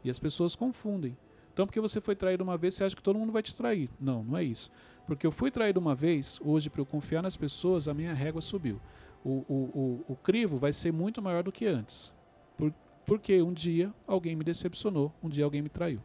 E 0.04 0.10
as 0.10 0.20
pessoas 0.20 0.56
confundem. 0.56 1.18
Então, 1.54 1.66
porque 1.66 1.80
você 1.80 2.02
foi 2.02 2.16
traído 2.16 2.44
uma 2.44 2.58
vez, 2.58 2.74
você 2.74 2.84
acha 2.84 2.96
que 2.96 3.02
todo 3.02 3.18
mundo 3.18 3.32
vai 3.32 3.44
te 3.44 3.56
trair. 3.56 3.90
Não, 4.00 4.24
não 4.24 4.38
é 4.38 4.44
isso. 4.44 4.72
Porque 5.06 5.26
eu 5.26 5.32
fui 5.32 5.52
traído 5.52 5.80
uma 5.80 5.94
vez, 5.94 6.40
hoje, 6.44 6.70
para 6.70 6.82
eu 6.82 6.86
confiar 6.86 7.22
nas 7.22 7.38
pessoas, 7.38 7.88
a 7.88 7.94
minha 7.94 8.14
régua 8.14 8.42
subiu. 8.42 8.82
O, 9.24 9.46
o, 9.48 10.04
o, 10.08 10.14
o 10.14 10.16
crivo 10.16 10.58
vai 10.58 10.74
ser 10.74 10.92
muito 10.92 11.22
maior 11.22 11.44
do 11.44 11.52
que 11.52 11.66
antes. 11.66 12.12
Por, 12.58 12.74
porque 13.06 13.42
um 13.42 13.54
dia 13.54 13.94
alguém 14.08 14.36
me 14.36 14.44
decepcionou, 14.44 15.14
um 15.22 15.30
dia 15.30 15.46
alguém 15.46 15.62
me 15.62 15.70
traiu. 15.70 16.02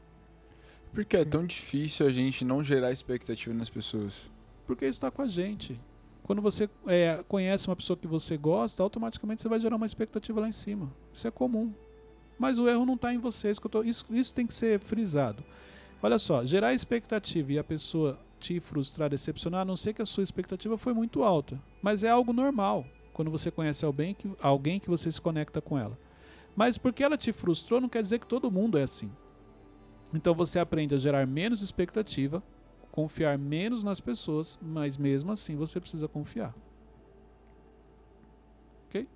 Por 0.93 1.05
que 1.05 1.17
é 1.17 1.25
tão 1.25 1.47
difícil 1.47 2.07
a 2.07 2.11
gente 2.11 2.45
não 2.45 2.63
gerar 2.63 2.91
expectativa 2.93 3.55
nas 3.55 3.71
pessoas? 3.71 4.15
Porque 4.67 4.85
está 4.85 5.11
com 5.11 5.23
a 5.23 5.27
gente. 5.29 5.79
Quando 6.23 6.43
você 6.43 6.69
é, 6.87 7.23
conhece 7.29 7.69
uma 7.69 7.77
pessoa 7.77 7.97
que 7.97 8.07
você 8.07 8.37
gosta, 8.37 8.83
automaticamente 8.83 9.41
você 9.41 9.49
vai 9.49 9.61
gerar 9.61 9.77
uma 9.77 9.87
expectativa 9.87 10.41
lá 10.41 10.49
em 10.49 10.53
cima. 10.53 10.93
Isso 11.13 11.27
é 11.27 11.31
comum. 11.31 11.73
Mas 12.39 12.59
o 12.59 12.69
erro 12.69 12.85
não 12.85 12.95
está 12.95 13.13
em 13.15 13.19
você. 13.19 13.51
Isso, 13.51 13.61
que 13.61 13.67
eu 13.67 13.71
tô- 13.71 13.83
isso, 13.83 14.05
isso 14.11 14.35
tem 14.35 14.47
que 14.47 14.55
ser 14.55 14.79
frisado. 14.81 15.43
Olha 16.03 16.19
só, 16.19 16.45
gerar 16.45 16.75
expectativa 16.75 17.53
e 17.53 17.59
a 17.59 17.65
pessoa 17.65 18.19
te 18.39 18.61
frustrar, 18.61 19.11
decepcionar, 19.11 19.63
a 19.63 19.65
não 19.65 19.75
ser 19.77 19.93
que 19.95 20.03
a 20.03 20.07
sua 20.07 20.23
expectativa 20.23 20.77
foi 20.79 20.93
muito 20.93 21.25
alta. 21.25 21.61
Mas 21.83 22.05
é 22.05 22.11
algo 22.11 22.33
normal 22.33 22.85
quando 23.13 23.31
você 23.31 23.51
conhece 23.51 23.85
alguém 23.85 24.15
que, 24.15 24.31
alguém 24.41 24.79
que 24.79 24.89
você 24.89 25.11
se 25.11 25.21
conecta 25.21 25.61
com 25.61 25.77
ela. 25.79 25.99
Mas 26.55 26.77
porque 26.79 27.03
ela 27.03 27.17
te 27.17 27.33
frustrou, 27.33 27.81
não 27.81 27.89
quer 27.89 28.03
dizer 28.03 28.19
que 28.21 28.27
todo 28.27 28.51
mundo 28.51 28.79
é 28.79 28.83
assim. 28.83 29.11
Então 30.15 30.35
você 30.35 30.59
aprende 30.59 30.95
a 30.95 30.99
gerar 30.99 31.27
menos 31.27 31.61
expectativa, 31.63 32.43
confiar 32.91 33.37
menos 33.39 33.85
nas 33.85 34.01
pessoas, 34.01 34.59
mas 34.61 34.97
mesmo 34.97 35.31
assim 35.33 35.55
você 35.57 35.79
precisa 35.81 36.09
confiar. 36.09 36.55
Ok? 38.89 39.07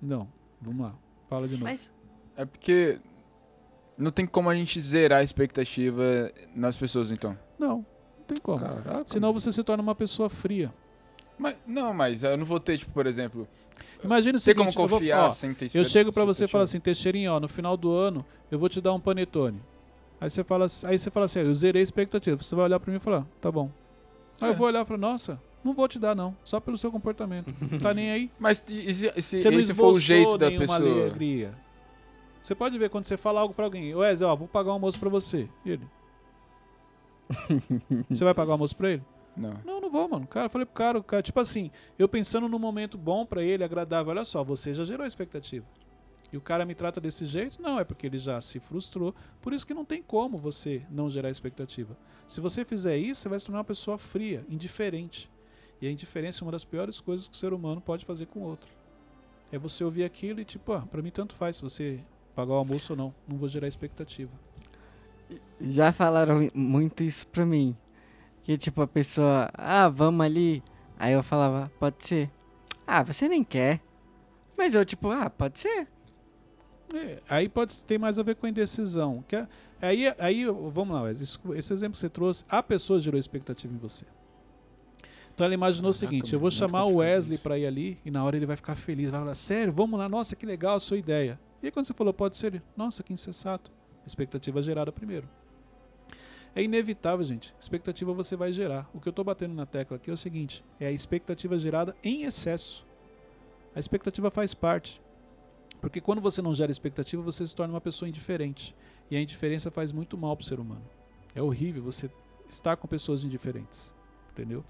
Não. 0.00 0.28
Vamos 0.60 0.86
lá. 0.86 0.94
Fala 1.28 1.46
de 1.48 1.54
novo. 1.54 1.64
Mas 1.64 1.90
É 2.36 2.44
porque 2.44 3.00
não 3.96 4.10
tem 4.10 4.26
como 4.26 4.50
a 4.50 4.54
gente 4.54 4.80
zerar 4.80 5.20
a 5.20 5.22
expectativa 5.22 6.30
nas 6.54 6.76
pessoas, 6.76 7.10
então. 7.10 7.38
Não, 7.58 7.76
não 7.78 8.24
tem 8.26 8.36
como. 8.42 8.58
Caraca. 8.60 9.04
Senão 9.06 9.32
você 9.32 9.52
se 9.52 9.62
torna 9.62 9.82
uma 9.82 9.94
pessoa 9.94 10.28
fria. 10.28 10.72
Mas, 11.38 11.56
não, 11.66 11.92
mas 11.94 12.22
eu 12.22 12.36
não 12.36 12.44
vou 12.46 12.60
ter, 12.60 12.78
tipo, 12.78 12.92
por 12.92 13.06
exemplo, 13.06 13.48
Imagina 14.02 14.38
seguinte, 14.38 14.74
como 14.74 14.84
eu 14.84 14.88
vou- 14.88 14.98
confiar 14.98 15.26
ó, 15.26 15.30
sem 15.30 15.52
ter 15.54 15.68
Eu 15.74 15.84
chego 15.84 16.12
pra 16.12 16.24
você 16.24 16.44
e 16.44 16.48
falo 16.48 16.62
expectativa. 16.62 16.62
assim, 16.64 16.80
Teixeirinho, 16.80 17.32
ó, 17.32 17.40
no 17.40 17.48
final 17.48 17.76
do 17.76 17.90
ano 17.90 18.24
eu 18.50 18.58
vou 18.58 18.68
te 18.68 18.80
dar 18.80 18.92
um 18.92 19.00
panetone. 19.00 19.60
Aí 20.24 20.30
você 20.30 20.42
fala, 20.42 20.64
assim- 20.64 20.86
aí 20.86 20.98
você 20.98 21.10
fala 21.10 21.26
assim, 21.26 21.40
eu 21.40 21.54
zerei 21.54 21.80
a 21.80 21.82
expectativa. 21.82 22.42
Você 22.42 22.54
vai 22.54 22.64
olhar 22.64 22.80
pra 22.80 22.90
mim 22.90 22.96
e 22.96 23.00
falar, 23.00 23.26
tá 23.42 23.52
bom. 23.52 23.70
Aí 24.40 24.48
É. 24.48 24.52
eu 24.52 24.56
vou 24.56 24.66
olhar 24.66 24.82
e 24.82 24.86
falar, 24.86 24.98
nossa, 24.98 25.38
não 25.62 25.74
vou 25.74 25.86
te 25.86 25.98
dar 25.98 26.14
não, 26.14 26.34
só 26.42 26.58
pelo 26.60 26.78
seu 26.78 26.90
comportamento. 26.90 27.52
tá 27.78 27.92
nem 27.92 28.10
aí. 28.10 28.30
Mas 28.38 28.64
e, 28.66 28.94
se, 28.94 29.12
se 29.20 29.38
Você 29.40 29.50
não 29.50 29.58
esse 29.58 29.74
for 29.74 29.92
o 29.92 29.98
jeito 30.00 30.38
da 30.38 30.46
nenhuma 30.48 30.78
pessoa? 30.78 31.02
alegria. 31.02 31.54
Você 32.42 32.54
pode 32.54 32.78
ver 32.78 32.88
quando 32.88 33.04
você 33.04 33.18
fala 33.18 33.38
algo 33.42 33.52
pra 33.52 33.66
alguém, 33.66 33.94
Wesley, 33.94 34.26
ó, 34.30 34.34
vou 34.34 34.48
pagar 34.48 34.70
um 34.70 34.74
almoço 34.74 34.98
pra 34.98 35.10
você. 35.10 35.46
E 35.62 35.72
ele? 35.72 35.86
você 38.08 38.24
vai 38.24 38.32
pagar 38.34 38.48
o 38.50 38.52
almoço 38.52 38.74
pra 38.74 38.90
ele? 38.92 39.02
Não. 39.36 39.58
Não, 39.64 39.80
não 39.80 39.90
vou, 39.90 40.08
mano. 40.08 40.26
Cara, 40.26 40.46
eu 40.46 40.50
falei 40.50 40.64
pro 40.64 40.74
cara, 40.74 40.98
o 40.98 41.02
cara, 41.02 41.22
tipo 41.22 41.38
assim, 41.40 41.70
eu 41.98 42.08
pensando 42.08 42.48
num 42.48 42.58
momento 42.58 42.96
bom 42.96 43.26
pra 43.26 43.42
ele, 43.42 43.62
agradável, 43.62 44.10
olha 44.10 44.24
só, 44.24 44.42
você 44.44 44.72
já 44.72 44.84
gerou 44.86 45.04
a 45.04 45.08
expectativa. 45.08 45.66
E 46.34 46.36
o 46.36 46.40
cara 46.40 46.66
me 46.66 46.74
trata 46.74 47.00
desse 47.00 47.24
jeito? 47.26 47.62
Não, 47.62 47.78
é 47.78 47.84
porque 47.84 48.08
ele 48.08 48.18
já 48.18 48.40
se 48.40 48.58
frustrou. 48.58 49.14
Por 49.40 49.52
isso 49.52 49.64
que 49.64 49.72
não 49.72 49.84
tem 49.84 50.02
como 50.02 50.36
você 50.36 50.84
não 50.90 51.08
gerar 51.08 51.30
expectativa. 51.30 51.96
Se 52.26 52.40
você 52.40 52.64
fizer 52.64 52.98
isso, 52.98 53.20
você 53.20 53.28
vai 53.28 53.38
se 53.38 53.46
tornar 53.46 53.58
uma 53.58 53.64
pessoa 53.64 53.96
fria, 53.96 54.44
indiferente. 54.48 55.30
E 55.80 55.86
a 55.86 55.90
indiferença 55.92 56.42
é 56.42 56.44
uma 56.44 56.50
das 56.50 56.64
piores 56.64 57.00
coisas 57.00 57.28
que 57.28 57.36
o 57.36 57.38
ser 57.38 57.52
humano 57.52 57.80
pode 57.80 58.04
fazer 58.04 58.26
com 58.26 58.40
o 58.40 58.48
outro. 58.48 58.68
É 59.52 59.56
você 59.56 59.84
ouvir 59.84 60.02
aquilo 60.02 60.40
e 60.40 60.44
tipo, 60.44 60.72
ah, 60.72 60.80
pra 60.80 61.00
mim 61.00 61.12
tanto 61.12 61.36
faz 61.36 61.54
se 61.54 61.62
você 61.62 62.00
pagar 62.34 62.54
o 62.54 62.56
almoço 62.56 62.94
ou 62.94 62.96
não. 62.96 63.14
Não 63.28 63.36
vou 63.36 63.48
gerar 63.48 63.68
expectativa. 63.68 64.32
já 65.60 65.92
falaram 65.92 66.50
muito 66.52 67.04
isso 67.04 67.28
pra 67.28 67.46
mim. 67.46 67.76
Que 68.42 68.58
tipo, 68.58 68.82
a 68.82 68.88
pessoa, 68.88 69.52
ah, 69.54 69.88
vamos 69.88 70.26
ali. 70.26 70.64
Aí 70.98 71.12
eu 71.12 71.22
falava, 71.22 71.70
pode 71.78 72.04
ser. 72.04 72.28
Ah, 72.84 73.04
você 73.04 73.28
nem 73.28 73.44
quer. 73.44 73.80
Mas 74.58 74.74
eu, 74.74 74.84
tipo, 74.84 75.12
ah, 75.12 75.30
pode 75.30 75.60
ser. 75.60 75.93
É, 76.94 77.20
aí 77.28 77.48
pode 77.48 77.82
ter 77.84 77.98
mais 77.98 78.18
a 78.18 78.22
ver 78.22 78.36
com 78.36 78.46
a 78.46 78.48
indecisão. 78.48 79.24
Que 79.26 79.36
é- 79.36 79.48
aí, 79.80 80.14
aí, 80.18 80.44
vamos 80.46 80.94
lá, 80.94 81.10
isso- 81.10 81.40
esse 81.54 81.72
exemplo 81.72 81.94
que 81.94 81.98
você 81.98 82.08
trouxe, 82.08 82.44
a 82.48 82.62
pessoa 82.62 83.00
gerou 83.00 83.18
expectativa 83.18 83.72
em 83.74 83.78
você. 83.78 84.04
Então 85.34 85.44
ela 85.44 85.54
imaginou 85.54 85.90
o 85.90 85.94
seguinte: 85.94 86.32
eu 86.32 86.38
vou 86.40 86.50
chamar 86.50 86.84
o 86.84 86.96
Wesley 86.96 87.38
pra 87.38 87.58
ir 87.58 87.66
ali 87.66 87.98
e 88.04 88.10
na 88.10 88.22
hora 88.24 88.36
ele 88.36 88.46
vai 88.46 88.56
ficar 88.56 88.76
feliz, 88.76 89.10
vai 89.10 89.20
falar, 89.20 89.34
sério, 89.34 89.72
vamos 89.72 89.98
lá, 89.98 90.08
nossa, 90.08 90.36
que 90.36 90.46
legal 90.46 90.76
a 90.76 90.80
sua 90.80 90.96
ideia. 90.96 91.38
E 91.62 91.66
aí 91.66 91.72
quando 91.72 91.86
você 91.86 91.94
falou, 91.94 92.14
pode 92.14 92.36
ser, 92.36 92.62
nossa, 92.76 93.02
que 93.02 93.12
insensato. 93.12 93.72
Expectativa 94.06 94.60
gerada 94.62 94.92
primeiro. 94.92 95.28
É 96.54 96.62
inevitável, 96.62 97.24
gente. 97.24 97.52
Expectativa 97.58 98.12
você 98.12 98.36
vai 98.36 98.52
gerar. 98.52 98.88
O 98.94 99.00
que 99.00 99.08
eu 99.08 99.12
tô 99.12 99.24
batendo 99.24 99.54
na 99.54 99.66
tecla 99.66 99.96
aqui 99.96 100.08
é 100.08 100.12
o 100.12 100.16
seguinte: 100.16 100.64
é 100.78 100.86
a 100.86 100.92
expectativa 100.92 101.58
gerada 101.58 101.96
em 102.04 102.22
excesso. 102.22 102.86
A 103.74 103.80
expectativa 103.80 104.30
faz 104.30 104.54
parte. 104.54 105.02
Porque 105.84 106.00
quando 106.00 106.22
você 106.22 106.40
não 106.40 106.54
gera 106.54 106.72
expectativa, 106.72 107.20
você 107.20 107.46
se 107.46 107.54
torna 107.54 107.74
uma 107.74 107.80
pessoa 107.80 108.08
indiferente. 108.08 108.74
E 109.10 109.16
a 109.16 109.20
indiferença 109.20 109.70
faz 109.70 109.92
muito 109.92 110.16
mal 110.16 110.34
pro 110.34 110.46
ser 110.46 110.58
humano. 110.58 110.80
É 111.34 111.42
horrível 111.42 111.82
você 111.82 112.10
estar 112.48 112.74
com 112.78 112.88
pessoas 112.88 113.22
indiferentes. 113.22 113.92
Entendeu? 114.32 114.64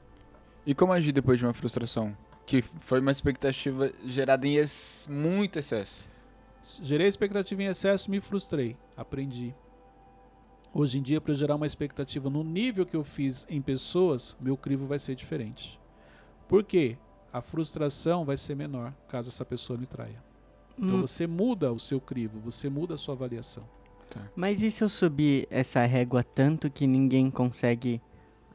E 0.66 0.74
como 0.74 0.92
agir 0.92 1.12
depois 1.12 1.38
de 1.38 1.46
uma 1.46 1.54
frustração? 1.54 2.16
Que 2.44 2.62
foi 2.62 2.98
uma 2.98 3.12
expectativa 3.12 3.92
gerada 4.04 4.44
em 4.44 4.56
ex- 4.56 5.06
muito 5.08 5.56
excesso. 5.56 6.02
Gerei 6.82 7.06
expectativa 7.06 7.62
em 7.62 7.66
excesso, 7.66 8.10
me 8.10 8.20
frustrei. 8.20 8.76
Aprendi. 8.96 9.54
Hoje 10.74 10.98
em 10.98 11.02
dia, 11.02 11.20
para 11.20 11.30
eu 11.30 11.36
gerar 11.36 11.54
uma 11.54 11.66
expectativa 11.68 12.28
no 12.28 12.42
nível 12.42 12.84
que 12.84 12.96
eu 12.96 13.04
fiz 13.04 13.46
em 13.48 13.62
pessoas, 13.62 14.36
meu 14.40 14.56
crivo 14.56 14.84
vai 14.84 14.98
ser 14.98 15.14
diferente. 15.14 15.78
Por 16.48 16.64
quê? 16.64 16.98
A 17.32 17.40
frustração 17.40 18.24
vai 18.24 18.36
ser 18.36 18.56
menor 18.56 18.92
caso 19.06 19.28
essa 19.28 19.44
pessoa 19.44 19.78
me 19.78 19.86
traia. 19.86 20.33
Então 20.78 20.96
Hum, 20.96 21.00
você 21.00 21.26
muda 21.26 21.72
o 21.72 21.78
seu 21.78 22.00
crivo, 22.00 22.38
você 22.40 22.68
muda 22.68 22.94
a 22.94 22.96
sua 22.96 23.14
avaliação. 23.14 23.64
Mas 24.36 24.62
e 24.62 24.70
se 24.70 24.82
eu 24.84 24.88
subir 24.88 25.46
essa 25.50 25.84
régua 25.84 26.22
tanto 26.22 26.70
que 26.70 26.86
ninguém 26.86 27.30
consegue 27.30 28.00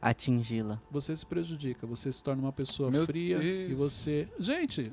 atingi-la? 0.00 0.80
Você 0.90 1.14
se 1.14 1.26
prejudica, 1.26 1.86
você 1.86 2.10
se 2.10 2.22
torna 2.22 2.42
uma 2.42 2.52
pessoa 2.52 2.90
Meu 2.90 3.04
fria 3.04 3.36
e 3.42 3.66
Deus. 3.68 3.78
você. 3.78 4.28
Gente, 4.38 4.92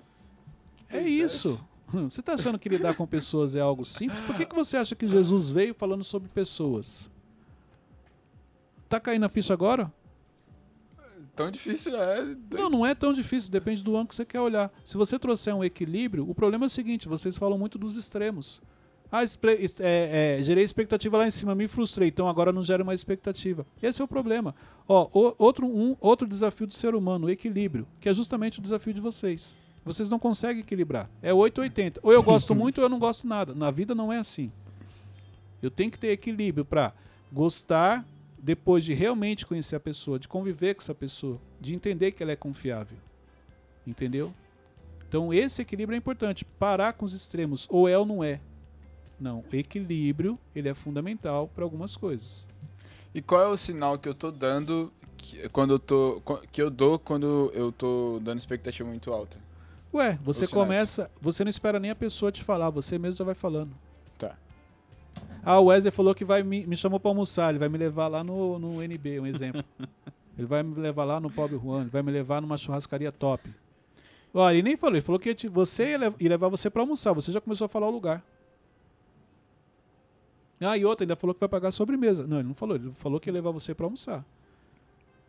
é 0.89 1.01
isso. 1.01 1.59
Você 1.89 2.21
tá 2.21 2.33
achando 2.33 2.59
que 2.59 2.67
lidar 2.67 2.95
com 2.95 3.07
pessoas 3.07 3.55
é 3.55 3.61
algo 3.61 3.85
simples? 3.85 4.19
Por 4.19 4.35
que, 4.35 4.45
que 4.45 4.53
você 4.53 4.75
acha 4.75 4.93
que 4.93 5.07
Jesus 5.07 5.49
veio 5.49 5.73
falando 5.73 6.03
sobre 6.03 6.27
pessoas? 6.27 7.09
Tá 8.89 8.99
caindo 8.99 9.25
a 9.25 9.29
ficha 9.29 9.53
agora? 9.53 9.89
Tão 11.37 11.51
difícil 11.51 11.95
é. 11.95 12.35
Não, 12.51 12.69
não 12.69 12.85
é 12.85 12.93
tão 12.95 13.13
difícil, 13.13 13.51
depende 13.51 13.83
do 13.83 13.91
ângulo 13.91 14.07
que 14.07 14.15
você 14.15 14.25
quer 14.25 14.41
olhar. 14.41 14.71
Se 14.83 14.97
você 14.97 15.17
trouxer 15.19 15.53
um 15.55 15.63
equilíbrio, 15.63 16.27
o 16.29 16.33
problema 16.33 16.65
é 16.65 16.67
o 16.67 16.69
seguinte: 16.69 17.07
vocês 17.07 17.37
falam 17.37 17.57
muito 17.57 17.77
dos 17.77 17.95
extremos. 17.95 18.61
Ah, 19.11 19.23
é, 19.23 20.37
é, 20.39 20.43
gerei 20.43 20.65
expectativa 20.65 21.15
lá 21.17 21.25
em 21.25 21.31
cima, 21.31 21.55
me 21.55 21.65
frustrei, 21.67 22.09
então 22.09 22.27
agora 22.27 22.51
não 22.51 22.61
gero 22.61 22.83
mais 22.83 22.99
expectativa. 22.99 23.65
Esse 23.81 24.01
é 24.01 24.03
o 24.03 24.07
problema. 24.07 24.53
Ó, 24.85 25.07
o- 25.13 25.33
outro, 25.37 25.65
um, 25.65 25.95
outro 26.01 26.27
desafio 26.27 26.67
do 26.67 26.73
ser 26.73 26.93
humano, 26.93 27.27
o 27.27 27.29
equilíbrio, 27.29 27.87
que 28.01 28.09
é 28.09 28.13
justamente 28.13 28.59
o 28.59 28.61
desafio 28.61 28.93
de 28.93 28.99
vocês. 28.99 29.55
Vocês 29.85 30.11
não 30.11 30.19
conseguem 30.19 30.61
equilibrar. 30.61 31.09
É 31.21 31.33
880. 31.33 32.01
Ou 32.03 32.11
eu 32.11 32.21
gosto 32.21 32.53
muito 32.55 32.79
ou 32.79 32.83
eu 32.83 32.89
não 32.89 32.99
gosto 32.99 33.25
nada. 33.25 33.55
Na 33.55 33.71
vida 33.71 33.95
não 33.95 34.11
é 34.11 34.17
assim. 34.17 34.51
Eu 35.61 35.71
tenho 35.71 35.89
que 35.89 35.97
ter 35.97 36.09
equilíbrio 36.09 36.65
para 36.65 36.91
gostar 37.31 38.05
depois 38.47 38.85
de 38.85 38.93
realmente 38.93 39.45
conhecer 39.45 39.75
a 39.75 39.79
pessoa, 39.79 40.17
de 40.17 40.25
conviver 40.25 40.73
com 40.73 40.81
essa 40.81 40.95
pessoa, 40.95 41.37
de 41.59 41.75
entender 41.75 42.13
que 42.13 42.23
ela 42.23 42.31
é 42.31 42.35
confiável. 42.37 42.97
Entendeu? 43.85 44.33
Então 45.05 45.33
esse 45.33 45.61
equilíbrio 45.61 45.95
é 45.95 45.97
importante. 45.97 46.45
Parar 46.45 46.93
com 46.93 47.03
os 47.03 47.13
extremos, 47.13 47.67
ou 47.69 47.89
é 47.89 47.97
ou 47.97 48.05
não 48.05 48.23
é. 48.23 48.39
Não, 49.19 49.43
equilíbrio, 49.51 50.39
ele 50.55 50.69
é 50.69 50.73
fundamental 50.73 51.49
para 51.53 51.65
algumas 51.65 51.97
coisas. 51.97 52.47
E 53.13 53.21
qual 53.21 53.41
é 53.41 53.47
o 53.47 53.57
sinal 53.57 53.99
que 53.99 54.07
eu 54.07 54.15
tô 54.15 54.31
dando 54.31 54.93
que, 55.17 55.49
quando 55.49 55.73
eu 55.73 55.79
tô 55.79 56.21
que 56.49 56.61
eu 56.61 56.69
dou 56.69 56.97
quando 56.97 57.51
eu 57.53 57.69
tô 57.73 58.21
dando 58.23 58.37
expectativa 58.37 58.87
muito 58.87 59.11
alta? 59.11 59.37
Ué, 59.93 60.17
você 60.23 60.47
começa, 60.47 61.11
você 61.19 61.43
não 61.43 61.49
espera 61.49 61.81
nem 61.81 61.91
a 61.91 61.95
pessoa 61.95 62.31
te 62.31 62.45
falar, 62.45 62.69
você 62.69 62.97
mesmo 62.97 63.17
já 63.17 63.25
vai 63.25 63.35
falando. 63.35 63.75
Ah, 65.49 65.59
o 65.61 65.65
Wesley 65.65 65.91
falou 65.91 66.13
que 66.13 66.25
vai 66.25 66.43
me, 66.43 66.65
me 66.67 66.75
chamou 66.75 66.99
para 66.99 67.09
almoçar, 67.09 67.49
ele 67.51 67.59
vai 67.59 67.69
me 67.69 67.77
levar 67.77 68.07
lá 68.07 68.23
no, 68.23 68.59
no 68.59 68.83
NB, 68.83 69.21
um 69.21 69.25
exemplo. 69.27 69.63
ele 70.37 70.45
vai 70.45 70.61
me 70.61 70.75
levar 70.75 71.05
lá 71.05 71.19
no 71.19 71.29
Pobre 71.31 71.57
Juan, 71.57 71.81
ele 71.81 71.89
vai 71.89 72.03
me 72.03 72.11
levar 72.11 72.41
numa 72.41 72.57
churrascaria 72.57 73.11
top. 73.11 73.49
Olha, 74.33 74.53
ele 74.55 74.61
nem 74.63 74.75
falou, 74.75 74.95
ele 74.95 75.01
falou 75.01 75.17
que 75.19 75.29
ia 75.29 75.35
te- 75.35 75.47
você 75.47 75.91
ia, 75.91 75.97
lev- 75.97 76.15
ia 76.19 76.29
levar 76.29 76.49
você 76.49 76.69
para 76.69 76.81
almoçar, 76.81 77.13
você 77.13 77.31
já 77.31 77.39
começou 77.39 77.65
a 77.65 77.69
falar 77.69 77.87
o 77.87 77.91
lugar. 77.91 78.21
Ah, 80.59 80.75
e 80.77 80.83
outra, 80.83 81.03
ainda 81.05 81.15
falou 81.15 81.33
que 81.33 81.39
vai 81.39 81.47
pagar 81.49 81.69
a 81.69 81.71
sobremesa. 81.71 82.25
Não, 82.25 82.39
ele 82.39 82.47
não 82.47 82.55
falou, 82.55 82.75
ele 82.75 82.91
falou 82.91 83.19
que 83.19 83.29
ia 83.29 83.33
levar 83.33 83.51
você 83.51 83.73
para 83.75 83.85
almoçar. 83.85 84.25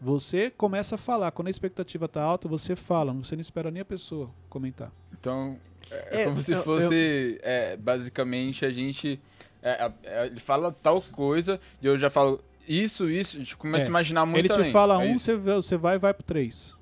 Você 0.00 0.50
começa 0.50 0.94
a 0.94 0.98
falar, 0.98 1.30
quando 1.32 1.48
a 1.48 1.50
expectativa 1.50 2.08
tá 2.08 2.22
alta, 2.22 2.48
você 2.48 2.74
fala, 2.76 3.12
você 3.12 3.34
não 3.36 3.40
espera 3.40 3.70
nem 3.70 3.82
a 3.82 3.84
pessoa 3.84 4.30
comentar. 4.48 4.90
Então, 5.12 5.58
é, 5.90 6.18
é 6.18 6.22
É, 6.22 6.24
como 6.24 6.40
se 6.42 6.52
eu- 6.52 6.62
fosse, 6.62 7.38
é, 7.42 7.76
basicamente, 7.76 8.64
a 8.64 8.70
gente. 8.70 9.20
É, 9.62 9.70
a- 9.70 9.92
é, 10.04 10.26
ele 10.26 10.40
fala 10.40 10.70
tal 10.72 11.00
coisa 11.02 11.60
e 11.82 11.86
eu 11.86 11.96
já 11.98 12.08
falo 12.10 12.40
isso, 12.66 13.08
isso, 13.10 13.36
a 13.36 13.40
gente 13.40 13.56
começa 13.56 13.84
É, 13.84 13.88
a 13.88 13.90
imaginar 13.90 14.26
muito 14.26 14.38
ele 14.40 14.48
te 14.48 14.52
além. 14.60 14.72
fala 14.72 15.02
É 15.02 15.10
um, 15.12 15.18
você, 15.18 15.36
você 15.36 15.76
vai 15.76 15.96
e 15.96 15.98
vai 15.98 16.12
pro 16.12 16.22
três. 16.22 16.74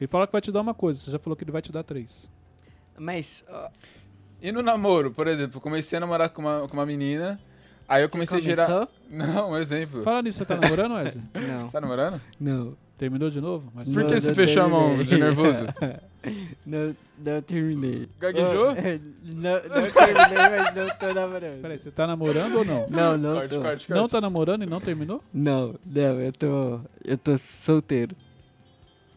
Ele 0.00 0.08
fala 0.08 0.26
que 0.26 0.32
vai 0.32 0.40
te 0.40 0.50
dar 0.52 0.60
uma 0.60 0.74
coisa, 0.74 0.98
você 1.00 1.10
já 1.10 1.18
falou 1.18 1.36
que 1.36 1.44
ele 1.44 1.52
vai 1.52 1.62
te 1.62 1.70
dar 1.72 1.82
três. 1.82 2.30
Mas, 2.98 3.44
ó, 3.48 3.68
E 4.40 4.50
no 4.52 4.62
namoro, 4.62 5.10
por 5.12 5.26
exemplo, 5.28 5.56
eu 5.58 5.60
comecei 5.60 5.96
a 5.96 6.00
namorar 6.00 6.30
com 6.30 6.42
uma, 6.42 6.66
com 6.68 6.74
uma 6.74 6.84
menina, 6.86 7.40
aí 7.88 8.02
eu 8.02 8.08
comecei 8.08 8.38
a 8.38 8.40
gerar. 8.40 8.88
Não, 9.10 9.50
um 9.52 9.56
exemplo. 9.56 10.02
Fala 10.02 10.22
nisso, 10.22 10.38
você 10.38 10.44
tá 10.44 10.56
namorando, 10.56 10.94
Wesley? 10.94 11.22
Não, 11.34 11.58
Você 11.66 11.72
tá 11.72 11.80
namorando? 11.80 12.20
não. 12.40 12.76
Terminou 12.96 13.30
de 13.30 13.40
novo? 13.40 13.70
Mas 13.74 13.92
Por 13.92 14.06
que 14.06 14.14
não 14.14 14.20
você 14.20 14.32
fechou 14.34 14.62
a 14.62 14.68
mão 14.68 15.02
de 15.02 15.18
nervoso? 15.18 15.66
não, 16.64 16.96
não 17.18 17.42
terminei. 17.42 18.08
Gaguejou? 18.18 18.68
Oh, 18.68 18.70
é, 18.70 19.00
não, 19.24 19.54
não 19.54 19.90
terminei, 19.90 20.50
mas 20.50 20.74
não 20.74 20.96
tô 20.96 21.14
namorando. 21.14 21.62
Peraí, 21.62 21.78
você 21.78 21.90
tá 21.90 22.06
namorando 22.06 22.58
ou 22.58 22.64
não? 22.64 22.88
Não, 22.88 23.18
não 23.18 23.34
corte, 23.34 23.54
tô. 23.54 23.60
corte, 23.60 23.86
corte. 23.86 24.00
Não 24.00 24.08
tá 24.08 24.20
namorando 24.20 24.62
e 24.62 24.66
não 24.66 24.80
terminou? 24.80 25.22
Não, 25.32 25.74
não, 25.84 26.20
eu 26.20 26.32
tô. 26.32 26.80
Eu 27.04 27.18
tô 27.18 27.36
solteiro. 27.36 28.14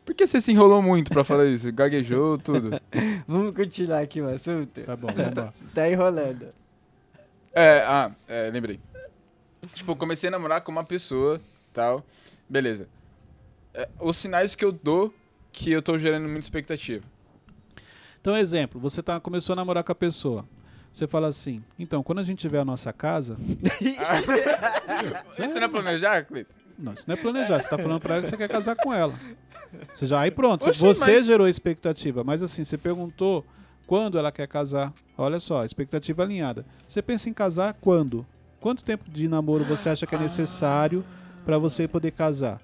Por 0.06 0.14
que 0.14 0.28
você 0.28 0.40
se 0.40 0.52
enrolou 0.52 0.82
muito 0.82 1.12
pra 1.12 1.24
falar 1.24 1.46
isso? 1.46 1.72
Gaguejou, 1.72 2.38
tudo. 2.38 2.80
Vamos 3.28 3.56
continuar 3.56 4.02
aqui 4.02 4.22
o 4.22 4.30
assunto? 4.30 4.82
Tá 4.82 4.96
bom, 4.96 5.08
vamos 5.08 5.34
lá. 5.34 5.54
Tá 5.74 5.90
enrolando. 5.90 6.48
É, 7.52 7.80
ah, 7.88 8.12
é, 8.28 8.52
lembrei. 8.52 8.80
Tipo, 9.74 9.96
comecei 9.96 10.28
a 10.28 10.32
namorar 10.32 10.62
com 10.62 10.72
uma 10.72 10.84
pessoa, 10.84 11.42
tal. 11.74 12.06
Beleza. 12.48 12.88
É, 13.74 13.90
os 14.00 14.16
sinais 14.18 14.56
que 14.56 14.64
eu 14.64 14.72
dou 14.72 15.12
que 15.56 15.72
eu 15.72 15.82
tô 15.82 15.98
gerando 15.98 16.26
muita 16.28 16.42
expectativa. 16.42 17.04
Então, 18.20 18.36
exemplo, 18.36 18.80
você 18.80 19.02
tá, 19.02 19.20
começou 19.20 19.54
a 19.54 19.56
namorar 19.56 19.84
com 19.84 19.92
a 19.92 19.96
pessoa. 19.96 20.46
Você 20.92 21.08
fala 21.08 21.28
assim, 21.28 21.64
então, 21.80 22.04
quando 22.04 22.20
a 22.20 22.24
gente 22.24 22.40
tiver 22.40 22.60
a 22.60 22.66
nossa 22.66 22.92
casa... 22.92 23.38
Isso 25.40 25.56
não 25.56 25.64
é 25.64 25.68
planejar, 25.68 26.26
Cleiton? 26.26 26.54
Não, 26.78 26.94
isso 26.94 27.06
não 27.08 27.16
é 27.16 27.18
planejar, 27.18 27.62
você 27.62 27.70
tá 27.70 27.78
falando 27.78 28.02
pra 28.02 28.16
ela 28.16 28.24
que 28.24 28.30
você 28.30 28.36
quer 28.36 28.50
casar 28.50 28.76
com 28.76 28.94
ela. 28.94 29.14
Você 29.94 30.06
já, 30.06 30.20
aí 30.20 30.30
pronto, 30.30 30.70
Oxi, 30.70 30.80
você 30.80 31.14
mas- 31.16 31.26
gerou 31.26 31.48
expectativa, 31.48 32.22
mas 32.22 32.44
assim, 32.44 32.66
você 32.66 32.78
perguntou 32.78 33.46
quando 33.88 34.18
ela 34.18 34.30
quer 34.30 34.48
casar. 34.48 34.94
Olha 35.18 35.40
só, 35.40 35.64
expectativa 35.64 36.24
alinhada. 36.24 36.66
Você 36.86 37.02
pensa 37.02 37.30
em 37.30 37.34
casar 37.34 37.76
quando? 37.80 38.26
Quanto 38.60 38.84
tempo 38.84 39.10
de 39.10 39.26
namoro 39.30 39.64
você 39.64 39.88
acha 39.88 40.06
que 40.06 40.16
é 40.16 40.20
necessário 40.20 41.06
pra 41.46 41.58
você 41.58 41.88
poder 41.88 42.12
casar? 42.12 42.60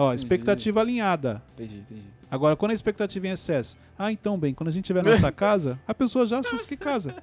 Ó, 0.00 0.06
entendi. 0.06 0.22
expectativa 0.22 0.80
alinhada. 0.80 1.42
Entendi, 1.54 1.76
entendi. 1.80 2.06
Agora, 2.30 2.56
quando 2.56 2.70
a 2.70 2.74
expectativa 2.74 3.26
é 3.26 3.30
em 3.30 3.32
excesso, 3.34 3.76
ah, 3.98 4.10
então 4.10 4.38
bem, 4.38 4.54
quando 4.54 4.68
a 4.68 4.72
gente 4.72 4.86
tiver 4.86 5.04
nossa 5.04 5.30
casa, 5.30 5.78
a 5.86 5.92
pessoa 5.92 6.26
já 6.26 6.38
assusta 6.38 6.66
que 6.66 6.76
casa. 6.76 7.14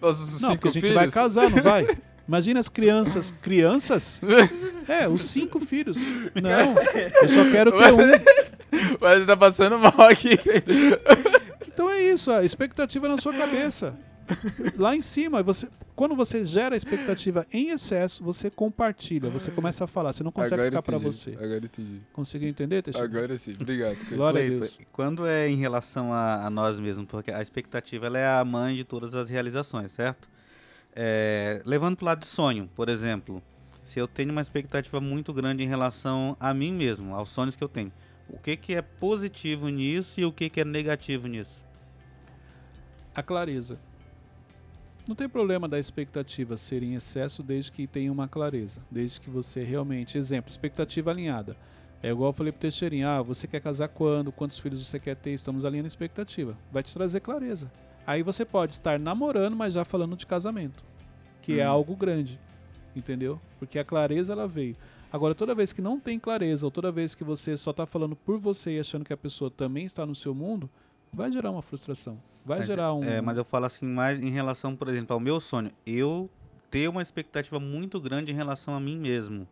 Nossos 0.00 0.40
Não, 0.42 0.56
porque 0.56 0.68
a 0.68 0.72
gente 0.72 0.80
filhos? 0.82 0.96
vai 0.96 1.08
casar, 1.08 1.48
não 1.48 1.62
vai? 1.62 1.86
Imagina 2.26 2.58
as 2.58 2.68
crianças. 2.68 3.32
Crianças? 3.40 4.20
É, 4.88 5.08
os 5.08 5.22
cinco 5.22 5.58
filhos. 5.58 5.96
Não, 6.40 6.72
eu 7.20 7.28
só 7.28 7.50
quero 7.50 7.72
ter 7.76 7.92
um. 7.92 8.96
Mas 9.00 9.26
tá 9.26 9.36
passando 9.36 9.76
mal 9.80 10.08
aqui. 10.08 10.38
Então 11.66 11.90
é 11.90 12.00
isso, 12.02 12.30
a 12.30 12.44
expectativa 12.44 13.08
na 13.08 13.18
sua 13.18 13.34
cabeça. 13.34 13.98
Lá 14.76 14.94
em 14.94 15.00
cima, 15.00 15.42
você, 15.42 15.66
quando 15.96 16.14
você 16.14 16.44
gera 16.44 16.74
a 16.74 16.76
expectativa 16.76 17.46
em 17.50 17.70
excesso, 17.70 18.22
você 18.22 18.50
compartilha, 18.50 19.30
você 19.30 19.50
começa 19.50 19.84
a 19.84 19.86
falar, 19.86 20.12
você 20.12 20.22
não 20.22 20.30
consegue 20.30 20.54
Agora 20.54 20.70
ficar 20.70 20.82
pra 20.82 20.96
entendi, 20.98 21.16
você. 21.16 21.30
Agora 21.30 21.56
entendi. 21.56 22.02
Conseguiu 22.12 22.48
entender, 22.50 22.82
Teixeira? 22.82 23.08
Agora 23.08 23.38
sim. 23.38 23.56
Obrigado. 23.58 23.96
Cleiton. 23.96 24.16
Glória 24.16 24.42
a 24.42 24.44
Cleiton, 24.44 24.60
Deus. 24.60 24.78
Quando 24.92 25.26
é 25.26 25.48
em 25.48 25.56
relação 25.56 26.12
a, 26.12 26.46
a 26.46 26.50
nós 26.50 26.78
mesmos, 26.78 27.06
porque 27.06 27.32
a 27.32 27.40
expectativa 27.40 28.06
ela 28.06 28.18
é 28.18 28.28
a 28.28 28.44
mãe 28.44 28.76
de 28.76 28.84
todas 28.84 29.14
as 29.14 29.30
realizações, 29.30 29.90
certo? 29.90 30.28
É, 30.94 31.62
levando 31.64 31.96
para 31.96 32.04
o 32.04 32.06
lado 32.06 32.20
de 32.20 32.26
sonho, 32.26 32.68
por 32.74 32.90
exemplo, 32.90 33.42
se 33.82 33.98
eu 33.98 34.06
tenho 34.06 34.32
uma 34.32 34.42
expectativa 34.42 35.00
muito 35.00 35.32
grande 35.32 35.64
em 35.64 35.66
relação 35.66 36.36
a 36.38 36.52
mim 36.52 36.72
mesmo, 36.72 37.14
aos 37.14 37.30
sonhos 37.30 37.56
que 37.56 37.64
eu 37.64 37.68
tenho, 37.68 37.90
o 38.28 38.38
que, 38.38 38.54
que 38.56 38.74
é 38.74 38.82
positivo 38.82 39.68
nisso 39.70 40.20
e 40.20 40.26
o 40.26 40.32
que, 40.32 40.50
que 40.50 40.60
é 40.60 40.64
negativo 40.64 41.26
nisso? 41.26 41.64
A 43.14 43.22
clareza. 43.22 43.78
Não 45.08 45.14
tem 45.14 45.28
problema 45.28 45.68
da 45.68 45.78
expectativa 45.78 46.56
ser 46.56 46.82
em 46.82 46.94
excesso 46.94 47.42
desde 47.42 47.70
que 47.70 47.86
tenha 47.86 48.10
uma 48.10 48.26
clareza. 48.26 48.80
Desde 48.90 49.20
que 49.20 49.30
você 49.30 49.62
realmente. 49.62 50.18
Exemplo, 50.18 50.50
expectativa 50.50 51.10
alinhada. 51.10 51.56
É 52.02 52.10
igual 52.10 52.30
eu 52.30 52.32
falei 52.32 52.52
pro 52.52 52.60
Teixeirinho, 52.60 53.08
ah, 53.08 53.22
você 53.22 53.46
quer 53.46 53.60
casar 53.60 53.88
quando? 53.88 54.30
Quantos 54.32 54.58
filhos 54.58 54.84
você 54.86 54.98
quer 54.98 55.14
ter? 55.16 55.30
Estamos 55.30 55.64
alinhando 55.64 55.86
a 55.86 55.88
expectativa. 55.88 56.56
Vai 56.72 56.82
te 56.82 56.92
trazer 56.92 57.20
clareza. 57.20 57.70
Aí 58.06 58.22
você 58.22 58.44
pode 58.44 58.74
estar 58.74 58.98
namorando, 58.98 59.56
mas 59.56 59.74
já 59.74 59.84
falando 59.84 60.16
de 60.16 60.26
casamento. 60.26 60.84
Que 61.42 61.60
é 61.60 61.68
Hum. 61.68 61.72
algo 61.72 61.96
grande. 61.96 62.38
Entendeu? 62.94 63.40
Porque 63.58 63.78
a 63.78 63.84
clareza 63.84 64.32
ela 64.32 64.46
veio. 64.48 64.76
Agora, 65.12 65.34
toda 65.34 65.54
vez 65.54 65.72
que 65.72 65.80
não 65.80 65.98
tem 66.00 66.18
clareza, 66.18 66.66
ou 66.66 66.70
toda 66.70 66.90
vez 66.92 67.14
que 67.14 67.24
você 67.24 67.56
só 67.56 67.70
está 67.70 67.86
falando 67.86 68.16
por 68.16 68.38
você 68.38 68.76
e 68.76 68.80
achando 68.80 69.04
que 69.04 69.12
a 69.12 69.16
pessoa 69.16 69.50
também 69.50 69.84
está 69.84 70.04
no 70.04 70.14
seu 70.14 70.34
mundo, 70.34 70.68
vai 71.12 71.30
gerar 71.32 71.50
uma 71.50 71.62
frustração. 71.62 72.18
Vai 72.44 72.58
Mas, 72.58 72.66
gerar 72.68 72.94
um. 72.94 73.02
É, 73.02 73.20
mas 73.20 73.36
eu 73.36 73.44
falo 73.44 73.66
assim 73.66 73.86
mais 73.86 74.22
em 74.22 74.30
relação, 74.30 74.76
por 74.76 74.88
exemplo, 74.88 75.14
ao 75.14 75.18
meu 75.18 75.40
sonho. 75.40 75.72
Eu 75.84 76.30
ter 76.70 76.88
uma 76.88 77.02
expectativa 77.02 77.58
muito 77.58 78.00
grande 78.00 78.30
em 78.30 78.34
relação 78.34 78.74
a 78.74 78.80
mim 78.80 78.98
mesmo. 78.98 79.48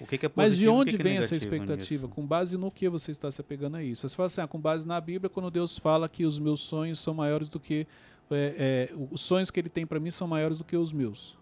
O 0.00 0.06
que, 0.06 0.16
que 0.16 0.24
é 0.24 0.28
positivo 0.28 0.48
Mas 0.48 0.56
de 0.56 0.68
onde 0.68 0.90
que 0.92 0.96
que 0.96 1.02
é 1.02 1.04
vem 1.04 1.18
essa 1.18 1.36
expectativa? 1.36 2.06
nisso? 2.06 2.14
Com 2.14 2.26
base 2.26 2.56
no 2.56 2.70
que 2.70 2.88
você 2.88 3.10
está 3.10 3.30
se 3.30 3.40
apegando 3.40 3.76
a 3.76 3.82
isso? 3.82 4.08
Você 4.08 4.16
fala 4.16 4.28
assim, 4.28 4.40
ah, 4.40 4.48
com 4.48 4.58
base 4.58 4.88
na 4.88 4.98
Bíblia, 4.98 5.28
quando 5.28 5.50
Deus 5.50 5.76
fala 5.76 6.08
que 6.08 6.24
os 6.24 6.38
meus 6.38 6.60
sonhos 6.60 6.98
são 6.98 7.12
maiores 7.12 7.50
do 7.50 7.60
que. 7.60 7.86
é, 8.30 8.88
é, 8.90 8.94
os 9.10 9.20
sonhos 9.20 9.50
que 9.50 9.60
ele 9.60 9.68
tem 9.68 9.86
para 9.86 10.00
mim 10.00 10.10
são 10.10 10.26
maiores 10.26 10.56
do 10.56 10.64
que 10.64 10.76
os 10.76 10.92
meus. 10.92 11.36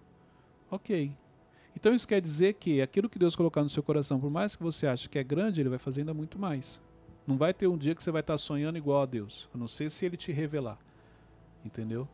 Ok. 0.69 1.13
Então 1.77 1.95
isso 1.95 2.09
quer 2.09 2.21
dizer 2.21 2.55
que 2.55 2.83
aquilo 2.83 3.09
que 3.09 3.21
Deus 3.21 3.37
colocar 3.37 3.63
no 3.63 3.69
seu 3.69 3.85
coração, 3.85 4.19
por 4.19 4.31
mais 4.31 4.57
que 4.57 4.63
você 4.65 4.89
ache 4.89 5.09
que 5.09 5.17
é 5.17 5.23
grande, 5.23 5.61
ele 5.61 5.69
vai 5.69 5.79
fazer 5.79 6.01
ainda 6.01 6.13
muito 6.13 6.37
mais. 6.37 6.81
Não 7.29 7.37
vai 7.37 7.53
ter 7.53 7.67
um 7.67 7.77
dia 7.77 7.95
que 7.95 8.03
você 8.03 8.11
vai 8.11 8.21
estar 8.21 8.39
sonhando 8.39 8.79
igual 8.79 9.03
a 9.03 9.07
Deus, 9.07 9.51
a 9.55 9.59
não 9.59 9.69
ser 9.69 9.91
se 9.91 10.07
ele 10.07 10.17
te 10.17 10.33
revelar. 10.33 10.79
Entendeu? 11.63 12.09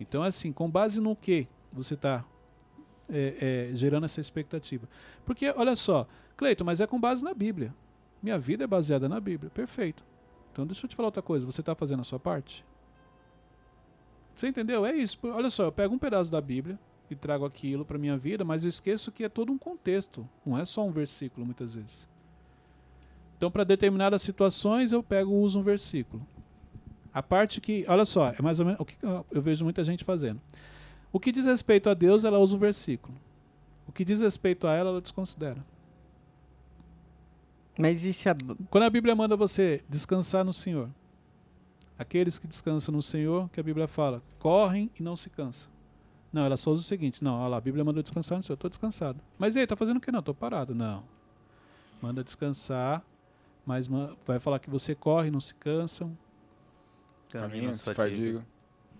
Então, 0.00 0.24
assim, 0.24 0.52
com 0.52 0.68
base 0.68 1.00
no 1.00 1.14
que 1.14 1.46
você 1.72 1.94
está 1.94 2.24
é, 3.08 3.68
é, 3.70 3.74
gerando 3.74 4.04
essa 4.04 4.20
expectativa? 4.20 4.88
Porque, 5.24 5.48
olha 5.56 5.76
só, 5.76 6.08
Cleiton, 6.36 6.64
mas 6.64 6.80
é 6.80 6.86
com 6.86 6.98
base 6.98 7.22
na 7.22 7.32
Bíblia. 7.32 7.72
Minha 8.20 8.36
vida 8.38 8.64
é 8.64 8.66
baseada 8.66 9.08
na 9.08 9.20
Bíblia. 9.20 9.50
Perfeito. 9.50 10.04
Então 10.50 10.66
deixa 10.66 10.84
eu 10.84 10.90
te 10.90 10.96
falar 10.96 11.06
outra 11.08 11.22
coisa. 11.22 11.46
Você 11.46 11.60
está 11.60 11.74
fazendo 11.74 12.00
a 12.00 12.04
sua 12.04 12.18
parte? 12.18 12.64
Você 14.34 14.48
entendeu? 14.48 14.84
É 14.84 14.92
isso. 14.92 15.16
Olha 15.22 15.48
só, 15.48 15.64
eu 15.66 15.72
pego 15.72 15.94
um 15.94 15.98
pedaço 15.98 16.32
da 16.32 16.40
Bíblia, 16.40 16.76
e 17.10 17.14
trago 17.14 17.44
aquilo 17.44 17.84
para 17.84 17.98
minha 17.98 18.16
vida, 18.16 18.44
mas 18.44 18.64
eu 18.64 18.68
esqueço 18.68 19.12
que 19.12 19.24
é 19.24 19.28
todo 19.28 19.52
um 19.52 19.58
contexto, 19.58 20.28
não 20.44 20.58
é 20.58 20.64
só 20.64 20.84
um 20.84 20.90
versículo 20.90 21.46
muitas 21.46 21.74
vezes. 21.74 22.08
Então, 23.36 23.50
para 23.50 23.64
determinadas 23.64 24.22
situações, 24.22 24.92
eu 24.92 25.02
pego 25.02 25.32
uso 25.32 25.58
um 25.58 25.62
versículo. 25.62 26.26
A 27.12 27.22
parte 27.22 27.60
que, 27.60 27.84
olha 27.88 28.04
só, 28.04 28.28
é 28.28 28.42
mais 28.42 28.60
ou 28.60 28.66
menos 28.66 28.80
o 28.80 28.84
que 28.84 28.96
eu 29.02 29.42
vejo 29.42 29.64
muita 29.64 29.82
gente 29.84 30.04
fazendo. 30.04 30.40
O 31.12 31.20
que 31.20 31.32
diz 31.32 31.46
respeito 31.46 31.88
a 31.88 31.94
Deus, 31.94 32.24
ela 32.24 32.38
usa 32.38 32.56
um 32.56 32.58
versículo. 32.58 33.14
O 33.86 33.92
que 33.92 34.04
diz 34.04 34.20
respeito 34.20 34.66
a 34.66 34.74
ela, 34.74 34.90
ela 34.90 35.00
desconsidera. 35.00 35.64
Mas 37.78 38.04
e 38.04 38.12
se 38.12 38.28
a... 38.28 38.36
Quando 38.70 38.84
a 38.84 38.90
Bíblia 38.90 39.14
manda 39.14 39.36
você 39.36 39.82
descansar 39.88 40.44
no 40.44 40.52
Senhor, 40.52 40.90
aqueles 41.98 42.38
que 42.38 42.46
descansam 42.46 42.94
no 42.94 43.02
Senhor, 43.02 43.48
que 43.50 43.60
a 43.60 43.62
Bíblia 43.62 43.86
fala, 43.86 44.22
correm 44.38 44.90
e 44.98 45.02
não 45.02 45.16
se 45.16 45.30
cansam. 45.30 45.70
Não, 46.32 46.44
ela 46.44 46.56
só 46.56 46.70
usa 46.70 46.82
o 46.82 46.84
seguinte: 46.84 47.22
não, 47.22 47.38
olha 47.38 47.48
lá, 47.48 47.56
a 47.56 47.60
Bíblia 47.60 47.84
manda 47.84 48.02
descansar 48.02 48.36
no 48.36 48.42
Senhor, 48.42 48.54
eu 48.54 48.56
estou 48.56 48.68
descansado. 48.68 49.20
Mas 49.38 49.56
ei, 49.56 49.66
tá 49.66 49.76
fazendo 49.76 49.98
o 49.98 50.00
que? 50.00 50.12
Não, 50.12 50.20
estou 50.20 50.34
parado. 50.34 50.74
Não. 50.74 51.04
Manda 52.02 52.22
descansar, 52.22 53.02
mas 53.66 53.88
vai 54.24 54.38
falar 54.38 54.60
que 54.60 54.70
você 54.70 54.94
corre, 54.94 55.30
não 55.30 55.40
se 55.40 55.54
cansam. 55.56 56.16
Caminho, 57.28 57.74
se 57.74 57.92
fadiga. 57.92 58.46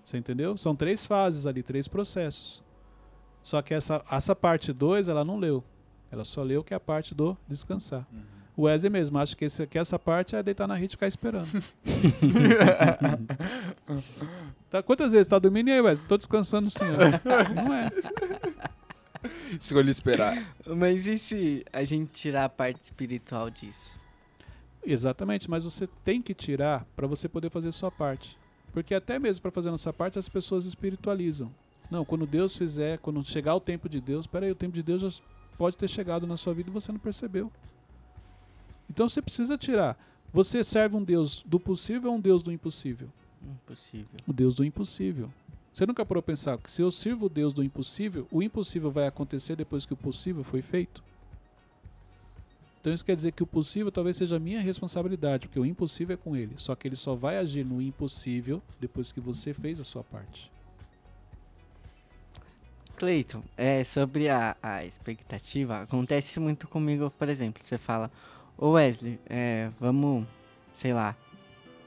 Você 0.05 0.19
entendeu? 0.19 0.57
São 0.57 0.75
três 0.75 1.07
fases 1.07 1.47
ali, 1.47 1.63
três 1.63 1.87
processos. 1.87 2.63
Só 3.43 3.63
que 3.63 3.73
essa, 3.73 4.05
essa 4.11 4.35
parte 4.35 4.73
2 4.73 5.09
ela 5.09 5.25
não 5.25 5.39
leu. 5.39 5.63
Ela 6.11 6.25
só 6.25 6.43
leu 6.43 6.65
que 6.65 6.75
é 6.75 6.77
a 6.77 6.81
parte 6.81 7.15
do 7.15 7.37
descansar. 7.49 8.05
Uhum. 8.13 8.23
O 8.57 8.63
Wesley 8.63 8.91
mesmo 8.91 9.19
acha 9.19 9.37
que, 9.37 9.45
esse, 9.45 9.67
que 9.67 9.79
essa 9.79 9.99
parte 9.99 10.35
é 10.35 10.43
deitar 10.43 10.67
na 10.67 10.75
rede 10.75 10.93
e 10.93 10.97
ficar 10.97 11.07
esperando. 11.07 11.49
tá, 14.71 14.83
quantas 14.83 15.13
vezes 15.13 15.29
tá 15.29 15.39
dormindo 15.39 15.69
e 15.69 15.73
aí, 15.73 15.81
Wesley? 15.81 16.09
Tô 16.09 16.17
descansando 16.17 16.71
sim. 16.71 16.87
Não 17.55 17.75
é. 17.75 17.91
Escolhi 19.61 19.91
esperar. 19.91 20.37
Mas 20.67 21.07
e 21.07 21.19
se 21.19 21.65
a 21.73 21.85
gente 21.85 22.11
tirar 22.13 22.47
a 22.47 22.49
parte 22.49 22.83
espiritual 22.83 23.51
disso? 23.51 24.06
Exatamente, 24.87 25.51
mas 25.51 25.65
você 25.65 25.89
tem 26.05 26.23
que 26.23 26.33
tirar 26.33 26.87
para 26.95 27.07
você 27.07 27.29
poder 27.29 27.51
fazer 27.51 27.69
a 27.69 27.73
sua 27.73 27.91
parte. 27.91 28.39
Porque 28.73 28.95
até 28.95 29.19
mesmo 29.19 29.43
para 29.43 29.51
fazer 29.51 29.69
a 29.69 29.73
nossa 29.73 29.93
parte, 29.93 30.19
as 30.19 30.29
pessoas 30.29 30.65
espiritualizam. 30.65 31.53
Não, 31.91 32.05
quando 32.05 32.27
Deus 32.27 32.57
fizer, 32.57 32.99
quando 32.99 33.25
chegar 33.25 33.55
o 33.55 33.61
tempo 33.61 33.89
de 33.89 34.01
Deus, 34.01 34.27
peraí, 34.27 34.51
o 34.51 34.55
tempo 34.55 34.75
de 34.75 34.83
Deus 34.83 35.01
já 35.01 35.23
pode 35.59 35.77
ter 35.77 35.89
chegado 35.89 36.27
na 36.27 36.37
sua 36.37 36.55
vida 36.55 36.71
e 36.71 36.73
você 36.73 36.93
não 36.93 36.99
percebeu. 36.99 37.51
Então 38.89 39.09
você 39.09 39.21
precisa 39.21 39.59
tirar. 39.59 39.99
Você 40.33 40.63
serve 40.63 40.97
um 40.97 41.03
Deus 41.03 41.43
do 41.47 41.59
possível 41.59 42.11
ou 42.11 42.17
um 42.17 42.21
Deus 42.21 42.43
do 42.43 42.53
impossível? 42.53 43.09
Impossível. 43.43 44.21
O 44.27 44.33
Deus 44.33 44.57
do 44.57 44.65
impossível. 44.65 45.33
Você 45.73 45.85
nunca 45.85 46.07
parou 46.07 46.23
pensar 46.23 46.57
que 46.59 46.71
se 46.71 46.81
eu 46.81 46.91
sirvo 46.91 47.27
o 47.27 47.29
Deus 47.29 47.53
do 47.53 47.63
impossível, 47.63 48.27
o 48.31 48.43
impossível 48.43 48.91
vai 48.91 49.07
acontecer 49.07 49.57
depois 49.57 49.85
que 49.85 49.93
o 49.93 49.97
possível 49.97 50.43
foi 50.43 50.63
feito? 50.63 51.03
Então 52.87 52.95
isso 52.95 53.05
quer 53.05 53.17
dizer 53.17 53.33
que 53.33 53.43
o 53.43 53.47
possível 53.49 53.91
talvez 53.91 54.17
seja 54.17 54.39
minha 54.39 54.61
responsabilidade, 54.61 55.49
porque 55.49 55.59
o 55.59 55.67
impossível 55.67 56.15
é 56.15 56.17
com 56.17 56.37
ele. 56.37 56.55
Só 56.57 56.73
que 56.77 56.87
ele 56.87 56.95
só 56.95 57.17
vai 57.17 57.37
agir 57.37 57.67
no 57.67 57.83
impossível 57.83 58.63
depois 58.79 59.11
que 59.11 59.19
você 59.19 59.53
fez 59.53 59.81
a 59.81 59.85
sua 59.85 60.05
parte. 60.05 60.53
Cleiton, 62.97 63.43
é, 63.57 63.83
sobre 63.83 64.29
a, 64.29 64.57
a 64.63 64.85
expectativa, 64.85 65.81
acontece 65.81 66.39
muito 66.39 66.69
comigo, 66.69 67.11
por 67.19 67.29
exemplo, 67.29 67.61
você 67.61 67.77
fala, 67.77 68.09
Ô 68.57 68.71
Wesley, 68.71 69.19
é, 69.29 69.69
vamos, 69.81 70.25
sei 70.71 70.93
lá, 70.93 71.17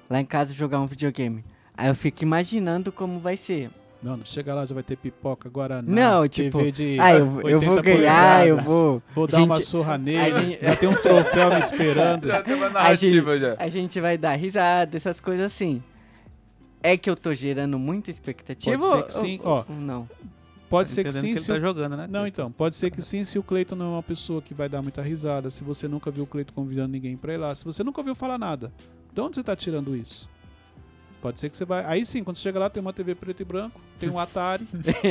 lá 0.09 0.19
em 0.19 0.25
casa 0.25 0.53
jogar 0.53 0.81
um 0.81 0.85
videogame. 0.85 1.45
Aí 1.77 1.87
eu 1.87 1.95
fico 1.95 2.23
imaginando 2.23 2.91
como 2.91 3.21
vai 3.21 3.37
ser. 3.37 3.71
Não, 4.01 4.15
não 4.15 4.25
chega 4.25 4.53
lá, 4.53 4.65
já 4.65 4.73
vai 4.73 4.83
ter 4.83 4.95
pipoca 4.95 5.49
agora 5.49 5.81
Não, 5.81 6.25
tipo, 6.27 6.59
ah, 7.01 7.13
eu, 7.13 7.41
eu 7.49 7.59
vou 7.59 7.81
ganhar, 7.81 8.47
eu 8.47 8.57
vou. 8.57 9.03
Vou 9.13 9.27
dar 9.27 9.39
gente, 9.39 9.49
uma 9.49 9.61
surra 9.61 9.97
nele, 9.97 10.31
gente, 10.31 10.65
já 10.65 10.75
tem 10.75 10.89
um 10.89 10.95
troféu 10.95 11.49
me 11.49 11.59
esperando. 11.59 12.27
Já 12.29 12.41
tem 12.41 12.53
uma 12.53 12.69
narrativa 12.69 13.31
a 13.31 13.37
gente, 13.37 13.41
já. 13.41 13.55
A 13.59 13.69
gente 13.69 14.01
vai 14.01 14.17
dar 14.17 14.35
risada, 14.35 14.95
essas 14.95 15.19
coisas 15.19 15.45
assim. 15.45 15.83
É 16.81 16.95
que 16.95 17.09
eu 17.09 17.15
tô 17.15 17.33
gerando 17.33 17.77
muita 17.77 18.09
expectativa? 18.09 18.77
Pode 18.77 19.11
ser 19.11 19.19
que 19.19 19.27
sim, 19.27 19.39
ó. 19.43 19.65
Não. 19.67 20.07
Pode 20.69 20.89
tá 20.89 20.95
ser 20.95 21.03
que 21.03 21.11
sim. 21.11 21.33
Que 21.33 21.41
se 21.41 21.51
ele 21.51 21.59
tá 21.59 21.67
jogando, 21.67 21.97
né? 21.97 22.07
Não, 22.09 22.25
então. 22.25 22.51
Pode 22.51 22.75
ser 22.75 22.91
que 22.91 23.01
sim 23.01 23.25
se 23.25 23.37
o 23.37 23.43
Cleiton 23.43 23.75
não 23.75 23.87
é 23.87 23.89
uma 23.89 24.03
pessoa 24.03 24.41
que 24.41 24.53
vai 24.53 24.69
dar 24.69 24.81
muita 24.81 25.01
risada. 25.01 25.49
Se 25.49 25.63
você 25.63 25.87
nunca 25.87 26.09
viu 26.09 26.23
o 26.23 26.27
Cleiton 26.27 26.53
convidando 26.53 26.89
ninguém 26.89 27.17
pra 27.17 27.33
ir 27.33 27.37
lá. 27.37 27.53
Se 27.53 27.65
você 27.65 27.83
nunca 27.83 27.99
ouviu 27.99 28.15
falar 28.15 28.37
nada. 28.37 28.71
De 29.11 29.19
onde 29.19 29.35
você 29.35 29.43
tá 29.43 29.55
tirando 29.55 29.95
isso? 29.95 30.29
Pode 31.21 31.39
ser 31.39 31.49
que 31.49 31.57
você 31.57 31.65
vai. 31.65 31.83
Aí 31.85 32.05
sim, 32.05 32.23
quando 32.23 32.37
chega 32.37 32.59
lá, 32.59 32.69
tem 32.69 32.81
uma 32.81 32.93
TV 32.93 33.13
preto 33.13 33.41
e 33.41 33.45
branco, 33.45 33.79
tem 33.99 34.09
um 34.09 34.17
Atari. 34.17 34.67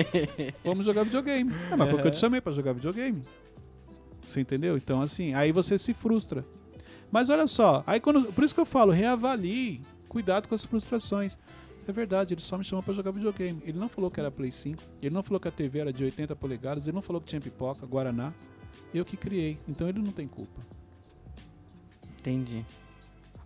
Vamos 0.65 0.87
jogar 0.87 1.05
videogame. 1.05 1.53
Ah, 1.71 1.77
mas 1.77 1.91
foi 1.91 1.99
o 1.99 2.03
que 2.03 2.09
eu 2.09 2.13
te 2.13 2.19
chamei 2.19 2.41
pra 2.41 2.53
jogar 2.53 2.73
videogame. 2.73 3.23
Você 4.27 4.41
entendeu? 4.41 4.77
Então, 4.77 5.01
assim, 5.03 5.35
aí 5.35 5.53
você 5.53 5.77
se 5.77 5.93
frustra. 5.93 6.45
Mas 7.11 7.31
olha 7.31 7.47
só, 7.47 7.83
aí 7.87 8.01
quando. 8.01 8.33
Por 8.33 8.45
isso 8.45 8.55
que 8.55 8.61
eu 8.61 8.67
falo, 8.67 8.93
reavalie. 8.93 9.83
Cuidado 10.09 10.49
com 10.49 10.55
as 10.55 10.65
frustrações. 10.65 11.39
É 11.87 11.93
verdade, 11.93 12.35
ele 12.35 12.41
só 12.41 12.59
me 12.59 12.65
chamou 12.65 12.83
para 12.83 12.93
jogar 12.93 13.11
videogame. 13.11 13.63
Ele 13.65 13.79
não 13.79 13.89
falou 13.89 14.11
que 14.11 14.21
era 14.21 14.31
Play 14.31 14.53
5, 14.53 14.83
ele 15.03 15.15
não 15.15 15.23
falou 15.23 15.41
que 15.41 15.49
a 15.49 15.51
TV 15.51 15.79
era 15.79 15.93
de 15.93 16.05
80 16.05 16.37
polegadas, 16.37 16.87
ele 16.87 16.95
não 16.95 17.01
falou 17.01 17.21
que 17.21 17.29
tinha 17.29 17.41
pipoca, 17.41 17.87
Guaraná. 17.87 18.33
Eu 18.93 19.05
que 19.05 19.17
criei, 19.17 19.59
então 19.67 19.89
ele 19.89 19.99
não 19.99 20.13
tem 20.13 20.29
culpa. 20.29 20.61
Entendi. 22.19 22.65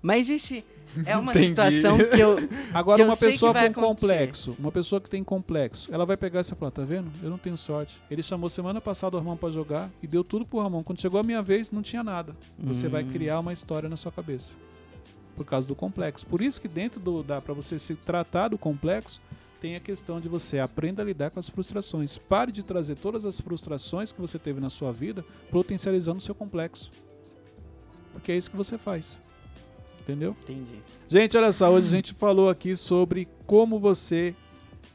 Mas 0.02 0.28
esse 0.28 0.64
é 1.06 1.16
uma 1.16 1.32
situação 1.32 1.96
que 1.96 2.20
eu. 2.20 2.36
Agora, 2.74 2.98
que 2.98 3.04
uma 3.04 3.14
eu 3.14 3.18
pessoa 3.18 3.52
com 3.52 3.58
acontecer. 3.58 3.80
complexo, 3.80 4.56
uma 4.58 4.72
pessoa 4.72 5.00
que 5.00 5.08
tem 5.08 5.22
complexo, 5.22 5.94
ela 5.94 6.04
vai 6.04 6.16
pegar 6.16 6.40
e 6.40 6.44
falar: 6.44 6.70
tá 6.70 6.84
vendo? 6.84 7.10
Eu 7.22 7.30
não 7.30 7.38
tenho 7.38 7.56
sorte. 7.56 8.02
Ele 8.10 8.22
chamou 8.22 8.50
semana 8.50 8.80
passada 8.80 9.16
o 9.16 9.20
Ramon 9.20 9.36
para 9.36 9.50
jogar 9.50 9.90
e 10.02 10.06
deu 10.06 10.24
tudo 10.24 10.44
pro 10.44 10.60
Ramon. 10.60 10.82
Quando 10.82 11.00
chegou 11.00 11.20
a 11.20 11.22
minha 11.22 11.40
vez, 11.40 11.70
não 11.70 11.82
tinha 11.82 12.02
nada. 12.02 12.36
Você 12.58 12.86
hum. 12.86 12.90
vai 12.90 13.04
criar 13.04 13.38
uma 13.40 13.52
história 13.52 13.88
na 13.88 13.96
sua 13.96 14.12
cabeça 14.12 14.54
por 15.36 15.46
causa 15.46 15.66
do 15.66 15.74
complexo. 15.74 16.26
Por 16.26 16.42
isso 16.42 16.60
que 16.60 16.68
dentro 16.68 17.00
do 17.00 17.22
da 17.22 17.40
para 17.40 17.54
você 17.54 17.78
se 17.78 17.94
tratar 17.94 18.48
do 18.48 18.58
complexo, 18.58 19.20
tem 19.60 19.76
a 19.76 19.80
questão 19.80 20.20
de 20.20 20.28
você 20.28 20.58
aprenda 20.58 21.02
a 21.02 21.04
lidar 21.04 21.30
com 21.30 21.38
as 21.38 21.48
frustrações. 21.48 22.18
Pare 22.18 22.50
de 22.50 22.64
trazer 22.64 22.96
todas 22.96 23.24
as 23.24 23.40
frustrações 23.40 24.12
que 24.12 24.20
você 24.20 24.36
teve 24.36 24.60
na 24.60 24.68
sua 24.68 24.92
vida 24.92 25.24
potencializando 25.52 26.18
o 26.18 26.20
seu 26.20 26.34
complexo. 26.34 26.90
Porque 28.12 28.32
é 28.32 28.36
isso 28.36 28.50
que 28.50 28.56
você 28.56 28.76
faz. 28.76 29.18
Entendeu? 30.02 30.36
Entendi. 30.42 30.82
Gente, 31.08 31.36
olha 31.36 31.52
só, 31.52 31.72
hoje 31.72 31.86
a 31.86 31.90
gente 31.90 32.12
falou 32.14 32.48
aqui 32.48 32.74
sobre 32.76 33.28
como 33.46 33.78
você 33.78 34.34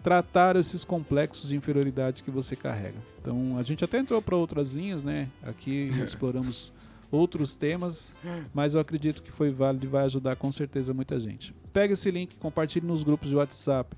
tratar 0.03 0.55
esses 0.55 0.83
complexos 0.85 1.49
de 1.49 1.55
inferioridade 1.55 2.23
que 2.23 2.31
você 2.31 2.55
carrega. 2.55 2.97
Então, 3.19 3.57
a 3.57 3.63
gente 3.63 3.83
até 3.83 3.97
entrou 3.99 4.21
para 4.21 4.35
outras 4.35 4.73
linhas, 4.73 5.03
né? 5.03 5.29
Aqui 5.43 5.91
exploramos 6.03 6.71
outros 7.09 7.55
temas, 7.55 8.15
mas 8.53 8.75
eu 8.75 8.81
acredito 8.81 9.23
que 9.23 9.31
foi 9.31 9.49
válido 9.49 9.85
e 9.85 9.89
vai 9.89 10.03
ajudar 10.05 10.35
com 10.35 10.51
certeza 10.51 10.93
muita 10.93 11.19
gente. 11.19 11.53
Pega 11.71 11.93
esse 11.93 12.11
link, 12.11 12.35
compartilhe 12.35 12.85
nos 12.85 13.03
grupos 13.03 13.29
de 13.29 13.35
WhatsApp. 13.35 13.95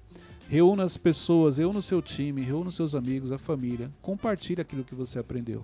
Reúna 0.48 0.84
as 0.84 0.98
pessoas, 0.98 1.58
reúna 1.58 1.80
o 1.80 1.82
seu 1.82 2.02
time, 2.02 2.42
reúna 2.42 2.70
os 2.70 2.76
seus 2.76 2.96
amigos, 2.96 3.32
a 3.32 3.38
família. 3.38 3.92
Compartilhe 4.02 4.62
aquilo 4.62 4.84
que 4.84 4.96
você 4.96 5.20
aprendeu. 5.20 5.64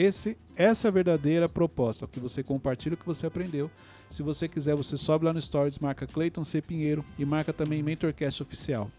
Esse, 0.00 0.38
essa 0.56 0.86
é 0.86 0.88
a 0.88 0.92
verdadeira 0.92 1.46
proposta, 1.46 2.06
que 2.06 2.18
você 2.18 2.42
compartilhe 2.42 2.94
o 2.94 2.96
que 2.96 3.04
você 3.04 3.26
aprendeu. 3.26 3.70
Se 4.08 4.22
você 4.22 4.48
quiser, 4.48 4.74
você 4.74 4.96
sobe 4.96 5.26
lá 5.26 5.32
no 5.32 5.40
Stories, 5.40 5.78
marca 5.78 6.06
Clayton 6.06 6.42
C. 6.42 6.62
Pinheiro 6.62 7.04
e 7.18 7.24
marca 7.26 7.52
também 7.52 7.82
MentorCast 7.82 8.42
Oficial. 8.42 8.90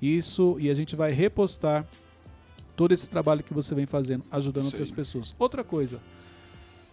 Isso, 0.00 0.56
e 0.58 0.70
a 0.70 0.74
gente 0.74 0.96
vai 0.96 1.12
repostar 1.12 1.86
todo 2.74 2.92
esse 2.92 3.10
trabalho 3.10 3.42
que 3.42 3.52
você 3.52 3.74
vem 3.74 3.84
fazendo, 3.84 4.24
ajudando 4.30 4.64
outras 4.64 4.90
pessoas. 4.90 5.34
Outra 5.38 5.62
coisa, 5.62 6.00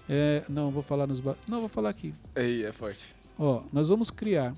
é, 0.09 0.43
não, 0.49 0.69
vou 0.69 0.83
falar 0.83 1.07
nos. 1.07 1.23
Não, 1.47 1.59
vou 1.59 1.69
falar 1.69 1.89
aqui. 1.89 2.13
Aí, 2.35 2.65
é 2.65 2.73
forte. 2.73 3.15
Ó, 3.39 3.63
nós 3.71 3.87
vamos 3.87 4.11
criar 4.11 4.53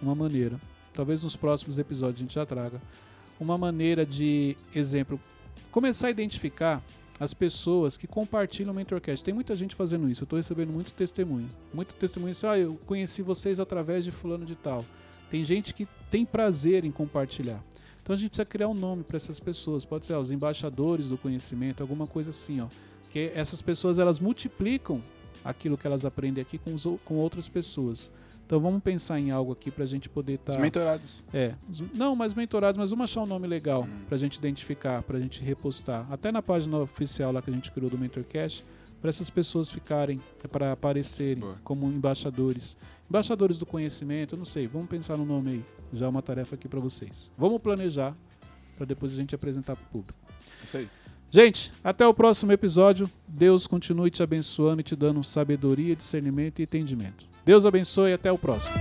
uma 0.00 0.14
maneira, 0.14 0.60
talvez 0.94 1.24
nos 1.24 1.34
próximos 1.34 1.76
episódios 1.76 2.20
a 2.20 2.24
gente 2.24 2.34
já 2.36 2.46
traga, 2.46 2.80
uma 3.40 3.58
maneira 3.58 4.06
de, 4.06 4.56
exemplo, 4.72 5.20
começar 5.72 6.06
a 6.06 6.10
identificar 6.10 6.80
as 7.18 7.34
pessoas 7.34 7.96
que 7.96 8.06
compartilham 8.06 8.72
o 8.72 8.74
Mentorcast. 8.74 9.24
Tem 9.24 9.34
muita 9.34 9.56
gente 9.56 9.74
fazendo 9.74 10.08
isso, 10.08 10.22
eu 10.22 10.24
estou 10.24 10.36
recebendo 10.36 10.72
muito 10.72 10.92
testemunho. 10.92 11.48
Muito 11.72 11.94
testemunho 11.94 12.32
assim, 12.32 12.46
ah, 12.46 12.58
eu 12.58 12.78
conheci 12.86 13.22
vocês 13.22 13.58
através 13.58 14.04
de 14.04 14.10
fulano 14.10 14.44
de 14.44 14.54
tal. 14.54 14.84
Tem 15.30 15.44
gente 15.44 15.74
que 15.74 15.86
tem 16.10 16.24
prazer 16.24 16.84
em 16.84 16.90
compartilhar. 16.90 17.62
Então 18.02 18.14
a 18.14 18.16
gente 18.16 18.30
precisa 18.30 18.46
criar 18.46 18.68
um 18.68 18.74
nome 18.74 19.02
para 19.02 19.16
essas 19.16 19.38
pessoas. 19.38 19.84
Pode 19.84 20.06
ser 20.06 20.14
ó, 20.14 20.20
os 20.20 20.30
embaixadores 20.30 21.08
do 21.08 21.18
conhecimento, 21.18 21.82
alguma 21.82 22.06
coisa 22.06 22.30
assim, 22.30 22.60
ó. 22.60 22.66
Porque 23.02 23.32
essas 23.34 23.60
pessoas 23.60 23.98
elas 23.98 24.18
multiplicam 24.18 25.02
aquilo 25.44 25.76
que 25.76 25.86
elas 25.86 26.04
aprendem 26.04 26.40
aqui 26.42 26.56
com, 26.56 26.74
os, 26.74 26.86
com 27.04 27.16
outras 27.16 27.48
pessoas. 27.48 28.10
Então 28.48 28.58
vamos 28.58 28.82
pensar 28.82 29.20
em 29.20 29.30
algo 29.30 29.52
aqui 29.52 29.70
para 29.70 29.84
a 29.84 29.86
gente 29.86 30.08
poder 30.08 30.36
estar. 30.36 30.52
Tá, 30.52 30.58
os 30.58 30.62
mentorados. 30.62 31.22
É. 31.34 31.54
Não, 31.92 32.16
mas 32.16 32.32
mentorados, 32.32 32.78
mas 32.78 32.88
vamos 32.88 33.04
achar 33.04 33.20
um 33.20 33.26
nome 33.26 33.46
legal 33.46 33.82
hum. 33.82 34.04
para 34.06 34.16
a 34.16 34.18
gente 34.18 34.36
identificar, 34.36 35.02
para 35.02 35.18
a 35.18 35.20
gente 35.20 35.44
repostar. 35.44 36.10
Até 36.10 36.32
na 36.32 36.40
página 36.40 36.78
oficial 36.78 37.30
lá 37.30 37.42
que 37.42 37.50
a 37.50 37.52
gente 37.52 37.70
criou 37.70 37.90
do 37.90 37.98
MentorCast, 37.98 38.64
para 39.02 39.10
essas 39.10 39.28
pessoas 39.28 39.70
ficarem, 39.70 40.18
para 40.50 40.72
aparecerem 40.72 41.40
Boa. 41.40 41.60
como 41.62 41.88
embaixadores. 41.88 42.74
Embaixadores 43.06 43.58
do 43.58 43.66
conhecimento, 43.66 44.34
não 44.34 44.46
sei, 44.46 44.66
vamos 44.66 44.88
pensar 44.88 45.18
no 45.18 45.26
nome 45.26 45.50
aí. 45.50 45.64
Já 45.92 46.06
é 46.06 46.08
uma 46.08 46.22
tarefa 46.22 46.54
aqui 46.54 46.66
para 46.66 46.80
vocês. 46.80 47.30
Vamos 47.36 47.60
planejar 47.60 48.16
para 48.78 48.86
depois 48.86 49.12
a 49.12 49.16
gente 49.16 49.34
apresentar 49.34 49.76
para 49.76 49.84
o 49.84 49.88
público. 49.88 50.18
Isso 50.64 50.78
aí. 50.78 50.88
Gente, 51.30 51.70
até 51.84 52.06
o 52.06 52.14
próximo 52.14 52.50
episódio. 52.52 53.10
Deus 53.28 53.66
continue 53.66 54.10
te 54.10 54.22
abençoando 54.22 54.80
e 54.80 54.84
te 54.84 54.96
dando 54.96 55.22
sabedoria, 55.22 55.94
discernimento 55.94 56.60
e 56.60 56.62
entendimento. 56.62 57.28
Deus 57.48 57.64
abençoe 57.64 58.10
e 58.10 58.12
até 58.12 58.30
o 58.30 58.36
próximo. 58.36 58.74